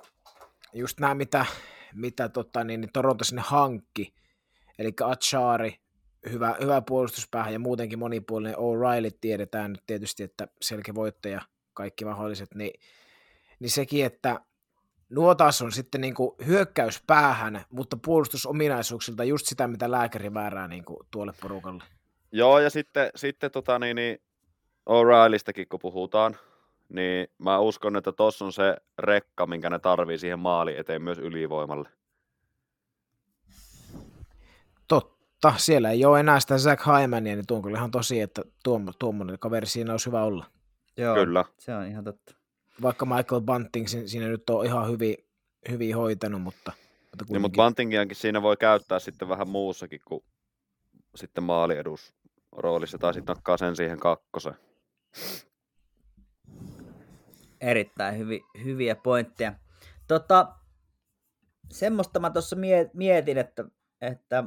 just 0.73 0.99
nämä, 0.99 1.15
mitä, 1.15 1.45
mitä 1.93 2.29
tota, 2.29 2.63
niin, 2.63 2.81
niin 2.81 2.91
Toronto 2.93 3.23
sinne 3.23 3.41
hankki, 3.45 4.13
eli 4.79 4.93
Achari, 5.03 5.75
hyvä, 6.31 6.55
hyvä 6.61 6.81
puolustuspäähän 6.81 7.53
ja 7.53 7.59
muutenkin 7.59 7.99
monipuolinen 7.99 8.55
O'Reilly 8.55 9.17
tiedetään 9.21 9.71
nyt 9.71 9.83
tietysti, 9.87 10.23
että 10.23 10.47
selkeä 10.61 10.95
voittaja, 10.95 11.41
kaikki 11.73 12.05
mahdolliset, 12.05 12.55
niin, 12.55 12.81
niin 13.59 13.71
sekin, 13.71 14.05
että 14.05 14.39
nuo 15.09 15.35
taas 15.35 15.61
on 15.61 15.71
sitten 15.71 16.01
niin 16.01 16.13
kuin 16.13 16.31
hyökkäys 16.45 17.03
päähän, 17.07 17.65
mutta 17.69 17.97
puolustusominaisuuksilta 18.05 19.23
just 19.23 19.45
sitä, 19.45 19.67
mitä 19.67 19.91
lääkäri 19.91 20.29
määrää 20.29 20.67
niin 20.67 20.85
kuin 20.85 20.99
tuolle 21.11 21.33
porukalle. 21.41 21.83
Joo, 22.31 22.59
ja 22.59 22.69
sitten, 22.69 23.09
sitten 23.15 23.51
tota, 23.51 23.79
niin, 23.79 23.95
niin 23.95 24.21
O'Reillystäkin 24.89 25.65
kun 25.69 25.79
puhutaan, 25.79 26.37
niin 26.89 27.27
mä 27.37 27.59
uskon, 27.59 27.97
että 27.97 28.11
tuossa 28.11 28.45
on 28.45 28.53
se 28.53 28.77
rekka, 28.99 29.47
minkä 29.47 29.69
ne 29.69 29.79
tarvii 29.79 30.17
siihen 30.17 30.39
maali 30.39 30.77
eteen 30.77 31.01
myös 31.01 31.17
ylivoimalle. 31.17 31.89
Totta, 34.87 35.53
siellä 35.57 35.91
ei 35.91 36.05
ole 36.05 36.19
enää 36.19 36.39
sitä 36.39 36.57
Zach 36.57 36.85
Hymania, 36.85 37.35
niin 37.35 37.47
tuo 37.47 37.57
on 37.57 37.63
kyllä 37.63 37.77
ihan 37.77 37.91
tosi, 37.91 38.21
että 38.21 38.41
tuommoinen 38.99 39.39
kaveri 39.39 39.65
siinä 39.65 39.91
olisi 39.91 40.05
hyvä 40.05 40.23
olla. 40.23 40.45
Joo, 40.97 41.15
Kyllä. 41.15 41.45
se 41.59 41.75
on 41.75 41.85
ihan 41.85 42.03
totta 42.03 42.35
vaikka 42.81 43.05
Michael 43.05 43.41
Bunting 43.41 43.87
siinä 43.87 44.27
nyt 44.27 44.49
on 44.49 44.65
ihan 44.65 44.89
hyvin, 44.89 45.15
hyvin 45.69 45.95
hoitanut, 45.95 46.41
mutta... 46.41 46.71
Mutta, 47.11 47.33
niin, 47.33 47.41
mutta 47.41 47.55
Buntingiakin 47.55 48.15
siinä 48.15 48.41
voi 48.41 48.57
käyttää 48.57 48.99
sitten 48.99 49.29
vähän 49.29 49.49
muussakin 49.49 50.01
kuin 50.07 50.23
sitten 51.15 51.43
maaliedus 51.43 52.13
roolissa, 52.51 52.97
tai 52.97 53.13
sitten 53.13 53.33
nakkaa 53.35 53.57
sen 53.57 53.75
siihen 53.75 53.99
kakkoseen. 53.99 54.55
Erittäin 57.61 58.17
hyvi, 58.17 58.41
hyviä 58.63 58.95
pointteja. 58.95 59.53
Tota, 60.07 60.55
semmoista 61.71 62.19
mä 62.19 62.29
tuossa 62.29 62.55
mietin, 62.93 63.37
että, 63.37 63.65
että 64.01 64.43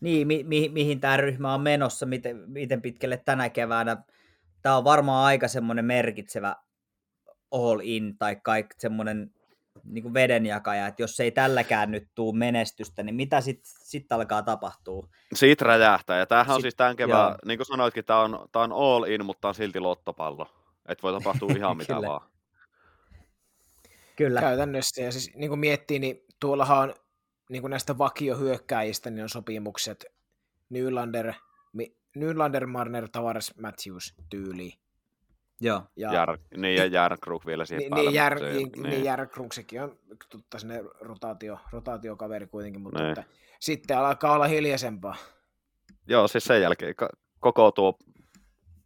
niin, 0.00 0.26
mi, 0.26 0.44
mi, 0.44 0.68
mihin 0.68 1.00
tämä 1.00 1.16
ryhmä 1.16 1.54
on 1.54 1.60
menossa, 1.60 2.06
miten, 2.06 2.44
miten 2.46 2.82
pitkälle 2.82 3.16
tänä 3.16 3.48
keväänä. 3.48 4.02
Tämä 4.66 4.76
on 4.76 4.84
varmaan 4.84 5.26
aika 5.26 5.48
semmoinen 5.48 5.84
merkitsevä 5.84 6.56
all 7.52 7.80
in 7.82 8.18
tai 8.18 8.36
kaikki 8.42 8.74
semmoinen 8.78 9.30
niin 9.84 10.02
kuin 10.02 10.14
vedenjakaja, 10.14 10.86
että 10.86 11.02
jos 11.02 11.20
ei 11.20 11.30
tälläkään 11.30 11.90
nyt 11.90 12.08
tuu 12.14 12.32
menestystä, 12.32 13.02
niin 13.02 13.14
mitä 13.14 13.40
sitten 13.40 13.72
sit 13.84 14.12
alkaa 14.12 14.42
tapahtua? 14.42 15.08
Siitä 15.34 15.64
räjähtää, 15.64 16.18
ja 16.18 16.26
tämähän 16.26 16.56
on 16.56 16.62
siis 16.62 16.74
tämän 16.74 16.96
kevään, 16.96 17.28
joo. 17.28 17.38
niin 17.44 17.58
kuin 17.58 17.66
sanoitkin, 17.66 18.04
tämä 18.04 18.20
on, 18.20 18.48
tämä 18.52 18.62
on 18.62 18.72
all 18.72 19.04
in, 19.04 19.24
mutta 19.24 19.48
on 19.48 19.54
silti 19.54 19.80
lottopallo, 19.80 20.46
että 20.88 21.02
voi 21.02 21.12
tapahtua 21.12 21.50
ihan 21.56 21.76
mitä 21.86 22.02
vaan. 22.02 22.28
Kyllä. 24.16 24.40
Käytännössä, 24.40 25.02
ja 25.02 25.12
siis 25.12 25.34
niin 25.34 25.48
kuin 25.48 25.60
miettii, 25.60 25.98
niin 25.98 26.24
tuollahan 26.40 26.78
on 26.78 26.94
niin 27.50 27.62
kuin 27.62 27.70
näistä 27.70 27.98
vakiohyökkäjistä, 27.98 29.10
niin 29.10 29.22
on 29.22 29.28
sopimukset 29.28 30.04
Nylander, 30.68 31.32
Nylander 32.16 32.66
Marner, 32.66 33.08
Tavares, 33.12 33.54
Matthews 33.60 34.14
tyyliin. 34.30 34.72
Joo. 35.60 35.82
Ja, 35.96 36.12
Jär, 36.12 36.38
niin, 36.56 36.76
ja 36.76 36.86
Järkruk 36.86 37.46
vielä 37.46 37.64
siihen 37.64 37.90
niin, 37.90 37.94
niin, 37.94 38.14
Jär, 38.14 38.40
niin, 38.40 38.54
niin. 38.54 38.82
niin 38.82 39.04
Järkruk, 39.04 39.52
sekin 39.52 39.82
on 39.82 39.98
tutta 40.30 40.58
sinne 40.58 40.84
rotaatio, 41.00 41.58
rotaatiokaveri 41.72 42.46
kuitenkin, 42.46 42.80
mutta 42.80 43.00
niin. 43.00 43.08
että, 43.08 43.24
sitten 43.60 43.98
alkaa 43.98 44.32
olla 44.32 44.46
hiljaisempaa. 44.46 45.16
Joo, 46.08 46.28
siis 46.28 46.44
sen 46.44 46.62
jälkeen 46.62 46.94
koko 47.40 47.70
tuo 47.70 47.98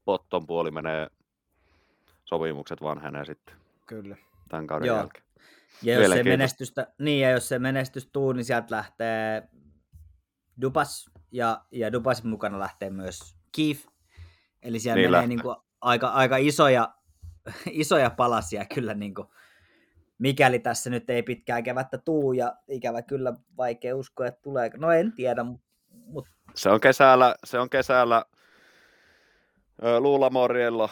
potton 0.05 0.47
puoli 0.47 0.71
menee, 0.71 1.07
sopimukset 2.25 2.83
vanhenee 2.83 3.25
sitten. 3.25 3.55
Kyllä. 3.87 4.17
Tämän 4.49 4.67
kauden 4.67 4.87
Joo. 4.87 4.97
jälkeen. 4.97 5.25
Ja 5.83 5.95
jos 5.95 6.13
se 6.13 6.23
menestystä, 6.23 6.87
niin, 6.99 7.21
ja 7.21 7.31
jos 7.31 7.49
se 7.49 7.59
menestys 7.59 8.07
tuu, 8.13 8.33
niin 8.33 8.45
sieltä 8.45 8.77
lähtee 8.77 9.49
Dupas, 10.61 11.11
ja, 11.33 11.65
ja 11.71 11.93
Dupasin 11.93 12.29
mukana 12.29 12.59
lähtee 12.59 12.91
myös 12.91 13.37
Keith. 13.57 13.87
Eli 14.63 14.81
siellä 14.81 15.01
niin 15.01 15.11
menee 15.11 15.27
niin 15.27 15.43
kuin 15.43 15.57
aika, 15.81 16.09
aika 16.09 16.37
isoja, 16.37 16.95
isoja 17.71 18.11
palasia 18.11 18.65
kyllä, 18.75 18.95
niin 18.95 19.15
kuin, 19.15 19.29
mikäli 20.19 20.59
tässä 20.59 20.91
nyt 20.91 21.11
ei 21.11 21.23
pitkää 21.23 21.63
kevättä 21.63 21.99
tuu, 21.99 22.33
ja 22.33 22.57
ikävä 22.69 23.03
kyllä 23.03 23.33
vaikea 23.57 23.97
uskoa, 23.97 24.27
että 24.27 24.43
tulee. 24.43 24.71
No 24.77 24.93
en 24.93 25.13
tiedä, 25.13 25.45
mutta... 25.89 26.31
Se 26.55 26.71
on 26.71 26.81
kesällä, 26.81 27.35
se 27.45 27.59
on 27.59 27.71
kesällä 27.71 28.25
Luula 29.99 30.31
Moriello, 30.31 30.91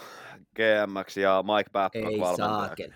GMX 0.54 1.16
ja 1.16 1.44
Mike 1.56 1.70
Babcock 1.72 2.20
valmentaja 2.20 2.94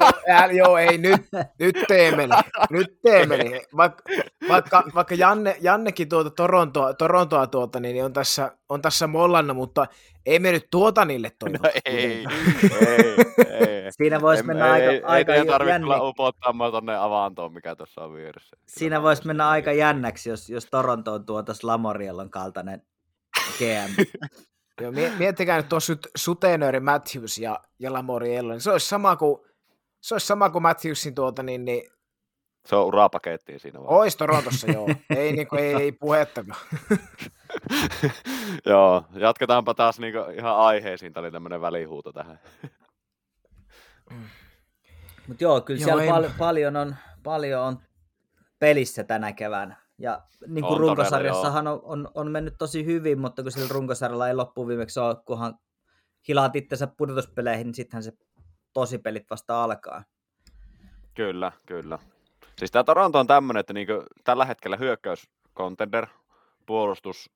no, 0.00 0.10
ää, 0.28 0.52
joo, 0.52 0.78
ei, 0.78 0.98
nyt, 0.98 1.22
nyt 1.58 1.76
teemeli, 1.88 2.32
nyt 2.70 2.98
teemeli. 3.02 3.62
Vaikka, 3.76 4.02
vaikka, 4.48 4.84
vaikka 4.94 5.14
Janne, 5.14 5.56
Jannekin 5.60 6.08
tuota 6.08 6.30
Torontoa, 6.30 6.94
Torontoa 6.94 7.46
tuota, 7.46 7.80
niin 7.80 8.04
on 8.04 8.12
tässä, 8.12 8.56
on 8.68 8.82
tässä 8.82 9.06
mollannut, 9.06 9.56
mutta 9.56 9.86
ei 10.26 10.38
me 10.38 10.52
nyt 10.52 10.66
tuota 10.70 11.04
niille 11.04 11.32
toivoa. 11.38 11.58
No, 11.62 11.70
ei, 11.84 11.96
ei, 11.96 12.24
ei. 13.48 13.92
Siinä 13.92 14.20
voisi 14.20 14.42
mennä 14.42 14.72
aika, 14.72 14.90
ei, 14.90 15.02
aika 15.02 15.34
ei 15.34 15.46
tarvitse 15.46 15.78
upottaa 16.02 16.52
tuonne 16.70 16.96
avaantoon, 16.96 17.52
mikä 17.52 17.76
tuossa 17.76 18.04
on 18.04 18.14
vieressä. 18.14 18.56
Siinä 18.66 19.02
voisi 19.02 19.26
mennä 19.26 19.48
aika 19.48 19.72
jännäksi, 19.72 20.30
jos, 20.30 20.50
jos 20.50 20.66
Torontoon 20.70 21.26
tuotaisiin 21.26 21.66
Lamoriellon 21.68 22.30
kaltainen 22.30 22.82
GM. 23.58 24.04
Joo, 24.80 24.92
miettikää 25.18 25.56
nyt 25.56 25.68
tuossa 25.68 25.92
Sutenööri 26.16 26.80
Matthews 26.80 27.38
ja, 27.38 27.60
ja 27.78 27.92
Lamoriello, 27.92 28.52
niin 28.52 28.60
se 28.60 28.70
olisi 28.70 28.88
sama 28.88 29.16
kuin, 29.16 29.40
se 30.00 30.14
olisi 30.14 30.26
sama 30.26 30.50
kuin 30.50 30.62
Matthewsin 30.62 31.14
tuota, 31.14 31.42
niin, 31.42 31.64
niin 31.64 31.90
se 32.66 32.76
on 32.76 32.86
urapakettiin 32.86 33.60
siinä 33.60 33.80
vaan. 33.80 33.92
Ois 33.92 34.16
Torontossa, 34.16 34.70
joo. 34.70 34.88
ei, 35.16 35.32
niin 35.32 35.48
kuin, 35.48 35.64
ei, 35.64 35.74
ei 35.74 35.92
puhettakaan. 35.92 36.60
joo, 38.66 39.04
jatketaanpa 39.14 39.74
taas 39.74 39.98
niin 39.98 40.14
ihan 40.36 40.56
aiheisiin. 40.56 41.12
Tämä 41.12 41.24
oli 41.24 41.32
tämmöinen 41.32 41.60
välihuuto 41.60 42.12
tähän. 42.12 42.40
Mutta 45.28 45.44
joo, 45.44 45.60
kyllä 45.60 45.80
joo, 45.80 45.84
siellä 45.84 46.12
pal- 46.12 46.30
paljon, 46.38 46.76
on, 46.76 46.96
paljon 47.22 47.62
on 47.62 47.78
pelissä 48.58 49.04
tänä 49.04 49.32
keväänä. 49.32 49.83
Ja 49.98 50.22
niin 50.46 50.64
kuin 50.64 50.80
runkosarjassahan 50.80 51.66
on, 51.66 51.80
on, 51.82 52.08
on, 52.14 52.30
mennyt 52.30 52.54
tosi 52.58 52.84
hyvin, 52.84 53.20
mutta 53.20 53.42
kun 53.42 53.52
sillä 53.52 53.68
runkosarjalla 53.70 54.28
ei 54.28 54.34
viimeksi 54.68 55.00
ole, 55.00 55.16
kunhan 55.24 55.58
hilaat 56.28 56.56
itsensä 56.56 56.86
pudotuspeleihin, 56.86 57.66
niin 57.66 57.74
sittenhän 57.74 58.02
se 58.02 58.12
tosi 58.72 58.98
pelit 58.98 59.30
vasta 59.30 59.64
alkaa. 59.64 60.04
Kyllä, 61.14 61.52
kyllä. 61.66 61.98
Siis 62.58 62.70
tämä 62.70 62.84
Toronto 62.84 63.18
on 63.18 63.26
tämmöinen, 63.26 63.60
että 63.60 63.72
niinku 63.72 63.92
tällä 64.24 64.44
hetkellä 64.44 64.76
hyökkäys 64.76 65.30
contender, 65.56 66.06
puolustus 66.66 67.30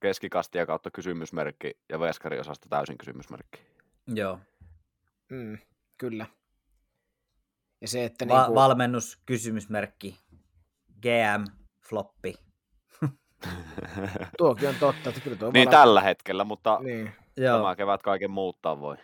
keskikastia 0.00 0.66
kautta 0.66 0.90
kysymysmerkki 0.90 1.70
ja 1.88 2.00
veskari 2.00 2.40
osasta 2.40 2.68
täysin 2.68 2.98
kysymysmerkki. 2.98 3.62
Joo. 4.06 4.38
Mm, 5.30 5.58
kyllä. 5.98 6.26
Ja 7.80 7.88
se, 7.88 8.04
että 8.04 8.28
Va- 8.28 8.38
niinku... 8.38 8.54
Valmennus 8.54 9.22
kysymysmerkki, 9.26 10.18
GM 11.02 11.63
floppi. 11.88 12.34
Tuokin 14.38 14.68
on 14.68 14.74
totta. 14.80 15.08
Että 15.08 15.20
kyllä 15.20 15.36
tuo 15.36 15.50
niin 15.50 15.68
vala... 15.68 15.78
tällä 15.78 16.00
hetkellä, 16.00 16.44
mutta 16.44 16.78
niin. 16.82 17.12
tämä 17.34 17.76
kevät 17.76 18.02
kaiken 18.02 18.30
muuttaa 18.30 18.80
voi. 18.80 18.96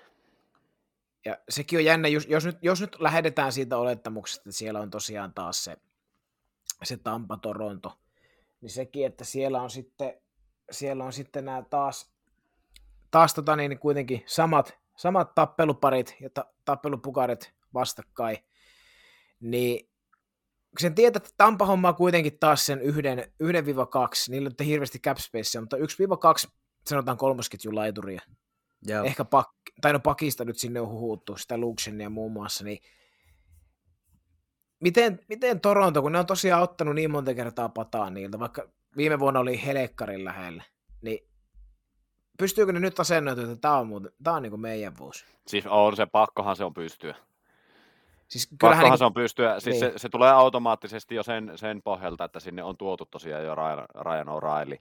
Ja 1.25 1.39
sekin 1.49 1.79
on 1.79 1.85
jännä, 1.85 2.09
jos, 2.09 2.27
jos, 2.27 2.45
nyt, 2.45 2.59
jos 2.63 2.81
nyt 2.81 2.97
lähdetään 3.01 3.53
siitä 3.53 3.79
olettamuksesta, 3.79 4.41
että 4.41 4.59
siellä 4.59 4.81
on 4.81 4.91
tosiaan 4.91 5.35
taas 5.35 5.65
se, 5.65 5.77
se 6.83 6.97
Tampa 6.97 7.37
Toronto, 7.37 7.99
niin 8.61 8.71
sekin, 8.71 9.07
että 9.07 9.25
siellä 9.25 9.63
on 9.63 9.71
sitten, 9.71 10.15
siellä 10.71 11.05
on 11.05 11.13
sitten 11.13 11.45
nämä 11.45 11.63
taas, 11.71 12.13
taas 13.11 13.35
tota 13.35 13.57
niin, 13.57 13.79
kuitenkin 13.79 14.23
samat, 14.27 14.79
samat 14.97 15.35
tappeluparit 15.35 16.17
ja 16.21 16.31
ta, 16.31 16.45
tappelupukarit 16.65 17.53
vastakkain, 17.75 18.39
niin 19.41 19.90
sen 20.79 20.95
tietää, 20.95 21.19
että 21.19 21.31
Tampa 21.37 21.67
hommaa 21.67 21.93
kuitenkin 21.93 22.39
taas 22.41 22.67
sen 22.67 22.81
1-2, 22.81 22.83
niillä 24.29 24.51
on 24.61 24.67
hirveästi 24.67 24.99
cap 24.99 25.19
spacea, 25.19 25.61
mutta 25.61 25.77
1-2 25.77 25.81
sanotaan 26.87 27.19
kolmosketjun 27.19 27.75
laituria. 27.75 28.21
Joo. 28.87 29.05
Ehkä 29.05 29.25
pak, 29.25 29.49
tai 29.81 29.93
no 29.93 30.01
pakista 30.01 30.45
nyt 30.45 30.59
sinne 30.59 30.81
on 30.81 30.89
huhuttu, 30.89 31.37
sitä 31.37 31.59
Luxenia 31.59 32.11
muun 32.11 32.33
muassa, 32.33 32.65
niin 32.65 32.79
miten, 34.81 35.21
miten 35.29 35.61
Toronto, 35.61 36.03
kun 36.03 36.13
ne 36.13 36.19
on 36.19 36.27
tosiaan 36.27 36.63
ottanut 36.63 36.95
niin 36.95 37.11
monta 37.11 37.35
kertaa 37.35 37.69
pataa 37.69 38.11
niiltä, 38.11 38.39
vaikka 38.39 38.69
viime 38.97 39.19
vuonna 39.19 39.41
oli 39.41 39.65
Helekkarin 39.65 40.25
lähellä, 40.25 40.63
niin 41.03 41.29
pystyykö 42.39 42.73
ne 42.73 42.81
nyt 42.81 43.01
asennoitumaan, 43.01 43.53
että 43.53 43.61
tämä 43.61 43.79
on, 43.79 43.87
muuten, 43.87 44.13
tämä 44.23 44.37
on 44.37 44.43
niin 44.43 44.51
kuin 44.51 44.61
meidän 44.61 44.99
vuosi? 44.99 45.25
Siis 45.47 45.67
on 45.67 45.97
se, 45.97 46.07
pakkohan 46.07 46.57
se 46.57 46.65
on 46.65 46.75
pystyä. 46.75 47.15
Siis 48.31 48.49
Pakkohan 48.61 48.91
niin... 48.91 48.99
se 48.99 49.05
on 49.05 49.15
pystyä, 49.15 49.61
siis 49.61 49.81
niin. 49.81 49.93
se, 49.93 49.99
se, 49.99 50.09
tulee 50.09 50.31
automaattisesti 50.31 51.15
jo 51.15 51.23
sen, 51.23 51.53
sen 51.55 51.83
pohjalta, 51.83 52.25
että 52.25 52.41
sinne 52.41 52.63
on 52.63 52.77
tuotu 52.77 53.07
tosiaan 53.07 53.45
jo 53.45 53.55
Ryan, 53.55 53.87
Ryan 53.95 54.27
O'Reilly 54.29 54.79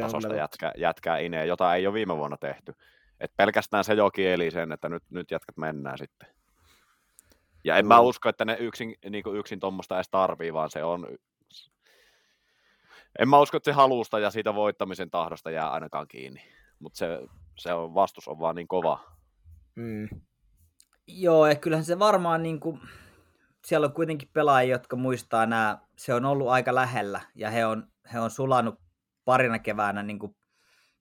tasosta 0.00 0.34
jätkä, 0.34 0.72
jätkää 0.76 1.18
ineen, 1.18 1.48
jota 1.48 1.74
ei 1.74 1.86
ole 1.86 1.94
viime 1.94 2.16
vuonna 2.16 2.36
tehty. 2.36 2.74
Et 3.20 3.32
pelkästään 3.36 3.84
se 3.84 3.94
jo 3.94 4.10
kieli 4.10 4.50
sen, 4.50 4.72
että 4.72 4.88
nyt, 4.88 5.02
nyt 5.10 5.30
jatkat 5.30 5.56
mennään 5.56 5.98
sitten. 5.98 6.28
Ja 7.64 7.76
en 7.76 7.84
mm. 7.84 7.88
mä 7.88 8.00
usko, 8.00 8.28
että 8.28 8.44
ne 8.44 8.56
yksin, 8.60 8.94
niin 9.10 9.24
yksin 9.34 9.60
tuommoista 9.60 9.94
edes 9.94 10.08
tarvii, 10.08 10.52
vaan 10.52 10.70
se 10.70 10.84
on... 10.84 11.08
En 13.18 13.28
mä 13.28 13.38
usko, 13.38 13.56
että 13.56 13.70
se 13.70 13.74
halusta 13.74 14.18
ja 14.18 14.30
siitä 14.30 14.54
voittamisen 14.54 15.10
tahdosta 15.10 15.50
jää 15.50 15.70
ainakaan 15.70 16.08
kiinni. 16.08 16.42
Mutta 16.78 16.98
se, 16.98 17.20
se 17.58 17.72
on, 17.72 17.94
vastus 17.94 18.28
on 18.28 18.38
vaan 18.38 18.56
niin 18.56 18.68
kova. 18.68 19.04
Mm. 19.74 20.08
Joo, 21.06 21.46
ja 21.46 21.54
kyllähän 21.54 21.84
se 21.84 21.98
varmaan 21.98 22.42
niin 22.42 22.60
kuin, 22.60 22.80
siellä 23.66 23.86
on 23.86 23.92
kuitenkin 23.92 24.28
pelaajia, 24.32 24.74
jotka 24.74 24.96
muistaa 24.96 25.46
nämä, 25.46 25.78
se 25.96 26.14
on 26.14 26.24
ollut 26.24 26.48
aika 26.48 26.74
lähellä, 26.74 27.20
ja 27.34 27.50
he 27.50 27.66
on, 27.66 27.92
he 28.12 28.20
on 28.20 28.30
sulanut 28.30 28.80
parina 29.24 29.58
keväänä, 29.58 30.02
niin 30.02 30.18
kuin, 30.18 30.36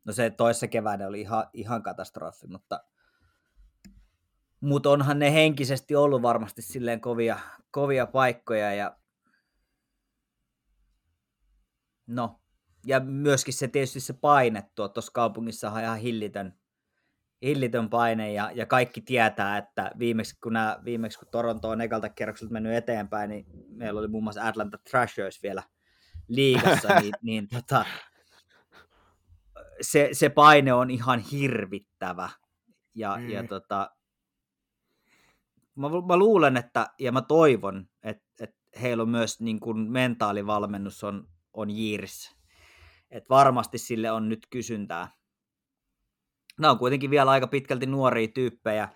no 0.05 0.13
se 0.13 0.29
toissa 0.29 0.67
keväänä 0.67 1.07
oli 1.07 1.21
ihan, 1.21 1.47
ihan 1.53 1.83
katastrofi, 1.83 2.47
mutta, 2.47 2.83
mutta 4.61 4.89
onhan 4.89 5.19
ne 5.19 5.33
henkisesti 5.33 5.95
ollut 5.95 6.21
varmasti 6.21 6.61
silleen 6.61 7.01
kovia, 7.01 7.39
kovia 7.71 8.07
paikkoja, 8.07 8.73
ja 8.73 8.97
no, 12.07 12.41
ja 12.85 12.99
myöskin 12.99 13.53
se 13.53 13.67
tietysti 13.67 13.99
se 13.99 14.13
paine 14.13 14.71
tuossa 14.75 15.11
kaupungissa 15.13 15.71
on 15.71 15.81
ihan 15.81 15.97
hillitön, 15.97 16.58
hillitön 17.41 17.89
paine 17.89 18.33
ja, 18.33 18.51
ja 18.55 18.65
kaikki 18.65 19.01
tietää, 19.01 19.57
että 19.57 19.91
viimeksi 19.99 20.39
kun, 20.43 20.53
nämä, 20.53 20.79
viimeksi 20.85 21.19
kun 21.19 21.27
Toronto 21.31 21.69
on 21.69 21.81
ekalta 21.81 22.09
kerrokselta 22.09 22.53
mennyt 22.53 22.73
eteenpäin, 22.73 23.29
niin 23.29 23.45
meillä 23.69 23.99
oli 23.99 24.07
muun 24.07 24.23
muassa 24.23 24.47
Atlanta 24.47 24.77
Thrashers 24.89 25.43
vielä 25.43 25.63
liigassa, 26.27 26.87
niin, 27.01 27.13
niin 27.21 27.47
tota, 27.47 27.85
se, 29.81 30.09
se 30.11 30.29
paine 30.29 30.73
on 30.73 30.91
ihan 30.91 31.19
hirvittävä. 31.19 32.29
Ja, 32.95 33.17
Mm. 33.17 33.29
ja 33.29 33.43
tota, 33.43 33.89
mä, 35.75 35.87
mä, 36.07 36.17
luulen, 36.17 36.57
että, 36.57 36.87
ja 36.99 37.11
mä 37.11 37.21
toivon, 37.21 37.89
että, 38.03 38.25
että 38.39 38.57
heillä 38.81 39.03
on 39.03 39.09
myös 39.09 39.41
niin 39.41 39.59
kuin 39.59 39.91
mentaalivalmennus 39.91 41.03
on, 41.03 41.27
on 41.53 41.69
jiirissä. 41.69 42.35
Et 43.11 43.29
varmasti 43.29 43.77
sille 43.77 44.11
on 44.11 44.29
nyt 44.29 44.47
kysyntää. 44.49 45.18
Nämä 46.59 46.71
on 46.71 46.79
kuitenkin 46.79 47.09
vielä 47.09 47.31
aika 47.31 47.47
pitkälti 47.47 47.85
nuoria 47.85 48.27
tyyppejä, 48.27 48.89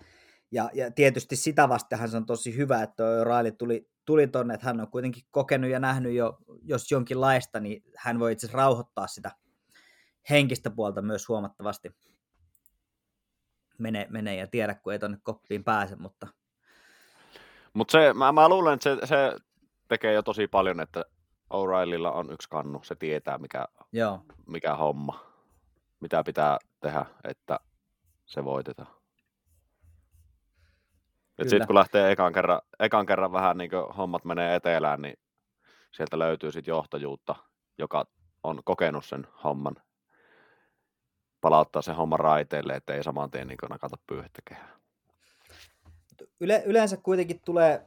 ja, 0.50 0.70
ja 0.74 0.90
tietysti 0.90 1.36
sitä 1.36 1.68
vastenhan 1.68 2.08
se 2.08 2.16
on 2.16 2.26
tosi 2.26 2.56
hyvä, 2.56 2.82
että 2.82 3.24
Raili 3.24 3.52
tuli, 3.52 3.88
tuli 4.04 4.26
tonne, 4.26 4.54
että 4.54 4.66
hän 4.66 4.80
on 4.80 4.90
kuitenkin 4.90 5.22
kokenut 5.30 5.70
ja 5.70 5.78
nähnyt 5.78 6.12
jo, 6.12 6.38
jos 6.62 6.90
jonkinlaista, 6.90 7.60
niin 7.60 7.82
hän 7.96 8.18
voi 8.18 8.32
itse 8.32 8.46
asiassa 8.46 8.58
rauhoittaa 8.58 9.06
sitä 9.06 9.30
henkistä 10.30 10.70
puolta 10.70 11.02
myös 11.02 11.28
huomattavasti. 11.28 11.90
Mene, 13.78 14.06
mene 14.10 14.36
ja 14.36 14.46
tiedä, 14.46 14.74
kun 14.74 14.92
ei 14.92 14.98
tonne 14.98 15.18
koppiin 15.22 15.64
pääse, 15.64 15.96
mutta 15.96 16.26
Mutta 17.72 17.92
se, 17.92 18.14
mä, 18.14 18.32
mä 18.32 18.48
luulen, 18.48 18.74
että 18.74 18.96
se, 18.96 19.06
se 19.06 19.36
tekee 19.88 20.12
jo 20.12 20.22
tosi 20.22 20.48
paljon, 20.48 20.80
että 20.80 21.04
O'Reillylla 21.54 22.12
on 22.12 22.32
yksi 22.32 22.48
kannu, 22.48 22.80
se 22.82 22.94
tietää 22.94 23.38
mikä, 23.38 23.68
joo, 23.92 24.20
mikä 24.46 24.76
homma, 24.76 25.26
mitä 26.00 26.24
pitää 26.24 26.58
tehdä, 26.84 27.06
että 27.24 27.60
se 28.26 28.44
voitetaan. 28.44 28.94
Sitten 31.42 31.66
kun 31.66 31.74
lähtee 31.74 32.12
ekan 32.12 32.32
kerran, 32.32 32.60
ekan 32.80 33.06
kerran 33.06 33.32
vähän 33.32 33.58
niin 33.58 33.70
hommat 33.96 34.24
menee 34.24 34.54
etelään, 34.54 35.02
niin 35.02 35.18
sieltä 35.90 36.18
löytyy 36.18 36.52
sitten 36.52 36.72
johtajuutta, 36.72 37.34
joka 37.78 38.06
on 38.42 38.60
kokenut 38.64 39.04
sen 39.04 39.26
homman, 39.44 39.76
palauttaa 41.40 41.82
sen 41.82 41.96
homman 41.96 42.20
raiteille, 42.20 42.76
ettei 42.76 43.02
saman 43.02 43.30
tien 43.30 43.46
niin 43.46 43.58
nakata 43.70 43.96
pyyhettä 44.06 44.42
kehää. 44.48 44.74
Yle, 46.40 46.62
yleensä 46.66 46.96
kuitenkin 46.96 47.40
tulee, 47.44 47.86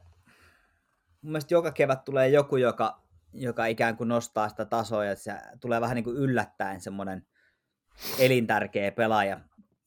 mun 1.22 1.32
mielestä 1.32 1.54
joka 1.54 1.72
kevät 1.72 2.04
tulee 2.04 2.28
joku, 2.28 2.56
joka, 2.56 3.02
joka 3.32 3.66
ikään 3.66 3.96
kuin 3.96 4.08
nostaa 4.08 4.48
sitä 4.48 4.64
tasoa, 4.64 5.04
ja 5.04 5.16
se 5.16 5.32
tulee 5.60 5.80
vähän 5.80 5.94
niin 5.94 6.04
kuin 6.04 6.16
yllättäen 6.16 6.80
semmoinen 6.80 7.26
elintärkeä 8.18 8.92
pelaaja 8.92 9.40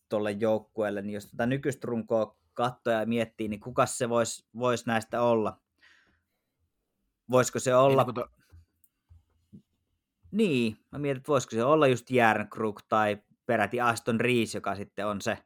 tuolle 0.10 0.32
joukkueelle, 0.32 1.02
niin 1.02 1.14
jos 1.14 1.28
tätä 1.28 1.46
nykyistä 1.46 1.88
runkoa 1.88 2.38
katsoo 2.54 2.94
ja 2.94 3.06
miettii, 3.06 3.48
niin 3.48 3.60
kuka 3.60 3.86
se 3.86 4.10
voisi 4.10 4.46
vois 4.60 4.86
näistä 4.86 5.22
olla? 5.22 5.58
Voisiko 7.32 7.60
se 7.60 7.76
olla... 7.76 8.04
Niin, 8.04 8.16
to... 8.16 8.28
niin, 10.32 10.78
mä 10.92 11.00
mietin, 11.00 11.18
että 11.18 11.28
voisiko 11.28 11.52
se 11.52 11.64
olla 11.64 11.88
just 11.88 12.12
Järnkruk 12.12 12.82
tai 12.90 13.18
peräti 13.46 13.82
Aston 13.82 14.20
Rees, 14.20 14.56
joka 14.56 14.76
sitten 14.76 15.08
on 15.08 15.22
se 15.22 15.38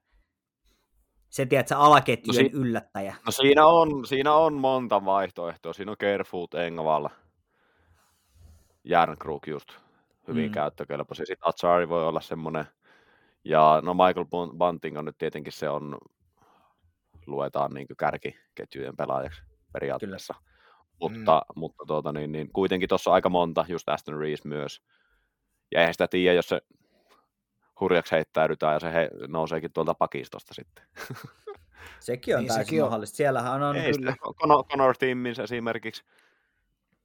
se 1.29 1.45
tiedät, 1.45 1.71
alaketjujen 1.71 2.45
no, 2.45 2.49
si- 2.49 2.57
yllättäjä. 2.57 3.15
No 3.25 3.31
siinä 3.31 3.65
on, 3.65 4.05
siinä 4.05 4.33
on 4.33 4.53
monta 4.53 5.05
vaihtoehtoa. 5.05 5.73
Siinä 5.73 5.91
on 5.91 5.97
Kerfoot, 5.97 6.53
Engvall, 6.53 7.07
Järnkruk 8.83 9.47
just 9.47 9.84
hyvin 10.27 10.49
mm. 10.49 10.53
käyttökelpoisia. 10.53 11.25
Sitten 11.25 11.49
Atsari 11.49 11.89
voi 11.89 12.07
olla 12.07 12.21
semmoinen. 12.21 12.65
Ja 13.43 13.81
no 13.83 13.93
Michael 13.93 14.25
Bunting 14.57 14.97
on 14.97 15.05
nyt 15.05 15.17
tietenkin 15.17 15.53
se 15.53 15.69
on, 15.69 15.97
luetaan 17.25 17.73
niin 17.73 17.87
kärkiketjujen 17.97 18.95
pelaajaksi 18.95 19.41
periaatteessa. 19.73 20.33
Kyllä. 20.33 20.55
Mutta, 20.99 21.41
mm. 21.55 21.59
mutta 21.59 21.83
tuota, 21.87 22.11
niin, 22.11 22.31
niin, 22.31 22.49
kuitenkin 22.53 22.89
tuossa 22.89 23.11
aika 23.11 23.29
monta, 23.29 23.65
just 23.67 23.89
Aston 23.89 24.19
Rees 24.19 24.45
myös. 24.45 24.81
Ja 25.71 25.79
eihän 25.79 25.93
sitä 25.93 26.07
tiedä, 26.07 26.35
jos 26.35 26.49
se 26.49 26.61
hurjaksi 27.79 28.15
heittäydytään 28.15 28.73
ja 28.73 28.79
se 28.79 28.93
he, 28.93 29.09
nouseekin 29.27 29.73
tuolta 29.73 29.93
pakistosta 29.93 30.53
sitten. 30.53 30.85
Sekin 31.99 32.35
on 32.35 32.41
niin, 32.41 32.47
täysin 32.47 32.65
sekin 32.65 32.81
mahdollista. 32.81 33.13
On. 33.13 33.17
Siellähän 33.17 33.63
on... 33.63 33.75
Ei 33.75 33.93
kyllä. 33.93 34.15
Conor, 34.41 34.65
Conor 34.65 34.97
Timmins 34.97 35.39
esimerkiksi, 35.39 36.03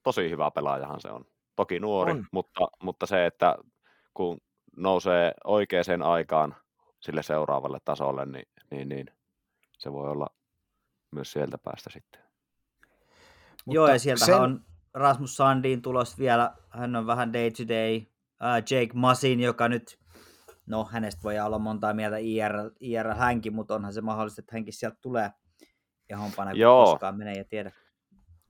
tosi 0.03 0.31
hyvä 0.31 0.51
pelaajahan 0.51 1.01
se 1.01 1.09
on. 1.09 1.25
Toki 1.61 1.81
nuori, 1.81 2.13
on. 2.13 2.27
Mutta, 2.33 2.69
mutta 2.83 3.07
se, 3.07 3.27
että 3.27 3.57
kun 4.15 4.39
nousee 4.77 5.33
oikeaan 5.45 6.03
aikaan 6.03 6.57
sille 7.01 7.23
seuraavalle 7.23 7.79
tasolle, 7.85 8.27
niin, 8.27 8.47
niin, 8.71 8.89
niin 8.89 9.07
se 9.79 9.93
voi 9.93 10.11
olla 10.11 10.27
myös 11.11 11.33
sieltä 11.33 11.59
päästä 11.59 11.91
sitten. 11.91 12.21
Mutta 13.67 13.75
Joo, 13.75 13.89
ja 13.89 13.99
sieltä 13.99 14.25
sen... 14.25 14.35
on 14.35 14.65
Rasmus 14.95 15.37
Sandin 15.37 15.83
tulos 15.83 16.19
vielä, 16.19 16.55
hän 16.71 16.97
on 16.97 17.07
vähän 17.07 17.33
day 17.33 17.51
to 17.51 17.69
day. 17.69 17.97
Uh, 17.97 18.57
Jake 18.57 18.91
Masin, 18.95 19.41
joka 19.41 19.69
nyt 19.69 19.99
no 20.67 20.85
hänestä 20.85 21.23
voi 21.23 21.39
olla 21.39 21.59
montaa 21.59 21.95
mieltä 21.95 22.17
IR, 22.17 22.53
IR 22.81 23.15
hänkin, 23.15 23.55
mutta 23.55 23.75
onhan 23.75 23.93
se 23.93 24.01
mahdollista, 24.01 24.41
että 24.41 24.57
hänkin 24.57 24.75
sieltä 24.75 24.99
tulee 25.01 25.31
kun 26.17 26.59
Joo. 26.59 26.85
koskaan 26.85 27.19
menee 27.19 27.35
ja 27.35 27.45
tiedä. 27.45 27.73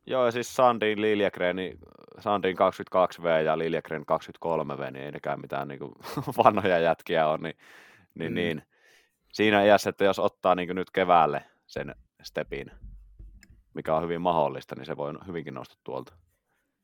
Joo, 0.06 0.24
ja 0.24 0.30
siis 0.30 0.56
Sandin 0.56 1.00
Liljegren, 1.00 1.56
niin 1.56 1.78
Sandin 2.20 2.56
22V 2.56 3.44
ja 3.44 3.58
Liljegren 3.58 4.02
23V, 4.02 4.90
niin 4.90 5.04
ei 5.04 5.12
nekään 5.12 5.40
mitään 5.40 5.68
niin 5.68 5.78
kuin, 5.78 5.92
vanhoja 6.44 6.78
jätkiä 6.78 7.28
on, 7.28 7.42
niin, 7.42 7.56
niin, 8.14 8.32
mm. 8.32 8.34
niin 8.34 8.62
siinä 9.32 9.64
iässä, 9.64 9.90
että 9.90 10.04
jos 10.04 10.18
ottaa 10.18 10.54
niin 10.54 10.76
nyt 10.76 10.90
keväälle 10.90 11.44
sen 11.66 11.94
stepin, 12.22 12.70
mikä 13.74 13.96
on 13.96 14.02
hyvin 14.02 14.20
mahdollista, 14.20 14.74
niin 14.74 14.86
se 14.86 14.96
voi 14.96 15.12
hyvinkin 15.26 15.54
nousta 15.54 15.76
tuolta. 15.84 16.12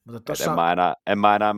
Mutta 0.05 0.21
tossa... 0.21 0.51
en, 0.51 0.57
mä 0.57 0.73
enää, 0.73 0.95
en 1.07 1.19
mä 1.19 1.37
enää 1.37 1.55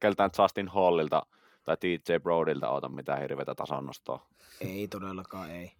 keltään 0.00 0.30
Justin 0.38 0.68
Hallilta 0.68 1.26
tai 1.64 1.76
TJ 1.76 2.12
Brodilta 2.22 2.70
ota 2.70 2.88
mitään 2.88 3.20
hirveätä 3.20 3.54
tasannostoa. 3.54 4.26
Ei 4.60 4.88
todellakaan, 4.88 5.50
ei. 5.50 5.72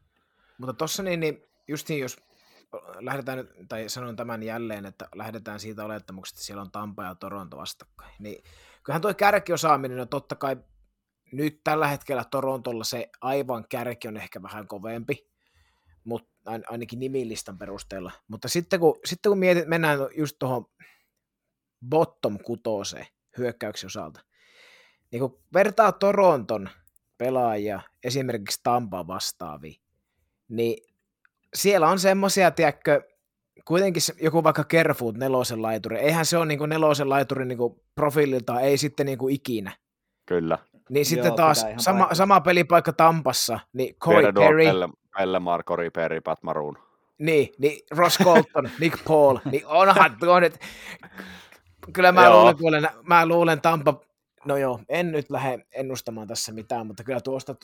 Mutta 0.58 0.72
tossa 0.72 1.02
niin, 1.02 1.20
niin 1.20 1.42
justiin 1.68 2.00
jos 2.00 2.16
lähdetään, 3.00 3.48
tai 3.68 3.88
sanon 3.88 4.16
tämän 4.16 4.42
jälleen, 4.42 4.86
että 4.86 5.08
lähdetään 5.14 5.60
siitä 5.60 5.84
olettamuksesta, 5.84 6.36
että 6.36 6.46
siellä 6.46 6.62
on 6.62 6.72
Tampa 6.72 7.04
ja 7.04 7.14
Toronto 7.14 7.56
vastakkain, 7.56 8.14
niin 8.18 8.44
kyllähän 8.82 9.02
tuo 9.02 9.14
kärkiosaaminen 9.14 10.00
on 10.00 10.08
totta 10.08 10.36
kai 10.36 10.56
nyt 11.32 11.60
tällä 11.64 11.86
hetkellä 11.86 12.24
Torontolla 12.30 12.84
se 12.84 13.10
aivan 13.20 13.64
kärki 13.68 14.08
on 14.08 14.16
ehkä 14.16 14.42
vähän 14.42 14.68
kovempi, 14.68 15.28
mutta 16.04 16.32
ainakin 16.68 17.00
nimilistan 17.00 17.58
perusteella. 17.58 18.12
Mutta 18.28 18.48
sitten 18.48 18.80
kun, 18.80 18.98
sitten 19.04 19.30
kun 19.30 19.38
mietit, 19.38 19.68
mennään 19.68 19.98
just 20.16 20.36
tuohon 20.38 20.66
bottom 21.88 22.38
kutoseen 22.38 23.06
hyökkäyksen 23.38 23.86
osalta, 23.86 24.20
niin 25.10 25.20
kun 25.20 25.42
vertaa 25.54 25.92
Toronton 25.92 26.68
pelaajia 27.18 27.80
esimerkiksi 28.04 28.60
Tampa 28.62 29.06
vastaaviin, 29.06 29.80
niin 30.48 30.91
siellä 31.54 31.88
on 31.88 31.98
semmoisia, 31.98 32.50
tiedätkö, 32.50 33.02
kuitenkin 33.64 34.02
joku 34.20 34.44
vaikka 34.44 34.64
Kerfoot 34.64 35.16
nelosen 35.16 35.62
laituri, 35.62 35.98
eihän 35.98 36.26
se 36.26 36.36
ole 36.36 36.46
niin 36.46 36.68
nelosen 36.68 37.08
laituri 37.08 37.44
niin 37.44 37.58
profiililtaan, 37.94 38.62
ei 38.62 38.78
sitten 38.78 39.06
niin 39.06 39.30
ikinä. 39.30 39.72
Kyllä. 40.26 40.58
Niin 40.90 41.06
sitten 41.06 41.26
Joo, 41.26 41.36
taas 41.36 41.66
sama, 41.76 42.08
sama 42.12 42.40
pelipaikka 42.40 42.92
Tampassa, 42.92 43.60
niin 43.72 43.94
Corey 43.94 44.32
Perry. 44.32 44.64
Pelle, 45.18 45.38
Markori, 45.38 45.90
Perry, 45.90 46.20
Pat 46.20 46.42
Maroon. 46.42 46.78
Niin, 47.18 47.52
niin 47.58 47.78
Ross 47.90 48.18
Colton, 48.18 48.70
Nick 48.80 49.04
Paul, 49.04 49.38
niin 49.50 49.66
onhan 49.66 50.16
tuo 50.20 50.40
nyt, 50.40 50.58
kyllä 51.92 52.12
mä 52.12 52.30
luulen, 52.30 52.56
luulen, 52.60 52.88
mä 53.02 53.26
luulen 53.26 53.60
Tampa 53.60 54.00
No 54.44 54.56
joo, 54.56 54.80
en 54.88 55.12
nyt 55.12 55.30
lähde 55.30 55.66
ennustamaan 55.72 56.28
tässä 56.28 56.52
mitään, 56.52 56.86
mutta 56.86 57.04
kyllä 57.04 57.20
tuosta, 57.20 57.54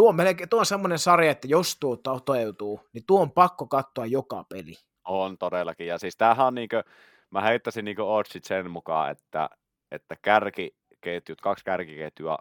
tuo 0.00 0.08
on, 0.08 0.16
melkein, 0.16 0.48
tuo 0.48 0.60
on 0.60 0.66
semmoinen 0.66 0.98
sarja, 0.98 1.30
että 1.30 1.48
jos 1.48 1.76
tuo 1.80 1.96
toteutuu, 1.96 2.80
niin 2.92 3.04
tuo 3.06 3.22
on 3.22 3.32
pakko 3.32 3.66
katsoa 3.66 4.06
joka 4.06 4.44
peli. 4.44 4.74
On 5.04 5.38
todellakin, 5.38 5.86
ja 5.86 5.98
siis 5.98 6.16
tämähän 6.16 6.46
on 6.46 6.54
niinkö, 6.54 6.84
mä 7.30 7.40
heittäisin 7.40 7.84
niinkö 7.84 8.04
oddsit 8.04 8.44
sen 8.44 8.70
mukaan, 8.70 9.10
että, 9.10 9.50
että 9.90 10.16
kärkiketjut, 10.22 11.40
kaksi 11.40 11.64
kärkiketjua 11.64 12.38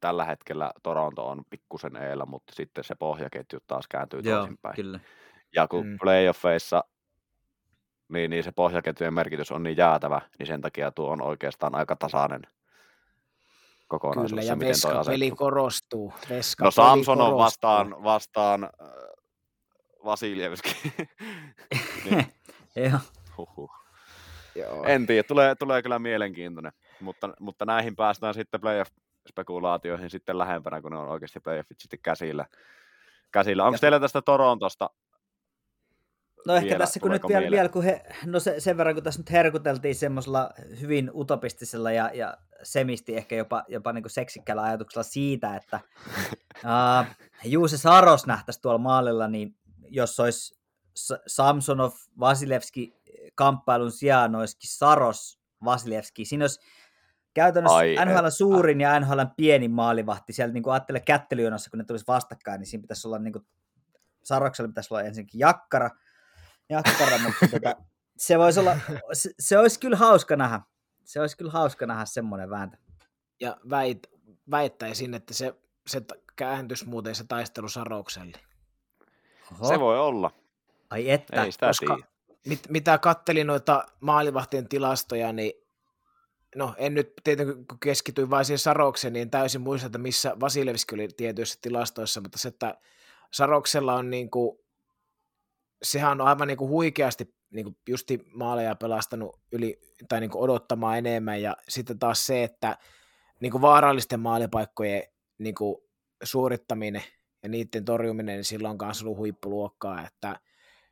tällä 0.00 0.24
hetkellä 0.24 0.72
Toronto 0.82 1.28
on 1.28 1.42
pikkusen 1.50 1.96
eellä, 1.96 2.26
mutta 2.26 2.54
sitten 2.54 2.84
se 2.84 2.94
pohjaketju 2.94 3.58
taas 3.66 3.88
kääntyy 3.88 4.20
Joo, 4.24 4.38
toisinpäin. 4.38 4.76
Kyllä. 4.76 5.00
Ja 5.54 5.68
kun 5.68 5.86
mm. 5.86 5.98
playoffeissa 6.02 6.84
niin, 8.08 8.30
niin 8.30 8.44
se 8.44 8.52
pohjaketjujen 8.52 9.14
merkitys 9.14 9.52
on 9.52 9.62
niin 9.62 9.76
jäätävä, 9.76 10.20
niin 10.38 10.46
sen 10.46 10.60
takia 10.60 10.90
tuo 10.90 11.10
on 11.10 11.22
oikeastaan 11.22 11.74
aika 11.74 11.96
tasainen 11.96 12.42
kokonaisuus. 13.98 14.30
Kyllä, 14.30 14.42
ja 14.42 14.58
veskapeli 14.58 15.30
korostuu. 15.30 16.12
Veska 16.30 16.64
no 16.64 16.70
Samson 16.70 17.20
on 17.20 17.36
vastaan, 17.36 17.96
vastaan 18.02 18.64
äh, 18.64 18.88
Vasiljevski. 20.04 20.92
niin. 22.10 22.26
Joo. 22.76 22.98
Huhhuh. 23.38 23.70
Joo. 24.54 24.84
En 24.84 25.06
tiedä, 25.06 25.22
tulee, 25.22 25.54
tulee 25.54 25.82
kyllä 25.82 25.98
mielenkiintoinen, 25.98 26.72
mutta, 27.00 27.30
mutta 27.40 27.64
näihin 27.64 27.96
päästään 27.96 28.34
sitten 28.34 28.60
playoff-spekulaatioihin 28.60 30.10
sitten 30.10 30.38
lähempänä, 30.38 30.82
kun 30.82 30.92
ne 30.92 30.98
on 30.98 31.08
oikeasti 31.08 31.40
playoffit 31.40 31.80
sitten 31.80 31.98
käsillä. 32.02 32.46
käsillä. 33.32 33.64
Onko 33.64 33.78
teillä 33.78 34.00
tästä 34.00 34.22
Torontosta 34.22 34.90
No 36.46 36.54
ehkä 36.54 36.66
vielä, 36.66 36.78
tässä 36.78 37.00
kun 37.00 37.10
nyt 37.10 37.22
vielä, 37.22 37.40
mieleen? 37.40 37.50
vielä 37.50 37.68
kun 37.68 37.84
he, 37.84 38.02
no 38.26 38.40
se, 38.40 38.60
sen 38.60 38.76
verran 38.76 38.94
kun 38.94 39.04
tässä 39.04 39.20
nyt 39.20 39.30
herkuteltiin 39.30 39.94
semmoisella 39.94 40.50
hyvin 40.80 41.10
utopistisella 41.14 41.92
ja, 41.92 42.10
ja 42.14 42.36
semisti 42.62 43.16
ehkä 43.16 43.36
jopa, 43.36 43.64
jopa 43.68 43.92
niin 43.92 44.02
kuin 44.02 44.10
seksikkäällä 44.10 44.62
ajatuksella 44.62 45.02
siitä, 45.02 45.56
että 45.56 45.80
uh, 46.64 47.06
Juuse 47.44 47.78
Saros 47.78 48.26
nähtäisi 48.26 48.62
tuolla 48.62 48.78
maalilla, 48.78 49.28
niin 49.28 49.56
jos 49.88 50.20
olisi 50.20 50.58
Samsonov 51.26 51.92
Vasilevski 52.20 52.96
kamppailun 53.34 53.92
sijaan 53.92 54.34
olisikin 54.34 54.70
Saros 54.70 55.38
Vasilevski, 55.64 56.24
siinä 56.24 56.42
olisi 56.42 56.60
käytännössä 57.34 57.76
Ai 57.76 57.96
NHL 58.04 58.28
suurin 58.28 58.80
ja 58.80 59.00
NHL 59.00 59.20
pienin 59.36 59.70
maalivahti. 59.70 60.32
Siellä 60.32 60.52
niin 60.52 60.62
kuin 60.62 60.74
ajattele 60.74 61.00
kättelyjonossa, 61.00 61.70
kun 61.70 61.78
ne 61.78 61.84
tulisi 61.84 62.06
vastakkain, 62.08 62.58
niin 62.58 62.66
siinä 62.66 62.82
pitäisi 62.82 63.08
olla 63.08 63.18
niin 63.18 63.32
kuin, 63.32 63.46
Saroksella 64.22 64.68
pitäisi 64.68 64.94
olla 64.94 65.02
ensinnäkin 65.02 65.38
jakkara, 65.38 65.90
jakkara 66.70 67.18
mutta 67.18 67.48
tota, 67.48 67.76
se, 68.16 68.38
voisi 68.38 68.60
olla, 68.60 68.76
se, 69.12 69.30
se, 69.38 69.58
olisi 69.58 69.80
kyllä 69.80 69.96
hauska 69.96 70.36
nähdä. 70.36 70.60
Se 71.04 71.20
olisi 71.20 71.36
kyllä 71.36 71.50
hauska 71.50 71.86
nähdä 71.86 72.04
semmoinen 72.04 72.50
vääntö. 72.50 72.76
Ja 73.40 73.56
väit, 73.70 74.06
väittäisin, 74.50 75.14
että 75.14 75.34
se, 75.34 75.54
se 75.86 76.02
kääntyisi 76.36 76.88
muuten 76.88 77.14
se 77.14 77.24
taistelu 77.24 77.68
Sarokselle. 77.68 78.38
Oho. 79.52 79.68
Se 79.68 79.80
voi 79.80 79.98
olla. 79.98 80.30
Ai 80.90 81.10
että. 81.10 81.44
Ei 81.44 81.52
sitä 81.52 81.66
koska- 81.66 81.94
tiedä. 81.94 82.08
Mit, 82.46 82.60
mitä 82.68 82.98
kattelin 82.98 83.46
noita 83.46 83.86
maalivahtien 84.00 84.68
tilastoja, 84.68 85.32
niin 85.32 85.52
no 86.56 86.74
en 86.78 86.94
nyt 86.94 87.12
tietenkin 87.24 87.66
kun 87.66 87.80
keskityin 87.80 88.30
vain 88.30 88.44
siihen 88.44 88.58
Sarokseen, 88.58 89.12
niin 89.12 89.22
en 89.22 89.30
täysin 89.30 89.60
muista, 89.60 89.86
että 89.86 89.98
missä 89.98 90.36
Vasilevski 90.40 90.94
oli 90.94 91.08
tietyissä 91.16 91.58
tilastoissa, 91.62 92.20
mutta 92.20 92.38
se, 92.38 92.48
että 92.48 92.74
Saroksella 93.32 93.94
on 93.94 94.10
niin 94.10 94.30
kuin, 94.30 94.58
sehän 95.82 96.20
on 96.20 96.26
aivan 96.26 96.48
niin 96.48 96.58
kuin 96.58 96.68
huikeasti 96.68 97.34
niin 97.50 97.64
kuin 97.64 97.76
justi 97.88 98.26
maaleja 98.34 98.74
pelastanut 98.74 99.40
yli, 99.52 99.80
tai 100.08 100.20
niin 100.20 100.30
kuin 100.30 100.42
odottamaan 100.42 100.98
enemmän, 100.98 101.42
ja 101.42 101.56
sitten 101.68 101.98
taas 101.98 102.26
se, 102.26 102.44
että 102.44 102.78
niin 103.40 103.52
kuin 103.52 103.62
vaarallisten 103.62 104.20
maalipaikkojen 104.20 105.02
niin 105.38 105.54
kuin 105.54 105.76
suorittaminen 106.22 107.02
ja 107.42 107.48
niiden 107.48 107.84
torjuminen, 107.84 108.36
niin 108.36 108.44
silloin 108.44 108.72
on 108.80 108.86
myös 108.86 109.02
ollut 109.02 109.18
huippuluokkaa, 109.18 110.06
että 110.06 110.40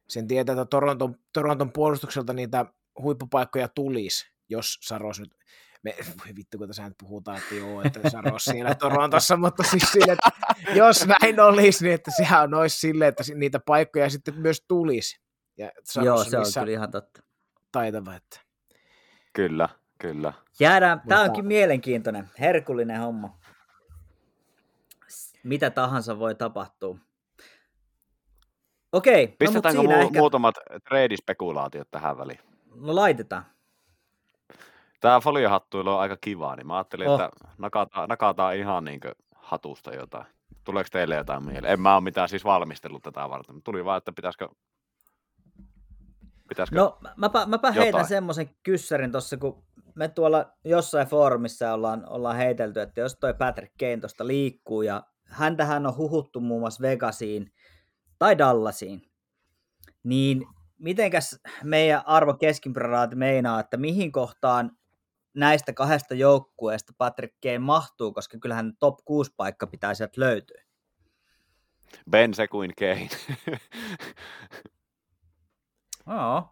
sen 0.09 0.26
tietää, 0.26 0.53
että 0.53 0.64
Toronton, 0.64 1.14
Toronton 1.33 1.72
puolustukselta 1.72 2.33
niitä 2.33 2.66
huippupaikkoja 3.03 3.68
tulisi, 3.68 4.26
jos 4.49 4.78
Saros 4.83 5.20
nyt, 5.20 5.35
me, 5.83 5.95
voi 6.18 6.37
vittu 6.37 6.59
kun 6.59 6.66
tässä 6.66 6.85
nyt 6.89 6.99
puhutaan, 6.99 7.39
että 7.39 7.55
joo, 7.55 7.83
että 7.83 8.11
Saros 8.11 8.45
siellä 8.45 8.74
Torontossa, 8.74 9.37
mutta 9.37 9.62
siis 9.62 9.93
sille, 9.93 10.12
että 10.12 10.30
jos 10.74 11.07
näin 11.07 11.41
olisi, 11.41 11.85
niin 11.85 11.95
että 11.95 12.11
sehän 12.16 12.55
olisi 12.55 12.78
silleen, 12.80 13.09
että 13.09 13.22
niitä 13.35 13.61
paikkoja 13.66 14.11
sitten 14.11 14.35
myös 14.41 14.64
tulisi. 14.68 15.20
Ja 15.57 15.70
Saros 15.85 16.07
Joo, 16.07 16.24
se 16.24 16.39
on 16.61 16.64
kyllä 16.66 16.76
ihan 16.76 16.91
totta. 16.91 17.22
taitava, 17.72 18.14
että 18.14 18.41
Kyllä, 19.33 19.68
kyllä. 19.99 20.33
Jäädään, 20.61 21.01
tämä 21.09 21.20
Mutta- 21.20 21.30
onkin 21.30 21.47
mielenkiintoinen, 21.47 22.30
herkullinen 22.41 23.01
homma. 23.01 23.39
Mitä 25.45 25.70
tahansa 25.70 26.18
voi 26.18 26.35
tapahtua. 26.35 26.99
Okei, 28.93 29.26
no, 29.26 29.33
Pistetäänkö 29.39 29.80
siinä 29.80 29.97
mu- 29.97 29.99
ehkä... 30.07 30.18
muutamat 30.18 30.55
trade-spekulaatiot 30.89 31.89
tähän 31.91 32.18
väliin? 32.18 32.39
No 32.74 32.95
laitetaan. 32.95 33.45
Tämä 35.03 35.20
foliohattuilu 35.20 35.90
on 35.90 36.00
aika 36.00 36.16
kiva, 36.20 36.57
niin 36.57 36.66
mä 36.66 36.76
ajattelin, 36.76 37.09
Oh. 37.09 37.20
että 37.20 37.30
nakataan, 37.59 38.09
nakataan 38.09 38.57
ihan 38.57 38.84
niin 38.84 39.00
hatusta 39.34 39.94
jotain. 39.94 40.26
Tuleeko 40.64 40.88
teille 40.92 41.14
jotain 41.14 41.44
mieleen? 41.44 41.72
En 41.72 41.80
mä 41.80 41.94
ole 41.94 42.05
mitään 42.05 42.28
siis 42.28 42.44
valmistellut 42.44 43.03
tätä 43.03 43.28
varten. 43.30 43.55
mutta 43.55 43.64
Tuli 43.70 43.84
vaan, 43.84 43.98
että 43.98 44.12
pitäisikö... 44.12 44.48
pitäisikö... 46.48 46.76
No 46.76 46.98
mäpä, 47.16 47.46
mäpä 47.46 47.72
heitän 47.72 48.07
semmoisen 48.07 48.50
kyssärin 48.62 49.12
tuossa, 49.12 49.36
kun 49.36 49.64
me 49.94 50.09
tuolla 50.09 50.53
jossain 50.64 51.07
foorumissa 51.07 51.72
ollaan, 51.72 52.09
ollaan 52.09 52.36
heitelty, 52.36 52.80
että 52.80 53.00
jos 53.00 53.16
toi 53.20 53.34
Patrick 53.34 53.74
Kane 53.80 53.96
tuosta 53.96 54.26
liikkuu, 54.26 54.82
ja 54.82 55.03
häntähän 55.24 55.86
on 55.86 55.96
huhuttu 55.96 56.40
muun 56.40 56.61
muassa 56.61 56.82
Vegasiin 56.82 57.53
tai 58.18 58.38
Dallasiin, 58.38 59.03
niin 60.03 60.46
mitenkäs 60.78 61.40
meidän 61.64 62.03
arvo 62.07 62.34
keskimääräraati 62.34 63.16
meinaa, 63.16 63.61
että 63.61 63.76
mihin 63.76 64.12
kohtaan 64.12 64.70
näistä 65.35 65.72
kahdesta 65.72 66.14
joukkueesta 66.14 66.93
Patrick 66.99 67.35
Kane 67.43 67.59
mahtuu, 67.59 68.12
koska 68.12 68.39
kyllähän 68.39 68.72
top 68.78 68.99
6 69.05 69.33
paikka 69.37 69.66
pitää 69.66 69.95
sieltä 69.95 70.20
löytyä. 70.20 70.62
Ben 72.11 72.35
Sekuin 72.35 72.72
Kane. 72.78 73.09
Joo. 76.09 76.49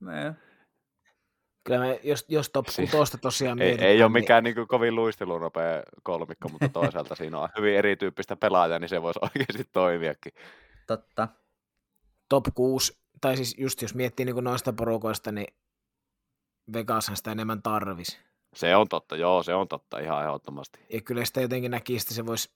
Me. 0.00 0.34
kyllä 1.64 1.80
me, 1.80 2.00
jos, 2.02 2.24
jos 2.28 2.50
top 2.50 2.66
Si- 2.68 2.86
6 2.86 3.18
tosiaan 3.18 3.62
ei, 3.62 3.66
mietitään, 3.66 3.90
ei 3.90 4.02
ole 4.02 4.08
niin 4.08 4.12
mikään 4.12 4.44
niin 4.44 4.68
kovin 4.68 4.94
luistelunopea 4.94 5.82
kolmikko, 6.02 6.48
mutta 6.48 6.68
toisaalta 6.68 7.14
siinä 7.14 7.38
on 7.38 7.48
hyvin 7.58 7.76
erityyppistä 7.76 8.36
pelaajaa, 8.36 8.78
niin 8.78 8.88
se 8.88 9.02
voisi 9.02 9.20
oikeasti 9.34 9.64
toimiakin. 9.72 10.32
Totta. 10.86 11.28
top 12.28 12.44
6, 12.54 12.98
tai 13.20 13.36
siis 13.36 13.54
just 13.58 13.82
jos 13.82 13.94
miettii 13.94 14.26
niin 14.26 14.44
noista 14.44 14.72
porukoista, 14.72 15.32
niin 15.32 15.54
Vegashan 16.72 17.16
sitä 17.16 17.32
enemmän 17.32 17.62
tarvis. 17.62 18.18
Se 18.54 18.76
on 18.76 18.88
totta, 18.88 19.16
joo, 19.16 19.42
se 19.42 19.54
on 19.54 19.68
totta 19.68 19.98
ihan 19.98 20.22
ehdottomasti. 20.22 20.80
Ja 20.92 21.00
kyllä 21.00 21.24
sitä 21.24 21.40
jotenkin 21.40 21.70
näkisi, 21.70 22.04
että 22.04 22.14
se 22.14 22.26
voisi 22.26 22.50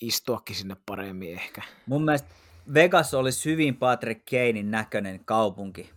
istuakin 0.00 0.56
sinne 0.56 0.76
paremmin 0.86 1.32
ehkä. 1.32 1.62
Mun 1.86 2.04
mielestä 2.04 2.28
Vegas 2.74 3.14
olisi 3.14 3.50
hyvin 3.50 3.76
Patrick 3.76 4.24
Kanein 4.30 4.70
näköinen 4.70 5.24
kaupunki. 5.24 5.90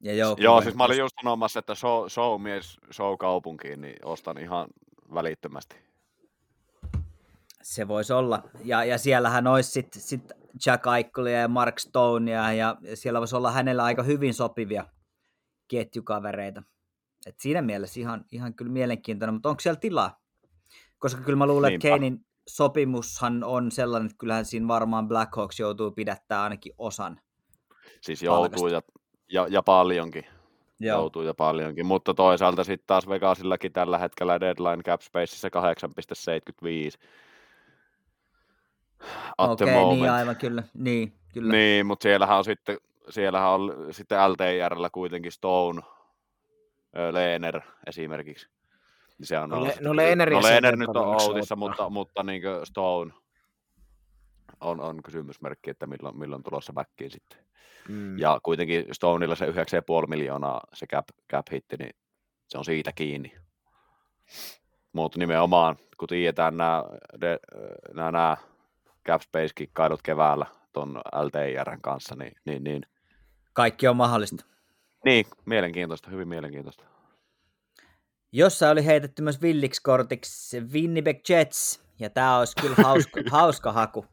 Ja 0.00 0.14
joukkue. 0.14 0.44
Joo, 0.44 0.62
siis 0.62 0.74
mä 0.74 0.84
olin 0.84 0.98
just 0.98 1.14
sanomassa, 1.20 1.58
että 1.58 1.74
show, 1.74 2.08
showmies 2.08 2.76
show 2.92 3.18
kaupunkiin, 3.18 3.80
niin 3.80 3.96
ostan 4.04 4.38
ihan 4.38 4.68
välittömästi. 5.14 5.76
Se 7.62 7.88
voisi 7.88 8.12
olla. 8.12 8.42
Ja, 8.64 8.84
ja 8.84 8.98
siellähän 8.98 9.46
olisi 9.46 9.70
sitten 9.70 10.02
sit 10.02 10.32
Jack 10.66 10.86
Aikolia 10.86 11.40
ja 11.40 11.48
Mark 11.48 11.78
Stonea, 11.78 12.52
ja, 12.52 12.76
ja 12.80 12.96
siellä 12.96 13.20
voisi 13.20 13.36
olla 13.36 13.52
hänellä 13.52 13.84
aika 13.84 14.02
hyvin 14.02 14.34
sopivia 14.34 14.84
ketjukavereita. 15.68 16.62
Et 17.26 17.40
siinä 17.40 17.62
mielessä 17.62 18.00
ihan, 18.00 18.24
ihan 18.32 18.54
kyllä 18.54 18.72
mielenkiintoinen, 18.72 19.34
mutta 19.34 19.48
onko 19.48 19.60
siellä 19.60 19.80
tilaa? 19.80 20.20
Koska 20.98 21.22
kyllä 21.22 21.36
mä 21.36 21.46
luulen, 21.46 21.74
että 21.74 21.88
Niinpä. 21.88 21.96
Kanein 21.96 22.26
sopimushan 22.48 23.44
on 23.44 23.72
sellainen, 23.72 24.06
että 24.06 24.18
kyllähän 24.18 24.44
siinä 24.44 24.68
varmaan 24.68 25.08
Blackhawks 25.08 25.60
joutuu 25.60 25.90
pidättää 25.90 26.42
ainakin 26.42 26.72
osan. 26.78 27.20
Siis 28.00 28.22
joutuu 28.22 28.68
ja, 28.68 28.82
ja, 29.32 29.46
ja 29.50 29.62
paljonkin. 29.62 30.24
Joo. 30.80 30.98
Joutuu 30.98 31.22
ja 31.22 31.34
paljonkin. 31.34 31.86
Mutta 31.86 32.14
toisaalta 32.14 32.64
sitten 32.64 32.86
taas 32.86 33.08
Vegasillakin 33.08 33.72
tällä 33.72 33.98
hetkellä 33.98 34.40
deadline 34.40 34.82
cap 34.82 35.00
spaceissa 35.00 35.48
8,75. 35.48 37.08
At 39.38 39.50
Okei, 39.50 39.74
moment. 39.74 40.00
niin 40.00 40.10
aivan 40.10 40.36
kyllä. 40.36 40.62
Niin, 40.74 41.12
kyllä. 41.34 41.52
Niin, 41.52 41.86
mutta 41.86 42.02
siellähän 42.02 42.38
on 42.38 42.44
sitten, 42.44 42.78
siellähän 43.10 43.50
on 43.50 43.88
sitten 43.90 44.18
LTIRllä 44.30 44.90
kuitenkin 44.90 45.32
Stone, 45.32 45.82
ö, 46.96 47.12
Lehner 47.12 47.60
esimerkiksi. 47.86 48.48
Niin 49.18 49.26
se 49.26 49.38
on 49.38 49.50
No 49.50 49.64
sitten 49.64 49.84
no 49.84 49.90
ja 49.90 50.16
no 50.16 50.42
Lehner 50.42 50.42
sen 50.42 50.78
nyt 50.78 50.88
on 50.88 51.22
outissa, 51.22 51.56
mutta, 51.56 51.90
mutta 51.90 52.22
niin 52.22 52.42
Stone 52.64 53.12
on, 54.60 54.80
on 54.80 55.02
kysymysmerkki, 55.02 55.70
että 55.70 55.86
milloin, 55.86 56.18
milloin 56.18 56.42
tulossa 56.42 56.72
backiin 56.72 57.10
sitten. 57.10 57.38
Mm. 57.88 58.18
Ja 58.18 58.40
kuitenkin 58.42 58.84
Stoneilla 58.92 59.34
se 59.34 59.46
9,5 59.46 59.52
miljoonaa 60.08 60.60
se 60.74 60.86
cap, 60.86 61.08
cap 61.32 61.46
hitti, 61.52 61.76
niin 61.76 61.94
se 62.48 62.58
on 62.58 62.64
siitä 62.64 62.92
kiinni. 62.94 63.34
Mutta 64.92 65.18
nimenomaan, 65.18 65.76
kun 65.98 66.08
tiedetään 66.08 66.56
nämä, 66.56 66.84
de, 67.20 67.38
nämä, 67.94 68.12
nämä 68.12 68.36
cap 69.06 69.22
space 69.22 69.50
kikkailut 69.54 70.02
keväällä 70.02 70.46
ton 70.72 71.00
LTIRn 71.22 71.80
kanssa, 71.82 72.14
niin, 72.14 72.32
niin, 72.44 72.64
niin, 72.64 72.82
Kaikki 73.58 73.88
on 73.88 73.96
mahdollista. 73.96 74.44
niin, 75.04 75.26
mielenkiintoista, 75.46 76.10
hyvin 76.10 76.28
mielenkiintoista. 76.28 76.84
Jossa 78.32 78.70
oli 78.70 78.86
heitetty 78.86 79.22
myös 79.22 79.42
villiksi 79.42 79.82
kortiksi 79.82 80.60
Winnipeg 80.60 81.18
Jets, 81.28 81.82
ja 81.98 82.10
tämä 82.10 82.38
olisi 82.38 82.56
kyllä 82.60 82.76
hauska, 82.82 83.20
hauska 83.30 83.72
haku. 83.72 84.06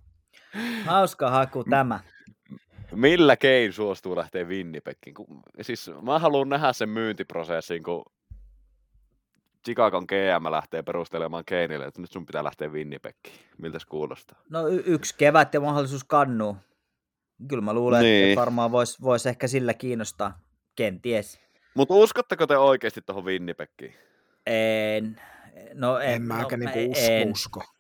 Hauska 0.85 1.29
haku 1.29 1.63
tämä. 1.63 1.99
Millä 2.91 3.37
Kane 3.37 3.71
suostuu 3.71 4.15
lähteä 4.15 4.43
Winnipegiin? 4.43 5.13
Kun, 5.13 5.41
siis 5.61 5.91
mä 6.01 6.19
haluan 6.19 6.49
nähdä 6.49 6.73
sen 6.73 6.89
myyntiprosessin, 6.89 7.83
kun 7.83 8.05
Chicagon 9.65 10.05
GM 10.07 10.51
lähtee 10.51 10.83
perustelemaan 10.83 11.43
Kaneille, 11.49 11.85
että 11.85 12.01
nyt 12.01 12.11
sun 12.11 12.25
pitää 12.25 12.43
lähteä 12.43 12.67
Winnipegiin. 12.67 13.39
Miltä 13.57 13.79
se 13.79 13.85
kuulostaa? 13.89 14.39
No 14.49 14.67
y- 14.67 14.83
yksi 14.85 15.15
kevät 15.17 15.53
ja 15.53 15.59
mahdollisuus 15.59 16.03
kannuu. 16.03 16.57
Kyllä 17.49 17.61
mä 17.61 17.73
luulen, 17.73 18.01
Niin. 18.03 18.27
että 18.29 18.39
varmaan 18.39 18.71
voisi 18.71 19.01
vois 19.01 19.25
ehkä 19.25 19.47
sillä 19.47 19.73
kiinnostaa. 19.73 20.39
Kenties. 20.75 21.39
Mutta 21.73 21.93
uskotteko 21.93 22.47
te 22.47 22.57
oikeasti 22.57 23.01
tuohon 23.01 23.25
Winnipegiin? 23.25 23.95
En. 24.45 25.21
No 25.73 25.99
en, 25.99 26.13
en 26.13 26.21
mä 26.21 26.41
no, 26.41 26.47
niinku 26.57 26.79
en. 26.95 27.31
usko, 27.31 27.59
usko. 27.59 27.73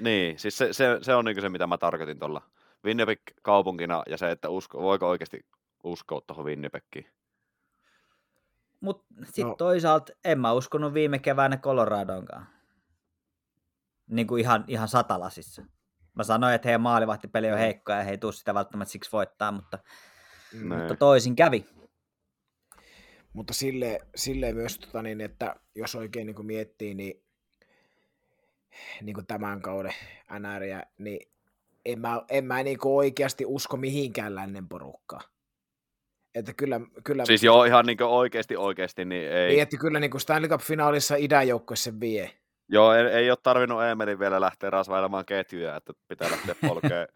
Niin, 0.00 0.38
siis 0.38 0.58
se, 0.58 0.72
se, 0.72 0.98
se 1.02 1.14
on 1.14 1.24
niinku 1.24 1.40
se, 1.40 1.48
mitä 1.48 1.66
mä 1.66 1.78
tarkoitin 1.78 2.18
tuolla 2.18 2.42
Winnipeg 2.84 3.20
kaupunkina 3.42 4.02
ja 4.08 4.16
se, 4.16 4.30
että 4.30 4.48
usko, 4.48 4.82
voiko 4.82 5.08
oikeasti 5.08 5.46
uskoa 5.84 6.20
tuohon 6.26 6.44
Winnipegiin. 6.44 7.06
Mutta 8.80 9.04
sitten 9.24 9.44
No. 9.44 9.48
no. 9.50 9.56
toisaalta 9.56 10.12
en 10.24 10.40
mä 10.40 10.52
uskonut 10.52 10.94
viime 10.94 11.18
keväänä 11.18 11.56
Coloradonkaan. 11.56 12.46
Niin 14.06 14.26
kuin 14.26 14.40
ihan, 14.40 14.64
ihan 14.68 14.88
satalasissa. 14.88 15.62
Mä 16.20 16.24
sanoin, 16.24 16.54
että 16.54 16.68
heidän 16.68 16.80
maalivahtipeli 16.80 17.52
on 17.52 17.58
heikko 17.58 17.92
ja 17.92 18.02
he 18.02 18.10
ei 18.10 18.18
tule 18.18 18.32
sitä 18.32 18.54
välttämättä 18.54 18.92
siksi 18.92 19.12
voittaa, 19.12 19.52
mutta, 19.52 19.78
Mm. 20.52 20.74
Mutta 20.76 20.96
toisin 20.96 21.36
kävi. 21.36 21.64
Mutta 23.32 23.54
sille, 23.54 24.00
silleen 24.14 24.56
myös, 24.56 24.78
tota, 24.78 25.02
niin, 25.02 25.20
että 25.20 25.56
jos 25.74 25.94
oikein 25.94 26.26
niin 26.26 26.34
kuin 26.34 26.46
miettii, 26.46 26.94
niin, 26.94 27.22
niin 29.02 29.14
kuin 29.14 29.26
tämän 29.26 29.62
kauden 29.62 29.92
NRiä, 30.38 30.82
niin 30.98 31.30
en 31.84 32.00
mä, 32.00 32.22
en 32.28 32.44
mä 32.44 32.62
niin 32.62 32.78
kuin 32.78 32.92
oikeasti 32.92 33.44
usko 33.46 33.76
mihinkään 33.76 34.34
lännen 34.34 34.68
porukkaan. 34.68 35.24
Että 36.34 36.54
kyllä, 36.54 36.80
kyllä, 37.04 37.24
Siis 37.24 37.44
joo, 37.44 37.64
ihan 37.64 37.86
niin 37.86 38.02
oikeasti 38.02 38.56
oikeasti, 38.56 39.04
niin 39.04 39.32
ei. 39.32 39.48
niin, 39.48 39.62
että 39.62 39.76
kyllä 39.76 40.00
niin 40.00 40.10
kuin 40.10 40.20
Stanley 40.20 40.50
Cup-finaalissa 40.50 41.16
idän 41.16 41.46
sen 41.74 42.00
vie. 42.00 42.39
Joo, 42.72 42.92
ei, 42.94 43.06
ei 43.06 43.30
ole 43.30 43.38
tarvinnut 43.42 43.82
Emelin 43.82 44.18
vielä 44.18 44.40
lähteä 44.40 44.70
rasvailemaan 44.70 45.24
ketjuja, 45.24 45.76
että 45.76 45.92
pitää 46.08 46.30
lähteä 46.30 46.54
polkea 46.68 47.06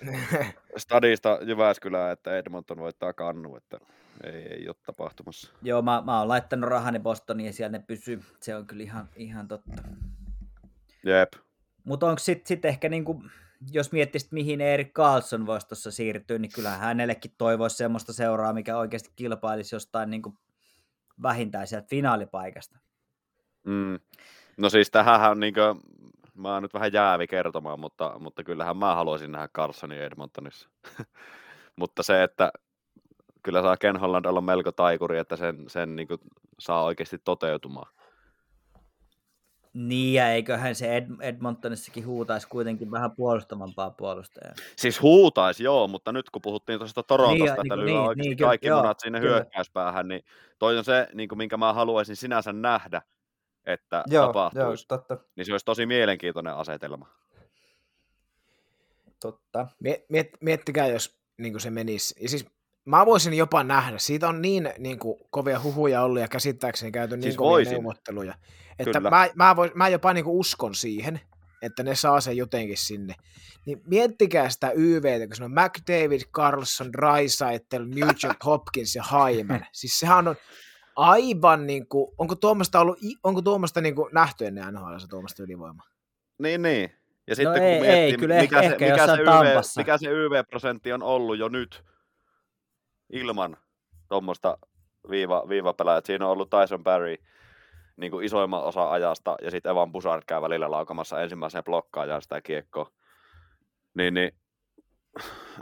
stadista 0.76 1.38
Jyväskylään, 1.42 2.12
että 2.12 2.38
Edmonton 2.38 2.78
voittaa 2.78 3.12
kannu, 3.12 3.56
että 3.56 3.78
ei, 4.24 4.32
ei 4.32 4.68
ole 4.68 4.76
tapahtumassa. 4.86 5.52
Joo, 5.62 5.82
mä, 5.82 6.02
mä 6.06 6.18
oon 6.18 6.28
laittanut 6.28 6.70
rahani 6.70 6.98
Bostoniin 6.98 7.46
ja 7.46 7.52
siellä 7.52 7.78
ne 7.78 7.84
pysyy. 7.86 8.20
Se 8.40 8.56
on 8.56 8.66
kyllä 8.66 8.82
ihan, 8.82 9.08
ihan 9.16 9.48
totta. 9.48 9.82
Jep. 11.04 11.32
Mutta 11.84 12.06
onko 12.06 12.18
sitten 12.18 12.46
sit 12.46 12.64
ehkä, 12.64 12.88
niinku, 12.88 13.22
jos 13.72 13.92
miettisit, 13.92 14.32
mihin 14.32 14.60
Erik 14.60 14.92
Carlson 14.92 15.46
voisi 15.46 15.68
tuossa 15.68 15.90
siirtyä, 15.90 16.38
niin 16.38 16.52
kyllähän 16.54 16.80
hänellekin 16.80 17.34
toivoisi 17.38 17.76
semmoista 17.76 18.12
seuraa, 18.12 18.52
mikä 18.52 18.76
oikeasti 18.76 19.10
kilpailisi 19.16 19.74
jostain 19.74 20.10
niinku 20.10 20.34
vähintään 21.22 21.66
sieltä 21.66 21.88
finaalipaikasta. 21.88 22.78
Mm. 23.64 23.98
No 24.60 24.70
siis 24.70 24.90
tähän 24.90 25.30
on 25.30 25.40
niinkö, 25.40 25.74
mä 26.34 26.54
oon 26.54 26.62
nyt 26.62 26.74
vähän 26.74 26.92
jäävi 26.92 27.26
kertomaan, 27.26 27.80
mutta, 27.80 28.18
mutta 28.18 28.44
kyllähän 28.44 28.76
mä 28.76 28.94
haluaisin 28.94 29.32
nähdä 29.32 29.48
Carsonin 29.48 30.02
Edmontonissa. 30.02 30.68
mutta 31.76 32.02
se, 32.02 32.22
että 32.22 32.52
kyllä 33.42 33.62
saa 33.62 33.76
Ken 33.76 33.96
Holland 33.96 34.24
olla 34.24 34.40
melko 34.40 34.72
taikuri, 34.72 35.18
että 35.18 35.36
sen, 35.36 35.64
sen 35.68 35.96
niin 35.96 36.08
saa 36.58 36.84
oikeasti 36.84 37.18
toteutumaan. 37.18 37.92
Niin, 39.72 40.14
ja 40.14 40.30
eiköhän 40.30 40.74
se 40.74 40.96
Ed- 40.96 41.20
Edmontonissakin 41.20 42.06
huutaisi 42.06 42.48
kuitenkin 42.48 42.90
vähän 42.90 43.10
puolustavampaa 43.16 43.90
puolustajaa. 43.90 44.54
Siis 44.76 45.02
huutaisi 45.02 45.64
joo, 45.64 45.88
mutta 45.88 46.12
nyt 46.12 46.30
kun 46.30 46.42
puhuttiin 46.42 46.78
tuosta 46.78 47.02
Torontosta, 47.02 47.62
Niin, 47.62 47.72
että 47.72 47.76
niin, 47.76 47.86
lyö 47.86 47.86
niin, 47.86 47.98
oikeasti 47.98 48.28
niin, 48.28 48.38
kaikki 48.38 48.66
joo, 48.66 48.80
munat 48.82 49.00
sinne 49.00 49.20
kyllä. 49.20 49.34
hyökkäyspäähän, 49.34 50.08
niin 50.08 50.24
toi 50.58 50.78
on 50.78 50.84
se, 50.84 51.08
niin 51.14 51.28
kuin, 51.28 51.38
minkä 51.38 51.56
mä 51.56 51.72
haluaisin 51.72 52.16
sinänsä 52.16 52.52
nähdä, 52.52 53.02
että 53.66 54.04
Joo, 54.06 54.22
joo, 54.22 54.26
tapahtuisi. 54.26 54.88
totta. 54.88 55.16
Niin 55.36 55.46
se 55.46 55.52
olisi 55.52 55.66
tosi 55.66 55.86
mielenkiintoinen 55.86 56.54
asetelma. 56.54 57.06
totta. 59.20 59.66
Miet, 59.80 60.04
miet, 60.08 60.28
miettikää, 60.40 60.86
jos 60.86 61.18
niin 61.38 61.52
kuin 61.52 61.60
se 61.60 61.70
menisi. 61.70 62.14
Ja 62.22 62.28
siis 62.28 62.46
mä 62.84 63.06
voisin 63.06 63.34
jopa 63.34 63.64
nähdä, 63.64 63.98
siitä 63.98 64.28
on 64.28 64.42
niin, 64.42 64.72
niin 64.78 64.98
kuin, 64.98 65.20
kovia 65.30 65.60
huhuja 65.60 66.02
ollut 66.02 66.20
ja 66.20 66.28
käsittääkseni 66.28 66.92
käyty 66.92 67.16
niin 67.16 67.22
Siis 67.22 67.36
kovia 67.36 67.50
voisin. 67.50 67.72
neuvotteluja, 67.72 68.34
että 68.78 68.98
Kyllä. 68.98 69.10
mä, 69.10 69.28
mä, 69.34 69.56
vois, 69.56 69.74
mä 69.74 69.88
jopa 69.88 70.12
niin 70.12 70.24
kuin 70.24 70.36
uskon 70.36 70.74
siihen, 70.74 71.20
että 71.62 71.82
ne 71.82 71.94
saa 71.94 72.20
sen 72.20 72.36
jotenkin 72.36 72.76
sinne. 72.76 73.14
Niin 73.66 73.82
miettikää 73.86 74.50
sitä 74.50 74.70
YVtä, 74.74 75.26
kun 75.26 75.36
se 75.36 75.44
on 75.44 75.50
McDavid, 75.50 76.20
Carlson, 76.32 76.92
Drysaitel, 76.92 77.84
Nugent 77.84 78.44
Hopkins 78.46 78.94
ja 78.94 79.04
Hyman. 79.12 79.66
Siis 79.72 79.98
sehän 79.98 80.28
on 80.28 80.36
aivan 80.96 81.66
niin 81.66 81.88
kuin, 81.88 82.14
onko 82.18 82.34
tuommoista, 82.34 82.80
ollut, 82.80 82.98
onko 83.24 83.42
tuommoista 83.42 83.80
niin 83.80 83.94
kuin 83.94 84.08
nähty 84.12 84.46
ennen 84.46 84.74
NHL 84.74 84.94
tuommoista 85.10 85.42
ylivoimaa? 85.42 85.86
Niin, 86.38 86.62
niin. 86.62 86.92
Ja 87.26 87.36
sitten 87.36 87.52
No 87.52 87.58
kun 87.58 87.66
ei- 87.66 87.80
miettii, 87.80 88.00
ei, 88.00 88.16
kyllä 88.16 88.40
mikä, 88.40 88.60
ehkä- 88.60 88.78
se, 88.78 88.84
ehkä 88.84 88.92
mikä, 88.92 89.06
se 89.16 89.22
YV, 89.22 89.60
mikä 89.76 89.98
se 89.98 90.06
YV-prosentti 90.10 90.92
on 90.92 91.02
ollut 91.02 91.38
jo 91.38 91.48
nyt 91.48 91.84
ilman 93.12 93.56
tuommoista 94.08 94.58
viiva, 95.10 95.48
viivapelaa. 95.48 96.00
Siinä 96.04 96.24
on 96.26 96.32
ollut 96.32 96.50
Tyson 96.50 96.84
Barry 96.84 97.16
niin 97.96 98.10
kuin 98.10 98.24
isoimman 98.26 98.62
osa 98.62 98.90
ajasta, 98.90 99.36
ja 99.42 99.50
sitten 99.50 99.70
Evan 99.72 99.92
Bussard 99.92 100.22
käy 100.26 100.42
välillä 100.42 100.70
laukamassa 100.70 101.20
ensimmäiseen 101.22 101.64
blokkaajaan 101.64 102.22
sitä 102.22 102.40
kiekkoa. 102.40 102.90
Niin, 103.94 104.14
niin 104.14 104.32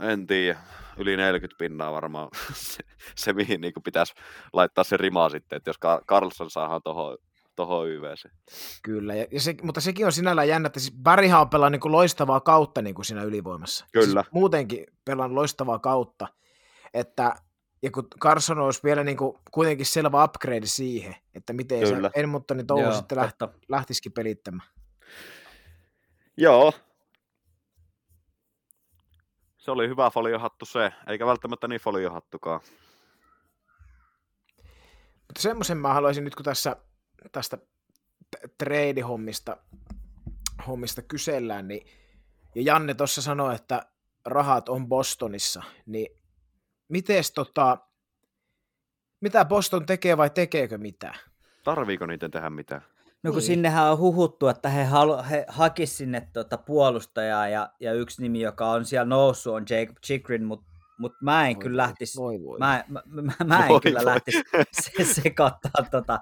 en 0.01 0.27
tiedä, 0.27 0.59
yli 0.99 1.17
40 1.17 1.57
pinnaa 1.59 1.91
varmaan 1.91 2.29
se, 2.53 2.83
se 3.15 3.33
mihin 3.33 3.61
niin 3.61 3.73
pitäisi 3.83 4.13
laittaa 4.53 4.83
se 4.83 4.97
rima 4.97 5.29
sitten, 5.29 5.57
että 5.57 5.69
jos 5.69 5.79
Carlson 6.07 6.49
saadaan 6.49 6.81
tuohon 6.83 7.17
toho 7.55 7.85
YVC. 7.85 8.29
Kyllä, 8.83 9.15
ja, 9.15 9.25
ja 9.31 9.41
se, 9.41 9.55
mutta 9.61 9.81
sekin 9.81 10.05
on 10.05 10.11
sinällään 10.11 10.47
jännä, 10.47 10.67
että 10.67 10.79
siis 10.79 10.93
Barryhan 11.03 11.41
on 11.41 11.49
pelannut 11.49 11.83
niin 11.83 11.91
loistavaa 11.91 12.39
kautta 12.39 12.81
niin 12.81 12.95
kuin 12.95 13.05
siinä 13.05 13.23
ylivoimassa. 13.23 13.85
Kyllä. 13.93 14.21
Siis 14.21 14.33
muutenkin 14.33 14.85
pelannut 15.05 15.35
loistavaa 15.35 15.79
kautta, 15.79 16.27
että 16.93 17.35
ja 17.81 17.91
kun 17.91 18.07
Carson 18.21 18.59
olisi 18.59 18.83
vielä 18.83 19.03
niin 19.03 19.17
kuin 19.17 19.37
kuitenkin 19.51 19.85
selvä 19.85 20.23
upgrade 20.23 20.65
siihen, 20.65 21.15
että 21.35 21.53
miten 21.53 21.79
Kyllä. 21.79 22.09
se 22.13 22.19
Edmontonin 22.19 22.67
touhu 22.67 22.93
sitten 22.93 23.17
läht, 23.17 23.35
lähtisikin 23.69 24.11
pelittämään. 24.11 24.69
Joo. 26.37 26.73
Se 29.59 29.71
oli 29.71 29.87
hyvä 29.87 30.09
foliohattu 30.09 30.65
se, 30.65 30.93
eikä 31.07 31.25
välttämättä 31.25 31.67
niin 31.67 31.81
foliohattukaan. 31.81 32.61
Mutta 35.27 35.41
semmoisen 35.41 35.77
mä 35.77 35.93
haluaisin 35.93 36.23
nyt, 36.23 36.35
kun 36.35 36.45
tässä 36.45 36.75
tästä 37.31 37.57
t- 37.57 38.57
trade-hommista 38.57 39.57
hommista 40.67 41.01
kysellään, 41.01 41.67
niin 41.67 41.87
ja 42.55 42.61
Janne 42.61 42.93
tuossa 42.93 43.21
sanoi, 43.21 43.55
että 43.55 43.85
rahat 44.25 44.69
on 44.69 44.87
Bostonissa, 44.87 45.63
niin 45.85 46.07
mites 46.87 47.31
tota, 47.31 47.77
mitä 49.21 49.45
Boston 49.45 49.85
tekee 49.85 50.17
vai 50.17 50.29
tekeekö 50.29 50.77
mitään? 50.77 51.19
Tarviiko 51.63 52.05
niiden 52.05 52.31
tehdä 52.31 52.49
mitään? 52.49 52.81
No 53.23 53.31
kun 53.31 53.37
Niin. 53.37 53.47
sinnehän 53.47 53.91
on 53.91 53.97
huhuttu, 53.97 54.47
että 54.47 54.69
he, 54.69 54.83
halu, 54.83 55.17
he 55.29 55.45
hakis 55.47 55.97
sinne 55.97 56.27
tuota 56.33 56.57
puolustajaa 56.57 57.47
ja, 57.47 57.69
ja 57.79 57.93
yksi 57.93 58.21
nimi, 58.21 58.41
joka 58.41 58.69
on 58.71 58.85
siellä 58.85 59.05
noussut, 59.05 59.53
on 59.53 59.65
Jacob 59.69 59.97
Chikrin, 60.05 60.43
mutta 60.45 60.65
mut 60.99 61.13
mä 61.21 61.47
en 61.47 61.55
Voi 61.55 61.63
kyllä 61.63 61.77
lähtisi, 61.77 62.19
Voi 62.19 62.39
voi. 62.43 62.59
mä, 62.59 62.83
mä, 62.87 63.01
mä, 63.05 63.33
mä 63.45 63.63
en 63.63 63.69
Voi 63.69 63.79
kyllä 63.81 63.97
voi. 63.99 64.05
lähtisi 64.05 64.41
se, 64.71 65.03
sekoittaa 65.21 65.83
tota, 65.91 66.19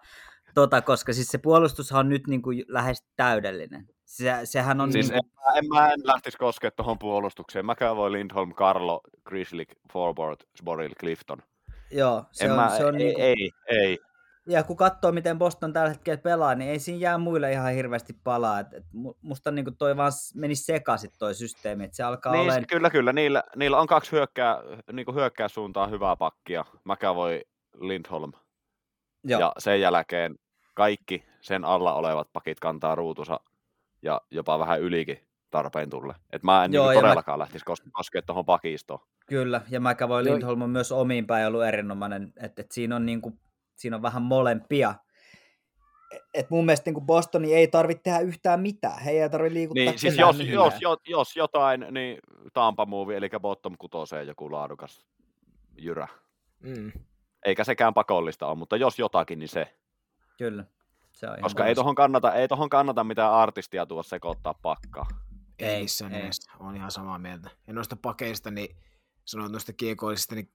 tota, 0.54 0.82
koska 0.82 1.14
siis 1.14 1.28
se 1.28 1.38
puolustushan 1.38 2.00
on 2.00 2.10
nyt 2.10 2.28
niin 2.28 2.42
kuin 2.42 2.66
lähes 2.68 3.04
täydellinen. 3.16 3.88
Se, 4.06 4.40
sehän 4.44 4.82
on 4.82 4.92
Siis 4.92 5.10
niin 5.10 5.18
en, 5.18 5.24
mä- 5.36 5.58
en, 5.58 5.68
mä 5.68 5.94
en 5.94 6.00
lähtisi 6.04 6.38
koskemaan 6.38 6.74
tuohon 6.76 7.00
puolustukseen. 7.00 7.66
Mäkään 7.66 7.96
voi 7.96 8.12
Lindholm, 8.12 8.54
Carlo, 8.54 9.02
Grizzly, 9.26 9.64
Forward, 9.94 10.38
Sporil, 10.60 10.92
Clifton. 11.00 11.38
joo, 11.92 12.26
se 12.32 12.46
en 12.46 12.52
on, 12.52 12.58
mä, 12.58 12.78
se 12.78 12.86
on 12.86 12.96
ei, 12.96 13.00
niin 13.04 13.14
kuin, 13.16 13.26
ei, 13.26 13.52
ei. 13.68 14.00
Ja 14.48 14.64
kun 14.64 14.78
katsoo, 14.78 15.12
miten 15.12 15.38
Boston 15.38 15.74
tällä 15.74 15.90
hetkellä 15.90 16.18
pelaa, 16.18 16.56
niin 16.56 16.72
ei 16.72 16.80
siinä 16.80 17.00
jää 17.00 17.18
muille 17.18 17.52
ihan 17.52 17.74
hirveästi 17.74 18.14
palaa. 18.24 18.60
Et, 18.60 18.74
et 18.74 18.84
mu- 18.96 19.18
musta 19.22 19.52
niin 19.52 19.66
kuin 19.66 19.78
toi 19.78 19.98
vaan 19.98 20.12
meni 20.36 20.56
sekaisin 20.56 21.10
toi 21.20 21.36
systeemi, 21.36 21.84
että 21.84 21.98
se 21.98 22.04
alkaa 22.04 22.32
Niin, 22.34 22.42
olemaan... 22.44 22.66
kyllä, 22.68 22.90
kyllä. 22.90 23.14
Niillä, 23.14 23.44
niillä 23.56 23.80
on 23.80 23.88
kaksi 23.88 24.12
hyökkää, 24.12 24.58
niin 24.92 25.16
hyökkää 25.16 25.48
suuntaan 25.48 25.92
hyvää 25.92 26.16
pakkia. 26.16 26.66
McAvoy, 26.84 27.42
Lindholm. 27.80 28.32
Joo. 29.24 29.40
Ja 29.40 29.52
sen 29.58 29.82
jälkeen 29.82 30.36
kaikki 30.74 31.26
sen 31.42 31.66
alla 31.66 31.94
olevat 31.94 32.28
pakit 32.34 32.60
kantaa 32.60 32.96
ruutunsa 32.96 33.40
ja 34.02 34.22
jopa 34.32 34.60
vähän 34.60 34.82
ylikin 34.82 35.28
tarpeen 35.50 35.90
tulle. 35.90 36.16
Et 36.34 36.44
mä 36.44 36.64
en 36.66 36.74
Joo, 36.74 36.86
niin 36.88 36.96
ja 36.96 37.02
mä- 37.02 37.08
todellakaan 37.08 37.40
lähtisi 37.40 37.66
kos- 37.70 37.90
koskemaan 37.92 38.26
tuohon 38.26 38.46
pakistoon. 38.46 39.00
Kyllä, 39.26 39.62
ja 39.70 39.80
McAvoy 39.80 40.24
Joo. 40.24 40.34
Lindholm 40.34 40.62
on 40.62 40.70
myös 40.70 40.92
omiin 40.92 41.28
päin 41.28 41.48
ollut 41.48 41.64
erinomainen, 41.64 42.34
että 42.42 42.62
et 42.62 42.72
siinä, 42.72 42.96
on 42.96 43.06
niinku, 43.06 43.34
siinä 43.78 43.96
on 43.96 44.02
vähän 44.02 44.22
molempia. 44.24 44.96
Et- 46.12 46.22
Et 46.34 46.50
mun 46.50 46.66
mielestä 46.66 46.88
niinku 46.88 47.02
Bostoni 47.02 47.54
ei 47.54 47.68
tarvitse 47.68 48.04
tehdä 48.04 48.20
yhtään 48.20 48.60
mitään, 48.62 49.00
he 49.04 49.12
ei 49.12 49.30
tarvitse 49.30 49.54
liikuttaa 49.54 49.84
Niin, 49.84 50.00
siis 50.00 50.18
jos, 50.18 50.38
millään. 50.38 50.54
jos, 50.54 50.74
jos, 50.82 51.00
jos, 51.08 51.36
jotain, 51.36 51.86
niin 51.92 52.20
Tampa 52.54 52.86
Move, 52.86 53.18
eli 53.18 53.30
bottom 53.40 53.76
kutoseen 53.80 54.28
joku 54.28 54.52
laadukas 54.52 55.06
jyrä. 55.78 56.08
Mm. 56.60 56.92
Eikä 57.46 57.64
sekään 57.64 57.94
pakollista 57.94 58.48
ole, 58.48 58.56
mutta 58.58 58.78
jos 58.78 59.00
jotakin, 59.00 59.40
niin 59.40 59.50
se. 59.50 59.74
Kyllä, 60.38 60.64
se 61.12 61.28
on 61.30 61.38
Koska 61.42 61.66
ei 61.66 61.76
tohon 61.76 61.96
kannata, 61.96 62.34
ei 62.34 62.48
tohon 62.48 62.70
kannata 62.70 63.04
mitään 63.04 63.34
artistia 63.34 63.86
tuoda 63.86 64.04
sekoittaa 64.04 64.54
pakkaa. 64.54 65.06
Ei, 65.60 65.68
Ei, 65.70 65.82
missään 65.82 66.12
nimessä, 66.12 66.52
on 66.60 66.76
ihan 66.76 66.92
samaa 66.92 67.18
mieltä. 67.20 67.50
Ja 67.68 67.74
noista 67.74 67.96
pakeista, 67.96 68.52
niin 68.52 68.76
sanoit 69.26 69.52
noista 69.52 69.74
kiekoisista, 69.74 70.36
niin 70.36 70.50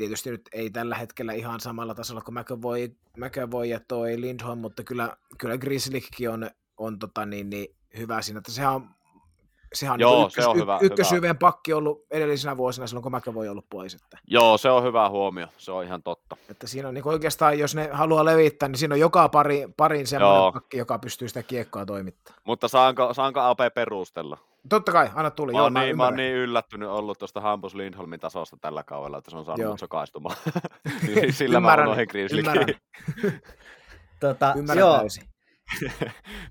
tietysti 0.00 0.30
nyt 0.30 0.48
ei 0.52 0.70
tällä 0.70 0.94
hetkellä 0.94 1.32
ihan 1.32 1.60
samalla 1.60 1.94
tasolla 1.94 2.20
kuin 2.20 2.34
McAvoy, 2.34 2.88
McAvoy 3.16 3.66
ja 3.66 3.80
toi 3.88 4.20
Lindholm, 4.20 4.58
mutta 4.58 4.84
kyllä, 4.84 5.16
kyllä 5.38 5.58
Grizzlykin 5.58 6.30
on, 6.30 6.50
on 6.76 6.98
tota 6.98 7.26
niin, 7.26 7.50
niin 7.50 7.76
hyvä 7.98 8.22
siinä, 8.22 8.38
että 8.38 8.52
sehän 8.52 8.74
on 8.74 8.88
Sehän 9.74 9.94
on 9.94 10.00
Joo, 10.00 10.16
niin 10.16 10.26
ykkös, 10.26 10.44
se 10.44 10.50
on 10.50 10.56
hyvä- 10.56 10.78
y- 10.82 10.86
ykkösyyvien 10.86 11.38
pakki 11.38 11.72
ollut 11.72 12.06
edellisenä 12.10 12.56
vuosina 12.56 12.86
silloin, 12.86 13.02
kun 13.02 13.16
McAvoy 13.16 13.48
ollut 13.48 13.66
pois. 13.70 13.94
Että, 13.94 14.18
Joo, 14.26 14.58
se 14.58 14.70
on 14.70 14.82
hyvä 14.84 15.08
huomio, 15.08 15.46
se 15.58 15.72
on 15.72 15.84
ihan 15.84 16.02
totta. 16.02 16.36
että 16.48 16.66
siinä 16.66 16.88
on 16.88 16.94
niin 16.94 17.08
oikeastaan, 17.08 17.58
jos 17.58 17.74
ne 17.74 17.88
haluaa 17.92 18.24
levittää, 18.24 18.68
niin 18.68 18.78
siinä 18.78 18.94
on 18.94 19.00
joka 19.00 19.28
pari, 19.28 19.68
parin 19.76 20.06
semmoinen 20.06 20.36
Joo. 20.36 20.52
pakki, 20.52 20.78
joka 20.78 20.98
pystyy 20.98 21.28
sitä 21.28 21.42
kiekkoa 21.42 21.86
toimittamaan. 21.86 22.42
Mutta 22.44 22.68
saanko, 22.68 23.14
saanko 23.14 23.40
AP 23.40 23.58
perustella? 23.74 24.38
Totta 24.68 24.92
kai, 24.92 25.10
anna 25.14 25.30
tuli. 25.30 25.52
Mä 25.52 25.58
Joo, 25.58 25.62
oon, 25.64 25.72
mä 25.72 25.82
niin, 25.82 25.96
mä 25.96 26.04
oon 26.04 26.16
niin 26.16 26.34
yllättynyt 26.34 26.88
ollut 26.88 27.18
tuosta 27.18 27.40
Hampus 27.40 27.74
Lindholmin 27.74 28.20
tasosta 28.20 28.56
tällä 28.60 28.82
kaudella, 28.82 29.18
että 29.18 29.30
se 29.30 29.36
on 29.36 29.44
saanut 29.44 29.80
sokaistumaan. 29.80 30.36
Niin 31.06 31.32
Sillä 31.32 31.60
mä 31.60 31.66
Ymmärrän, 31.68 31.86
unohdin 31.88 32.06
Grizzlykin. 32.10 32.50
ymmärrän. 32.50 32.74
Tota, 34.20 34.54
Ymmärrän 34.58 34.80
joo, 34.80 34.98
täysin. 34.98 35.24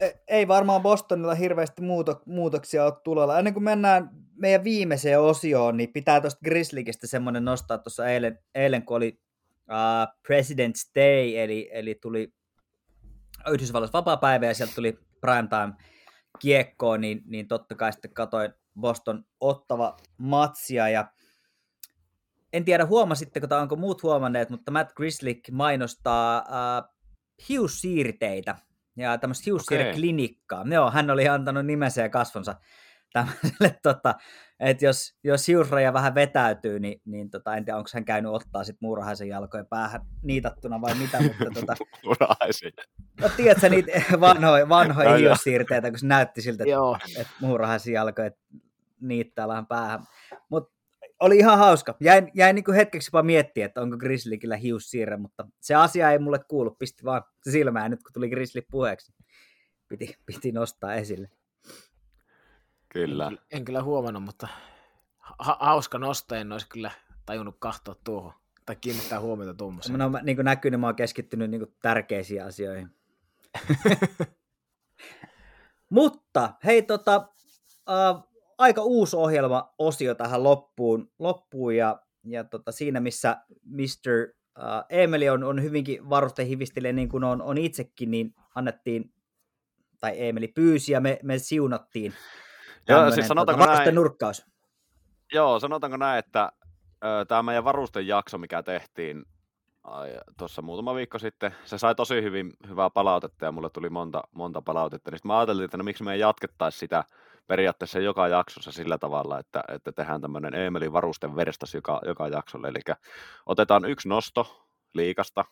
e- 0.02 0.12
ei 0.28 0.48
varmaan 0.48 0.82
Bostonilla 0.82 1.36
hirveästi 1.36 1.82
muuto, 1.82 2.22
muutoksia 2.26 2.86
ole 2.86 2.94
tulolla. 3.04 3.38
Ennen 3.38 3.54
kuin 3.54 3.64
mennään 3.64 4.10
meidän 4.36 4.64
viimeiseen 4.64 5.22
osioon, 5.22 5.78
niin 5.78 5.94
pitää 5.94 6.22
tuosta 6.22 6.40
Grizzlykistä 6.44 7.08
semmoinen 7.08 7.46
nostaa 7.46 7.78
tuossa 7.78 8.08
eilen, 8.08 8.40
eilen, 8.56 8.86
kun 8.86 8.98
oli 8.98 9.20
uh, 9.70 10.14
President's 10.28 10.92
Day, 10.96 11.38
eli, 11.38 11.70
eli 11.74 11.96
tuli 12.02 12.34
Yhdysvalloissa 13.52 13.98
vapaa-päivä 13.98 14.46
ja 14.46 14.54
sieltä 14.54 14.76
tuli 14.76 15.00
primetime 15.22 15.74
kiekkoon, 16.40 17.02
niin, 17.02 17.22
niin 17.26 17.48
totta 17.48 17.76
kai 17.76 17.94
sitten 17.94 18.14
katoin 18.14 18.54
Boston 18.80 19.26
ottava 19.40 19.98
matsia 20.18 20.90
ja 20.90 21.12
en 22.54 22.66
tiedä 22.66 22.86
huomasitteko 22.86 23.48
tai 23.48 23.62
onko 23.62 23.76
muut 23.76 24.04
huomanneet, 24.04 24.50
mutta 24.50 24.72
Matt 24.72 24.94
Grizzlick 24.94 25.52
mainostaa 25.52 26.40
uh, 26.40 26.96
hiussiirteitä 27.50 28.56
ja 28.98 29.18
tämmöistä 29.18 29.44
hiussiirreklinikkaa. 29.46 30.66
Joo, 30.72 30.92
hän 30.92 31.10
oli 31.10 31.28
antanut 31.28 31.66
nimensä 31.66 32.02
ja 32.02 32.10
kasvonsa 32.10 32.56
tämmöiselle, 33.14 33.80
tota, 33.84 34.16
että 34.60 34.86
jos, 34.86 35.18
jos 35.24 35.48
hiusraja 35.48 35.94
vähän 35.94 36.16
vetäytyy, 36.16 36.80
niin, 36.80 37.02
niin 37.06 37.30
tota, 37.30 37.56
en 37.56 37.66
tiedä, 37.66 37.78
onko 37.78 37.90
hän 37.94 38.06
käynyt 38.06 38.32
ottaa 38.32 38.64
sit 38.64 38.78
muurahaisen 38.82 39.28
jalkojen 39.28 39.68
päähän 39.68 40.02
niitattuna 40.24 40.82
vai 40.82 40.96
mitä, 40.96 41.18
mutta 41.28 41.46
tota, 41.54 41.76
no, 43.22 43.30
tiedätkö 43.38 43.70
niitä 43.70 43.92
vanhoja, 44.20 44.70
vanhoja 44.70 45.18
hiussiirteitä, 45.18 45.90
kun 45.90 46.00
se 46.00 46.08
näytti 46.08 46.42
siltä, 46.42 46.64
että 46.64 47.22
että 47.22 47.34
muurahaisen 47.42 47.94
jalkoja 47.94 48.32
niittää 49.02 49.48
vähän 49.48 49.68
päähän. 49.68 50.00
Mutta 50.50 50.80
oli 51.20 51.38
ihan 51.38 51.58
hauska. 51.58 51.96
Jäin, 52.00 52.32
jäin 52.34 52.56
niin 52.56 52.74
hetkeksi 52.76 53.08
jopa 53.08 53.24
miettiä, 53.24 53.66
että 53.66 53.82
onko 53.82 53.98
Grizzlykillä 53.98 54.56
hiussiirre, 54.56 55.18
mutta 55.18 55.48
se 55.60 55.76
asia 55.76 56.12
ei 56.12 56.20
mulle 56.20 56.40
kuulu. 56.48 56.72
Pisti 56.72 57.04
vaan 57.04 57.24
silmään 57.50 57.92
nyt, 57.92 58.04
kun 58.04 58.14
tuli 58.14 58.30
Grizzly 58.30 58.62
puheeksi. 58.72 59.14
Piti, 59.88 60.16
piti 60.26 60.52
nostaa 60.52 60.94
esille. 60.94 61.30
Kyllä. 62.90 63.28
En, 63.28 63.40
en 63.52 63.66
kyllä 63.66 63.84
huomannut, 63.84 64.24
mutta 64.24 64.48
ha- 65.18 65.58
hauska 65.60 65.98
nosto, 65.98 66.36
en 66.36 66.52
olisi 66.52 66.70
kyllä 66.70 66.92
tajunnut 67.26 67.56
katsoa 67.60 67.96
tuohon 68.04 68.34
tai 68.66 68.76
kiinnittää 68.76 69.20
huomiota 69.20 69.54
tuommoiseen. 69.54 70.00
No, 70.00 70.12
niin 70.24 70.38
kuin 70.38 70.46
näkyy, 70.46 70.72
niin 70.72 70.80
mä 70.80 70.88
oon 70.88 70.96
keskittynyt 70.96 71.50
niin 71.52 71.62
kuin 71.62 71.76
tärkeisiin 71.82 72.44
asioihin. 72.44 72.90
Mutta 75.90 76.54
hei, 76.66 76.82
tota, 76.82 77.30
äh, 77.90 78.24
aika 78.58 78.84
uusi 78.84 79.16
ohjelma-osio 79.16 80.16
tähän 80.16 80.44
loppuun, 80.44 81.12
loppuun 81.20 81.76
ja, 81.76 82.02
ja 82.24 82.44
tota, 82.44 82.72
siinä 82.72 83.00
missä 83.00 83.38
Mr. 83.66 84.34
Äh, 84.60 84.86
Emeli 84.90 85.30
on, 85.30 85.44
on 85.44 85.64
hyvinkin 85.64 86.10
varustehivistelee 86.10 86.94
niin 86.94 87.10
kuin 87.10 87.24
on, 87.24 87.42
on 87.42 87.58
itsekin, 87.58 88.12
niin 88.12 88.36
annettiin, 88.56 89.14
tai 90.00 90.28
Emeli 90.28 90.48
pyysi 90.48 90.92
ja 90.92 91.02
me, 91.02 91.20
me 91.24 91.40
siunattiin. 91.40 92.14
Joo, 92.90 93.12
siis 93.12 93.28
sanotaanko 93.28 93.66
tota, 93.66 93.78
näin- 93.78 93.96
nurkkaus. 93.96 94.46
Joo, 95.34 95.60
sanotaanko 95.60 95.98
näin, 95.98 96.20
että 96.20 96.52
tämä 97.28 97.44
meidän 97.44 97.64
varustejakso, 97.64 98.38
mikä 98.38 98.64
tehtiin 98.64 99.26
tuossa 100.38 100.62
muutama 100.62 100.96
viikko 100.96 101.20
sitten, 101.20 101.56
se 101.66 101.78
sai 101.78 101.96
tosi 101.96 102.22
hyvin 102.22 102.54
hyvää 102.68 102.90
palautetta 102.90 103.46
ja 103.46 103.52
mulle 103.52 103.70
tuli 103.70 103.90
monta, 103.90 104.24
monta 104.32 104.62
palautetta. 104.62 105.12
Niin 105.12 105.20
mä 105.24 105.38
ajattelin, 105.38 105.66
että 105.66 105.78
no, 105.78 105.84
miksi 105.84 106.04
me 106.04 106.14
ei 106.14 106.20
jatkettaisi 106.20 106.78
sitä 106.78 107.04
periaatteessa 107.48 108.00
joka 108.00 108.28
jaksossa 108.28 108.72
sillä 108.72 108.98
tavalla, 108.98 109.40
että, 109.40 109.64
että 109.68 109.92
tehdään 109.92 110.22
tämmöinen 110.22 110.56
Eemelin 110.56 110.94
varusten 110.94 111.36
verstas 111.36 111.74
joka, 111.74 112.02
joka 112.06 112.28
jaksolle. 112.28 112.68
Eli 112.68 112.80
otetaan 113.46 113.86
yksi 113.86 114.10
nosto 114.10 114.68
liikasta, 114.94 115.46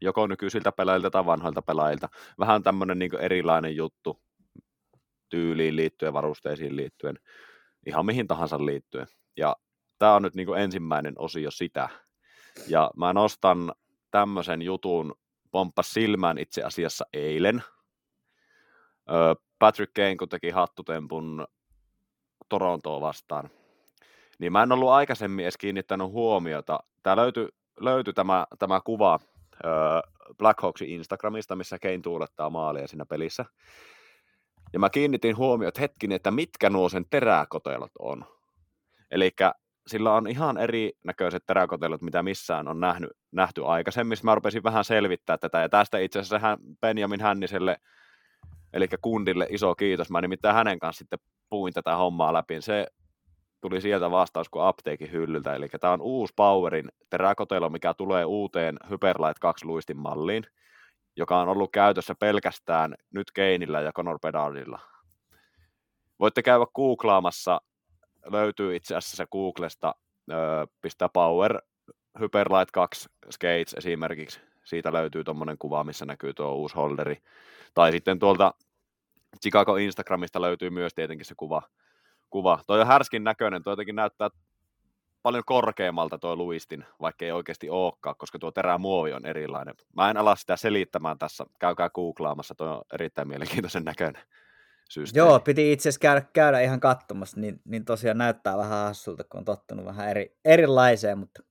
joko 0.00 0.26
nykyisiltä 0.26 0.72
pelaajilta 0.72 1.10
tai 1.10 1.26
vanhoilta 1.26 1.62
pelaajilta. 1.62 2.08
Vähän 2.38 2.62
tämmöinen 2.62 2.98
niin 2.98 3.20
erilainen 3.20 3.76
juttu 3.76 4.20
tyyliin 5.32 5.76
liittyen, 5.76 6.12
varusteisiin 6.12 6.76
liittyen, 6.76 7.18
ihan 7.86 8.06
mihin 8.06 8.28
tahansa 8.28 8.66
liittyen. 8.66 9.06
Ja 9.36 9.56
tämä 9.98 10.14
on 10.14 10.22
nyt 10.22 10.34
niin 10.34 10.58
ensimmäinen 10.58 11.14
osio 11.18 11.50
sitä. 11.50 11.88
Ja 12.68 12.90
mä 12.96 13.12
nostan 13.12 13.72
tämmöisen 14.10 14.62
jutun, 14.62 15.14
pomppas 15.50 15.90
silmään 15.90 16.38
itse 16.38 16.62
asiassa 16.62 17.06
eilen. 17.12 17.62
Patrick 19.58 19.94
Kane, 19.94 20.16
kun 20.16 20.28
teki 20.28 20.50
hattutempun 20.50 21.46
Torontoa 22.48 23.00
vastaan, 23.00 23.50
niin 24.38 24.52
mä 24.52 24.62
en 24.62 24.72
ollut 24.72 24.90
aikaisemmin 24.90 25.44
edes 25.44 25.56
kiinnittänyt 25.56 26.06
huomiota. 26.06 26.80
Tää 27.02 27.16
löytyi, 27.16 27.48
löytyi 27.80 28.12
tämä, 28.12 28.46
tämä 28.58 28.80
kuva 28.80 29.20
Blackhawksin 30.38 30.88
Instagramista, 30.88 31.56
missä 31.56 31.78
Kane 31.78 32.00
tuulettaa 32.02 32.50
maalia 32.50 32.88
siinä 32.88 33.06
pelissä. 33.06 33.44
Ja 34.72 34.78
mä 34.78 34.90
kiinnitin 34.90 35.36
huomioon, 35.36 35.68
että 35.68 35.80
hetkinen, 35.80 36.16
että 36.16 36.30
mitkä 36.30 36.70
nuo 36.70 36.88
sen 36.88 37.04
teräkotelot 37.10 37.92
on. 37.98 38.24
Eli 39.10 39.30
sillä 39.86 40.14
on 40.14 40.26
ihan 40.26 40.58
erinäköiset 40.58 41.42
teräkotelot, 41.46 42.02
mitä 42.02 42.22
missään 42.22 42.68
on 42.68 42.80
nähnyt, 42.80 43.10
nähty 43.32 43.64
aikaisemmin. 43.64 44.18
Mä 44.22 44.34
rupesin 44.34 44.62
vähän 44.62 44.84
selvittää 44.84 45.38
tätä, 45.38 45.60
ja 45.60 45.68
tästä 45.68 45.98
itse 45.98 46.18
asiassa 46.18 46.38
hän, 46.38 46.58
Benjamin 46.80 47.20
Hänniselle, 47.20 47.76
eli 48.72 48.88
kundille 49.02 49.46
iso 49.50 49.74
kiitos. 49.74 50.10
Mä 50.10 50.20
nimittäin 50.20 50.54
hänen 50.54 50.78
kanssa 50.78 50.98
sitten 50.98 51.18
puin 51.50 51.72
tätä 51.72 51.96
hommaa 51.96 52.32
läpi. 52.32 52.60
Se 52.60 52.86
tuli 53.60 53.80
sieltä 53.80 54.10
vastaus 54.10 54.48
kuin 54.48 54.64
apteekin 54.64 55.12
hyllyltä. 55.12 55.54
Eli 55.54 55.68
tämä 55.68 55.92
on 55.92 56.00
uusi 56.00 56.32
Powerin 56.36 56.88
teräkotelo, 57.10 57.68
mikä 57.68 57.94
tulee 57.94 58.24
uuteen 58.24 58.76
Hyperlight 58.90 59.38
2 59.40 59.66
luistin 59.66 59.98
malliin, 59.98 60.46
joka 61.16 61.40
on 61.40 61.48
ollut 61.48 61.72
käytössä 61.72 62.14
pelkästään 62.14 62.94
nyt 63.10 63.30
Keinillä 63.30 63.80
ja 63.80 63.92
Conor 63.92 64.18
Bedardilla. 64.20 64.80
Voitte 66.20 66.42
käydä 66.42 66.66
googlaamassa, 66.74 67.60
löytyy 68.30 68.76
itse 68.76 68.96
asiassa 68.96 69.26
Googlesta, 69.26 69.94
öö, 70.30 70.66
pistää 70.80 71.08
Power 71.08 71.62
Hyperlight 72.20 72.70
2 72.70 73.08
Skates 73.30 73.74
esimerkiksi, 73.74 74.40
siitä 74.64 74.92
löytyy 74.92 75.24
tuommoinen 75.24 75.58
kuva, 75.58 75.84
missä 75.84 76.06
näkyy 76.06 76.34
tuo 76.34 76.54
uusi 76.54 76.74
holderi. 76.74 77.18
Tai 77.74 77.92
sitten 77.92 78.18
tuolta 78.18 78.54
Chicago 79.40 79.76
Instagramista 79.76 80.40
löytyy 80.40 80.70
myös 80.70 80.94
tietenkin 80.94 81.26
se 81.26 81.34
kuva. 81.36 81.62
kuva. 82.30 82.60
Toi 82.66 82.80
on 82.80 82.86
härskin 82.86 83.24
näköinen, 83.24 83.62
toi 83.62 83.72
jotenkin 83.72 83.96
näyttää 83.96 84.28
paljon 85.22 85.44
korkeammalta 85.46 86.18
tuo 86.18 86.36
luistin, 86.36 86.84
vaikka 87.00 87.24
ei 87.24 87.32
oikeasti 87.32 87.70
olekaan, 87.70 88.16
koska 88.18 88.38
tuo 88.38 88.50
terämuovi 88.50 89.12
on 89.12 89.26
erilainen. 89.26 89.74
Mä 89.96 90.10
en 90.10 90.16
ala 90.16 90.36
sitä 90.36 90.56
selittämään 90.56 91.18
tässä, 91.18 91.44
käykää 91.58 91.90
googlaamassa, 91.90 92.54
tuo 92.54 92.66
on 92.66 92.82
erittäin 92.92 93.28
mielenkiintoisen 93.28 93.84
näköinen 93.84 94.22
systeemi. 94.88 95.28
Joo, 95.28 95.40
piti 95.40 95.72
itse 95.72 95.82
asiassa 95.88 96.00
käydä, 96.00 96.22
käydä 96.32 96.60
ihan 96.60 96.80
katsomassa, 96.80 97.40
niin, 97.40 97.60
niin 97.64 97.84
tosiaan 97.84 98.18
näyttää 98.18 98.56
vähän 98.56 98.86
hassulta, 98.86 99.24
kun 99.24 99.38
on 99.38 99.44
tottunut 99.44 99.84
vähän 99.84 100.08
eri, 100.08 100.36
erilaiseen, 100.44 101.18
mutta 101.18 101.42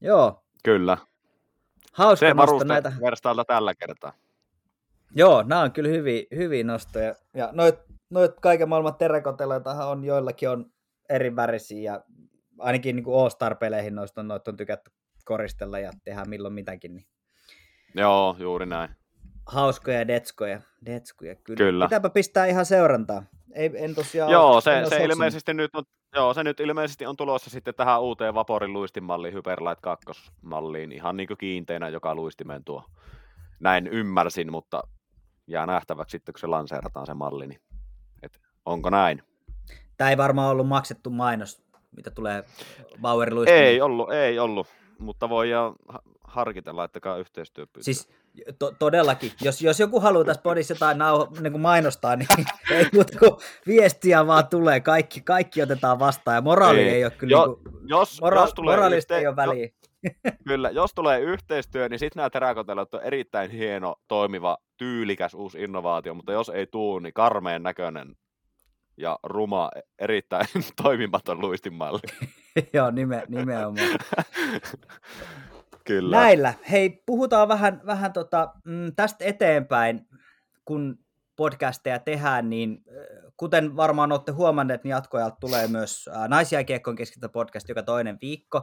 joo, 0.00 0.44
Kyllä. 0.64 0.98
hauska 1.92 2.26
Se 2.26 2.34
nosto 2.34 2.64
näitä. 2.64 2.92
verstailta 3.00 3.44
tällä 3.44 3.74
kertaa. 3.74 4.12
Joo, 5.14 5.42
nämä 5.42 5.60
on 5.60 5.72
kyllä 5.72 5.88
hyviä, 5.88 6.22
hyviä 6.36 6.64
nostoja. 6.64 7.14
Ja 7.34 7.48
noit, 7.52 7.74
noit 8.10 8.40
kaiken 8.40 8.68
maailman 8.68 8.94
teräkoteloitahan 8.94 9.88
on, 9.88 10.04
joillakin 10.04 10.50
on 10.50 10.70
eri 11.08 11.36
värisiä 11.36 11.92
ja 11.92 12.04
ainakin 12.60 12.96
niin 12.96 13.14
All-Star-peleihin 13.20 13.94
noista 13.94 14.20
on, 14.20 14.28
noita 14.28 14.50
on 14.50 14.56
tykätty 14.56 14.90
koristella 15.24 15.78
ja 15.78 15.90
tehdä 16.04 16.24
milloin 16.24 16.54
mitäkin. 16.54 16.94
Niin 16.94 17.06
Joo, 17.94 18.36
juuri 18.38 18.66
näin. 18.66 18.90
hauskoja 19.46 20.08
detskoja, 20.08 20.60
detskuja 20.86 21.34
kyllä. 21.34 21.56
Kyllä. 21.56 21.84
Pitääpä 21.84 22.10
pistää 22.10 22.46
ihan 22.46 22.66
seurantaa. 22.66 23.22
Ei, 23.52 23.70
en 23.74 23.94
tosiaan 23.94 24.32
Joo, 24.32 24.56
en 24.56 24.62
se, 24.62 24.82
oo 24.82 24.88
se 24.88 25.04
ilmeisesti 25.04 25.54
nyt 25.54 25.70
on, 25.74 25.84
joo, 26.14 26.34
se 26.34 26.44
nyt 26.44 26.60
ilmeisesti 26.60 27.06
on 27.06 27.16
tulossa 27.16 27.50
sitten 27.50 27.74
tähän 27.74 28.00
uuteen 28.02 28.34
Vaporin 28.34 28.72
luistinmalliin, 28.72 29.34
Hyperlight 29.34 29.80
2 29.80 30.06
malliin, 30.42 30.92
ihan 30.92 31.16
niin 31.16 31.26
kuin 31.26 31.38
kiinteinä 31.38 31.88
joka 31.88 32.14
luistimeen 32.14 32.64
tuo. 32.64 32.84
Näin 33.60 33.86
ymmärsin, 33.86 34.52
mutta 34.52 34.82
jää 35.46 35.66
nähtäväksi 35.66 36.12
sitten, 36.12 36.32
kun 36.32 36.40
se 36.40 36.46
lanseerataan 36.46 37.06
se 37.06 37.14
malli, 37.14 37.46
niin 37.46 37.60
et, 38.22 38.40
onko 38.66 38.90
näin? 38.90 39.22
Tämä 39.96 40.10
ei 40.10 40.16
varmaan 40.16 40.50
ollut 40.50 40.68
maksettu 40.68 41.10
mainos, 41.10 41.62
mitä 41.96 42.10
tulee 42.10 42.44
Bauer 43.00 43.32
Ei 43.46 43.80
ollut, 43.80 44.12
ei 44.12 44.38
ollut, 44.38 44.66
mutta 44.98 45.28
voidaan 45.28 45.74
ha- 45.88 46.02
harkita, 46.24 46.76
laittakaa 46.76 47.16
yhteistyöpyyntö. 47.16 47.82
Siis 47.84 48.08
To- 48.58 48.74
todellakin. 48.78 49.32
Jos, 49.40 49.62
jos 49.62 49.80
joku 49.80 50.00
haluaa 50.00 50.24
tässä 50.24 50.42
podissa 50.42 50.74
jotain 50.74 50.98
nauho, 50.98 51.28
niin 51.40 51.52
kuin 51.52 51.62
mainostaa, 51.62 52.16
niin 52.16 52.28
ei 52.70 52.86
muuta 52.92 53.18
kuin 53.18 53.30
viestiä 53.66 54.26
vaan 54.26 54.48
tulee. 54.48 54.80
Kaikki, 54.80 55.20
kaikki 55.20 55.62
otetaan 55.62 55.98
vastaan 55.98 56.34
ja 56.34 56.40
moraali 56.40 56.80
ei, 56.80 56.88
ei 56.88 57.04
ole 57.04 57.10
kyllä... 57.10 57.32
Jo, 57.32 57.46
niin 57.46 57.72
kuin, 57.72 57.88
jos, 57.88 58.20
mora- 58.22 58.40
jos 58.40 58.54
tulee 58.54 58.76
moraalista 58.76 59.14
yhte- 59.14 59.20
ei 59.20 59.26
ole 59.26 59.36
väliä. 59.36 59.68
Kyllä, 60.48 60.70
jos 60.70 60.94
tulee 60.94 61.20
yhteistyö, 61.20 61.88
niin 61.88 61.98
sitten 61.98 62.20
nämä 62.20 62.30
teräkotelot 62.30 62.94
on 62.94 63.02
erittäin 63.02 63.50
hieno, 63.50 63.96
toimiva, 64.08 64.58
tyylikäs 64.76 65.34
uusi 65.34 65.62
innovaatio, 65.62 66.14
mutta 66.14 66.32
jos 66.32 66.48
ei 66.48 66.66
tuu, 66.66 66.98
niin 66.98 67.14
karmeen 67.14 67.62
näköinen 67.62 68.16
ja 69.00 69.18
ruma, 69.22 69.70
erittäin 69.98 70.46
toimimaton 70.82 71.40
luistinmalli. 71.40 72.00
Joo, 72.72 72.90
nime, 72.90 73.22
nimenomaan. 73.28 73.88
Kyllä. 75.84 76.16
Näillä. 76.16 76.54
Hei, 76.70 77.02
puhutaan 77.06 77.48
vähän, 77.48 77.80
vähän 77.86 78.12
tota, 78.12 78.52
mm, 78.64 78.92
tästä 78.96 79.24
eteenpäin, 79.24 80.08
kun 80.64 80.98
podcasteja 81.36 81.98
tehdään, 81.98 82.50
niin 82.50 82.84
kuten 83.36 83.76
varmaan 83.76 84.12
olette 84.12 84.32
huomanneet, 84.32 84.84
niin 84.84 84.90
jatkojalta 84.90 85.36
tulee 85.40 85.68
myös 85.68 86.08
äh, 86.16 86.28
naisjääkiekkoon 86.28 86.96
keskittyvä 86.96 87.28
podcast 87.28 87.68
joka 87.68 87.82
toinen 87.82 88.18
viikko. 88.20 88.58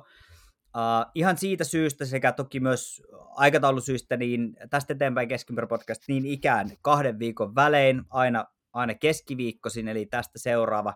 Uh, 0.76 1.12
ihan 1.16 1.38
siitä 1.38 1.64
syystä 1.64 2.06
sekä 2.06 2.32
toki 2.32 2.60
myös 2.60 3.02
aikataulusyistä, 3.36 4.18
niin 4.18 4.58
tästä 4.70 4.94
eteenpäin 4.94 5.28
Keskimper 5.28 5.68
podcast 5.68 6.02
niin 6.08 6.26
ikään 6.26 6.70
kahden 6.82 7.20
viikon 7.20 7.56
välein, 7.56 8.02
aina, 8.10 8.46
aina 8.74 8.96
keskiviikkoisin, 8.96 9.88
eli 9.88 10.06
tästä 10.06 10.40
seuraava 10.40 10.94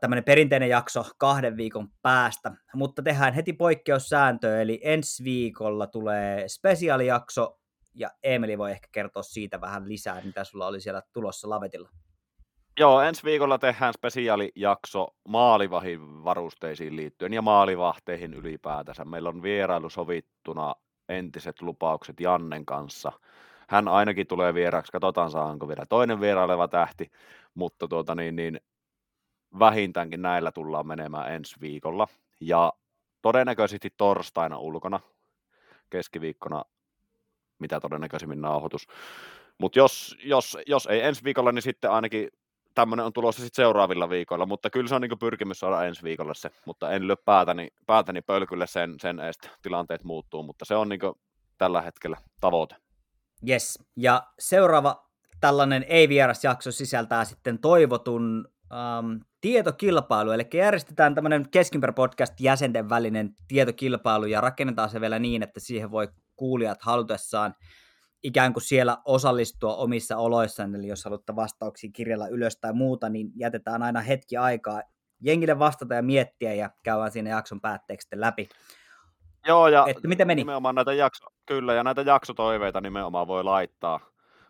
tämmöinen 0.00 0.24
perinteinen 0.24 0.68
jakso 0.68 1.04
kahden 1.18 1.56
viikon 1.56 1.88
päästä. 2.02 2.52
Mutta 2.74 3.02
tehdään 3.02 3.34
heti 3.34 3.52
poikkeussääntö, 3.52 4.62
eli 4.62 4.80
ensi 4.82 5.24
viikolla 5.24 5.86
tulee 5.86 6.48
spesiaalijakso, 6.48 7.58
ja 7.94 8.10
Emeli 8.22 8.58
voi 8.58 8.70
ehkä 8.70 8.88
kertoa 8.92 9.22
siitä 9.22 9.60
vähän 9.60 9.88
lisää, 9.88 10.20
mitä 10.24 10.44
sulla 10.44 10.66
oli 10.66 10.80
siellä 10.80 11.02
tulossa 11.12 11.50
lavetilla. 11.50 11.88
Joo, 12.80 13.00
ensi 13.00 13.24
viikolla 13.24 13.58
tehdään 13.58 13.94
spesiaalijakso 13.94 15.08
maalivahin 15.28 16.24
varusteisiin 16.24 16.96
liittyen 16.96 17.32
ja 17.32 17.42
maalivahteihin 17.42 18.34
ylipäätänsä. 18.34 19.04
Meillä 19.04 19.28
on 19.28 19.42
vierailu 19.42 19.90
sovittuna 19.90 20.74
entiset 21.08 21.62
lupaukset 21.62 22.20
Jannen 22.20 22.66
kanssa. 22.66 23.12
Hän 23.68 23.88
ainakin 23.88 24.26
tulee 24.26 24.54
vieraaksi, 24.54 24.92
katsotaan 24.92 25.30
saanko 25.30 25.68
vielä 25.68 25.86
toinen 25.88 26.20
vieraileva 26.20 26.68
tähti, 26.68 27.10
mutta 27.54 27.88
tuota 27.88 28.14
niin, 28.14 28.36
niin 28.36 28.60
vähintäänkin 29.58 30.22
näillä 30.22 30.52
tullaan 30.52 30.86
menemään 30.86 31.32
ensi 31.32 31.56
viikolla. 31.60 32.08
Ja 32.40 32.72
todennäköisesti 33.22 33.90
torstaina 33.96 34.58
ulkona, 34.58 35.00
keskiviikkona 35.90 36.64
mitä 37.58 37.80
todennäköisimmin 37.80 38.40
nauhoitus. 38.40 38.86
Mutta 39.58 39.78
jos, 39.78 40.16
jos, 40.24 40.58
jos 40.66 40.86
ei 40.86 41.00
ensi 41.00 41.24
viikolla, 41.24 41.52
niin 41.52 41.62
sitten 41.62 41.90
ainakin 41.90 42.28
tämmöinen 42.74 43.06
on 43.06 43.12
tulossa 43.12 43.42
sitten 43.42 43.62
seuraavilla 43.62 44.10
viikoilla, 44.10 44.46
mutta 44.46 44.70
kyllä 44.70 44.88
se 44.88 44.94
on 44.94 45.02
niin 45.02 45.18
pyrkimys 45.18 45.60
saada 45.60 45.84
ensi 45.84 46.02
viikolla 46.02 46.34
se, 46.34 46.50
mutta 46.64 46.90
en 46.90 47.06
lyö 47.06 47.16
päätäni, 47.16 47.68
päätäni 47.86 48.22
pölkylle 48.22 48.66
sen, 48.66 48.94
sen 49.00 49.20
eest 49.20 49.48
tilanteet 49.62 50.04
muuttuu, 50.04 50.42
mutta 50.42 50.64
se 50.64 50.74
on 50.74 50.88
niin 50.88 51.00
tällä 51.58 51.80
hetkellä 51.80 52.16
tavoite. 52.40 52.83
Yes, 53.48 53.78
ja 53.96 54.22
seuraava 54.38 55.10
tällainen 55.40 55.84
ei-vierasjakso 55.88 56.72
sisältää 56.72 57.24
sitten 57.24 57.58
toivotun 57.58 58.48
um, 58.72 59.20
tietokilpailu, 59.40 60.30
eli 60.30 60.46
järjestetään 60.54 61.14
tämmöinen 61.14 61.50
Keskimper 61.50 61.92
podcast 61.92 62.40
jäsenten 62.40 62.88
välinen 62.88 63.34
tietokilpailu 63.48 64.26
ja 64.26 64.40
rakennetaan 64.40 64.90
se 64.90 65.00
vielä 65.00 65.18
niin, 65.18 65.42
että 65.42 65.60
siihen 65.60 65.90
voi 65.90 66.08
kuulijat 66.36 66.82
halutessaan 66.82 67.54
ikään 68.22 68.52
kuin 68.52 68.62
siellä 68.62 68.98
osallistua 69.04 69.76
omissa 69.76 70.16
oloissaan, 70.16 70.74
eli 70.74 70.86
jos 70.86 71.04
haluatte 71.04 71.36
vastauksia 71.36 71.90
kirjalla 71.92 72.28
ylös 72.28 72.56
tai 72.56 72.72
muuta, 72.72 73.08
niin 73.08 73.32
jätetään 73.36 73.82
aina 73.82 74.00
hetki 74.00 74.36
aikaa 74.36 74.82
jengille 75.20 75.58
vastata 75.58 75.94
ja 75.94 76.02
miettiä 76.02 76.54
ja 76.54 76.70
käydään 76.82 77.12
siinä 77.12 77.30
jakson 77.30 77.60
päätteeksi 77.60 78.08
läpi. 78.14 78.48
Joo, 79.46 79.68
ja 79.68 79.84
että 79.88 80.08
miten 80.08 80.26
meni? 80.26 80.40
nimenomaan 80.40 80.74
näitä 80.74 80.92
jakso, 80.92 81.26
kyllä, 81.46 81.74
ja 81.74 81.84
näitä 81.84 82.02
jaksotoiveita 82.02 82.80
nimenomaan 82.80 83.26
voi 83.26 83.44
laittaa, 83.44 84.00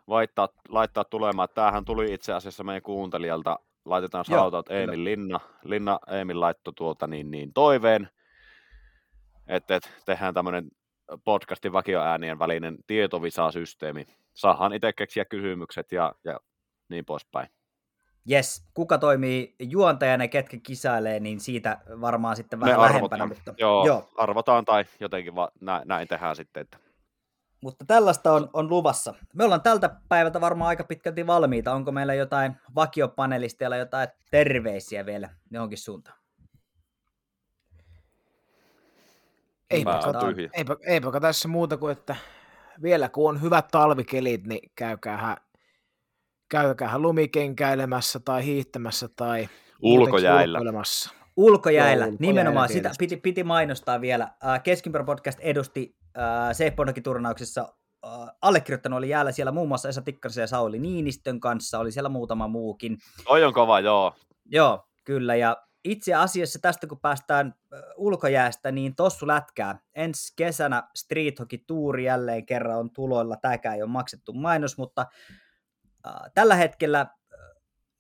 laittaa, 0.07 0.49
laittaa 0.69 1.05
tulemaan. 1.05 1.49
Tämähän 1.55 1.85
tuli 1.85 2.15
itse 2.15 2.33
asiassa 2.33 2.65
meidän 2.65 2.83
kuuntelijalta, 2.83 3.59
laitetaan 3.85 4.25
shoutout 4.25 4.71
Eemil 4.71 5.05
Linna. 5.05 5.41
Linna 5.65 5.99
Eemil 6.11 6.41
laittoi 6.41 6.75
tuolta 6.77 7.07
niin, 7.07 7.31
niin 7.31 7.53
toiveen, 7.53 8.09
että 9.47 9.77
et, 9.77 10.03
tehdään 10.07 10.35
tämmöinen 10.35 10.69
podcastin 11.25 11.73
vakioäänien 11.73 12.39
välinen 12.39 12.77
tietovisasysteemi. 12.87 14.05
Saahan 14.35 14.73
itse 14.73 14.93
keksiä 14.93 15.25
kysymykset 15.25 15.93
ja, 15.93 16.15
ja 16.25 16.41
niin 16.89 17.05
poispäin. 17.05 17.49
Yes, 18.31 18.69
kuka 18.75 18.99
toimii 18.99 19.55
juontajana 19.59 20.25
ja 20.25 20.29
ketkä 20.29 20.57
kisailee, 20.63 21.21
niin 21.21 21.41
siitä 21.41 21.81
varmaan 22.01 22.37
sitten 22.37 22.61
vähän 22.61 22.81
Me 22.81 22.83
lähempänä. 22.83 23.27
Mutta... 23.27 23.55
Joo, 23.59 23.87
joo, 23.87 24.09
arvotaan 24.17 24.65
tai 24.65 24.85
jotenkin 25.01 25.35
va- 25.35 25.53
näin, 25.61 25.89
näin 25.89 26.09
tehdään 26.09 26.37
sitten. 26.37 26.61
Että... 26.61 26.79
Mutta 27.63 27.85
tällaista 27.85 28.33
on, 28.33 28.51
on 28.53 28.69
luvassa. 28.69 29.15
Me 29.35 29.45
ollaan 29.45 29.63
tältä 29.63 29.97
päivältä 30.09 30.41
varmaan 30.41 30.69
aika 30.69 30.85
pitkälti 30.85 31.27
valmiita. 31.27 31.73
Onko 31.73 31.93
meillä 31.93 32.15
jotain 32.15 32.57
vakiopanelisteilla 32.75 33.77
jotain 33.77 34.09
terveisiä 34.31 35.07
vielä 35.07 35.29
johonkin 35.51 35.79
suuntaan? 35.79 36.19
Eipä, 39.71 40.01
eipä, 40.53 40.77
eipä 40.87 41.21
tässä 41.21 41.49
muuta 41.49 41.77
kuin, 41.77 41.93
että 41.93 42.17
vielä 42.83 43.09
kun 43.09 43.29
on 43.29 43.43
hyvät 43.43 43.69
talvikelit, 43.71 44.47
niin 44.47 44.73
käykäähän, 44.77 45.37
käykäähän 46.55 47.03
lumikenkäilemässä 47.03 48.21
tai 48.25 48.45
hiihtämässä 48.45 49.09
tai 49.17 49.49
ulkojäillä. 49.83 50.59
Ulkojäillä, 51.37 52.05
Joo, 52.05 52.17
nimenomaan. 52.19 52.69
Sitä 52.69 52.91
piti, 52.99 53.17
piti 53.17 53.45
mainostaa 53.45 54.01
vielä. 54.01 54.31
Keskimpero 54.63 55.05
podcast 55.05 55.39
edusti 55.41 55.97
äh, 56.19 57.03
turnauksessa 57.03 57.75
äh, 58.07 58.11
allekirjoittanut 58.43 58.97
oli 58.97 59.09
jäällä 59.09 59.33
siellä 59.33 59.53
muun 59.53 59.69
muassa 59.69 59.89
Esa 59.89 60.03
Tikkarisen 60.03 60.43
ja 60.43 60.47
Sauli 60.47 60.79
Niinistön 60.79 61.41
kanssa, 61.41 61.79
oli 61.79 61.93
siellä 61.93 62.09
muutama 62.09 62.49
muukin. 62.49 62.99
Oi 63.27 63.45
on 63.45 63.53
kova, 63.53 63.81
joo. 63.81 64.15
Joo, 64.45 64.89
kyllä, 65.05 65.35
ja 65.35 65.57
itse 65.85 66.15
asiassa 66.15 66.59
tästä 66.63 66.87
kun 66.87 67.01
päästään 67.01 67.55
ulkojäästä, 67.97 68.73
niin 68.73 68.95
tossu 68.95 69.27
lätkää. 69.27 69.79
Ensi 69.95 70.33
kesänä 70.37 70.83
Street 70.97 71.39
Hockey 71.39 71.59
Tour 71.67 71.99
jälleen 71.99 72.47
kerran 72.47 72.79
on 72.79 72.91
tuloilla. 72.91 73.37
Tämäkään 73.37 73.77
ei 73.77 73.83
ole 73.83 73.91
maksettu 73.91 74.33
mainos, 74.33 74.79
mutta 74.79 75.07
tällä 76.35 76.55
hetkellä 76.55 77.01
äh, 77.01 77.09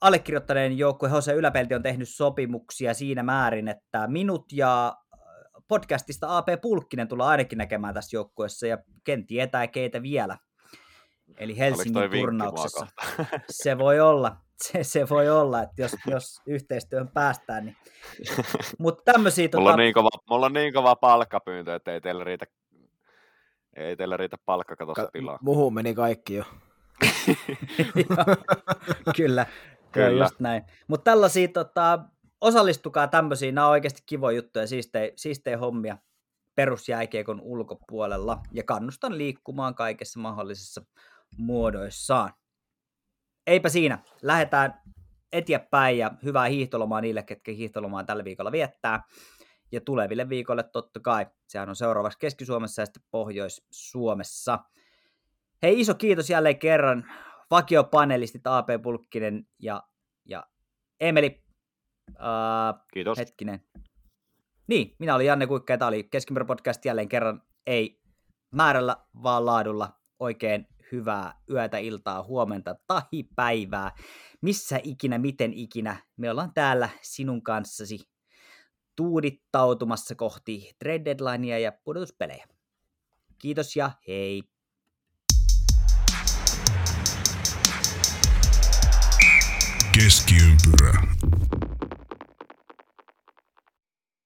allekirjoittaneen 0.01 0.79
joukkue 0.79 1.09
Jose 1.09 1.33
Yläpelti 1.33 1.75
on 1.75 1.83
tehnyt 1.83 2.09
sopimuksia 2.09 2.95
siinä 2.95 3.23
määrin, 3.23 3.69
että 3.69 4.07
minut 4.07 4.53
ja 4.53 4.97
podcastista 5.69 6.37
AP 6.37 6.47
Pulkkinen 6.63 7.09
tulee 7.09 7.27
ainakin 7.27 7.59
näkemään 7.59 7.95
tässä 7.95 8.17
joukkueessa 8.17 8.67
ja 8.67 8.79
ken 9.05 9.27
tietää 9.27 9.67
keitä 9.67 10.03
vielä. 10.03 10.39
Eli 11.39 11.59
Helsingin 11.59 12.11
turnauksessa. 12.11 12.87
Se 13.51 13.79
voi 13.79 14.01
olla 14.01 14.37
se, 14.63 14.85
se 14.85 15.09
voi 15.09 15.29
olla, 15.31 15.63
että 15.63 15.83
jos, 15.83 15.97
jos 16.07 16.41
yhteistyön 16.47 17.09
päästään. 17.09 17.65
Niin. 17.65 17.77
Mutta 18.79 19.13
tämmöisiä... 19.13 19.49
Mulla, 19.55 19.71
tota... 19.71 19.73
on 19.73 19.79
niin 19.79 19.95
kova, 19.95 20.09
mulla 20.31 20.47
on 20.47 20.53
niin 20.53 20.73
kova 20.73 20.97
palkkapyyntö, 20.97 21.75
että 21.75 21.93
ei 21.93 22.01
teillä 22.01 22.25
riitä, 22.25 22.47
ei 23.77 23.97
teillä 23.97 24.17
riitä 24.17 24.37
palkkakatossa 24.47 25.03
Ka- 25.03 25.11
tilaa. 25.13 25.39
Muhun 25.43 25.75
meni 25.75 25.95
kaikki 25.95 26.35
jo. 26.35 26.45
Kyllä, 29.17 29.47
Kyllä. 29.93 30.25
just 30.25 30.41
näin. 30.41 30.63
Mutta 30.89 31.11
tällaisia, 31.11 31.49
tota, 31.49 31.99
osallistukaa 32.41 33.07
tämmöisiin, 33.07 33.55
nämä 33.55 33.67
on 33.67 33.71
oikeasti 33.71 34.03
kivoja 34.07 34.37
juttuja, 34.37 34.67
siistejä, 34.67 35.13
siistejä 35.17 35.59
hommia 35.59 35.99
perusjääkiekon 36.55 37.41
ulkopuolella 37.41 38.41
ja 38.53 38.63
kannustan 38.63 39.19
liikkumaan 39.19 39.75
kaikessa 39.75 40.21
mahdollisissa 40.21 40.83
muodoissaan 41.39 42.33
eipä 43.47 43.69
siinä. 43.69 43.99
Lähdetään 44.23 44.83
eteenpäin 45.33 45.99
ja 45.99 46.11
hyvää 46.25 46.47
hiihtolomaa 46.47 47.01
niille, 47.01 47.23
ketkä 47.23 47.53
hiihtolomaa 47.53 48.05
tällä 48.05 48.25
viikolla 48.25 48.53
viettää. 48.53 49.03
Ja 49.73 49.81
tuleville 49.81 50.29
viikolle 50.29 50.63
totta 50.63 51.01
kai. 51.01 51.27
Sehän 51.49 51.69
on 51.69 51.77
seuraavaksi 51.77 52.19
Keski-Suomessa 52.19 52.83
ja 52.83 52.87
sitten 52.87 53.03
Pohjois-Suomessa. 53.11 54.59
Hei, 55.65 55.81
iso 55.81 55.95
kiitos 55.95 56.31
jälleen 56.31 56.59
kerran 56.59 57.13
vakiopanelistit 57.51 58.47
AP 58.47 58.69
Pulkkinen 58.83 59.47
ja, 59.63 59.83
ja 60.29 60.47
Emeli. 61.01 61.45
Uh, 62.11 62.87
kiitos. 62.95 63.19
Hetkinen. 63.19 63.61
Niin, 64.67 64.97
minä 64.99 65.15
olin 65.15 65.27
Janne 65.27 65.47
Kuikka 65.47 65.73
ja 65.73 65.79
tämä 65.79 65.89
oli 65.89 66.05
Keskimpero 66.05 66.47
podcast 66.47 66.85
jälleen 66.85 67.09
kerran. 67.09 67.43
Ei 67.67 68.01
määrällä, 68.55 68.97
vaan 69.23 69.47
laadulla. 69.47 70.01
Oikein 70.21 70.67
hyvää 70.93 71.41
yötä, 71.51 71.79
iltaa, 71.79 72.23
huomenta 72.23 72.77
tai 72.87 73.23
päivää. 73.37 73.93
Missä 74.41 74.81
ikinä, 74.83 75.19
miten 75.19 75.53
ikinä. 75.53 75.97
Me 76.17 76.31
ollaan 76.31 76.55
täällä 76.55 76.89
sinun 77.03 77.43
kanssasi 77.43 77.99
tuudittautumassa 78.97 80.15
kohti 80.15 80.71
trade 80.79 81.05
deadlinea 81.05 81.59
ja 81.59 81.73
pudotuspelejä. 81.85 82.47
Kiitos 83.39 83.77
ja 83.77 83.91
hei! 84.09 84.54
Keskiympyrä. 89.95 90.93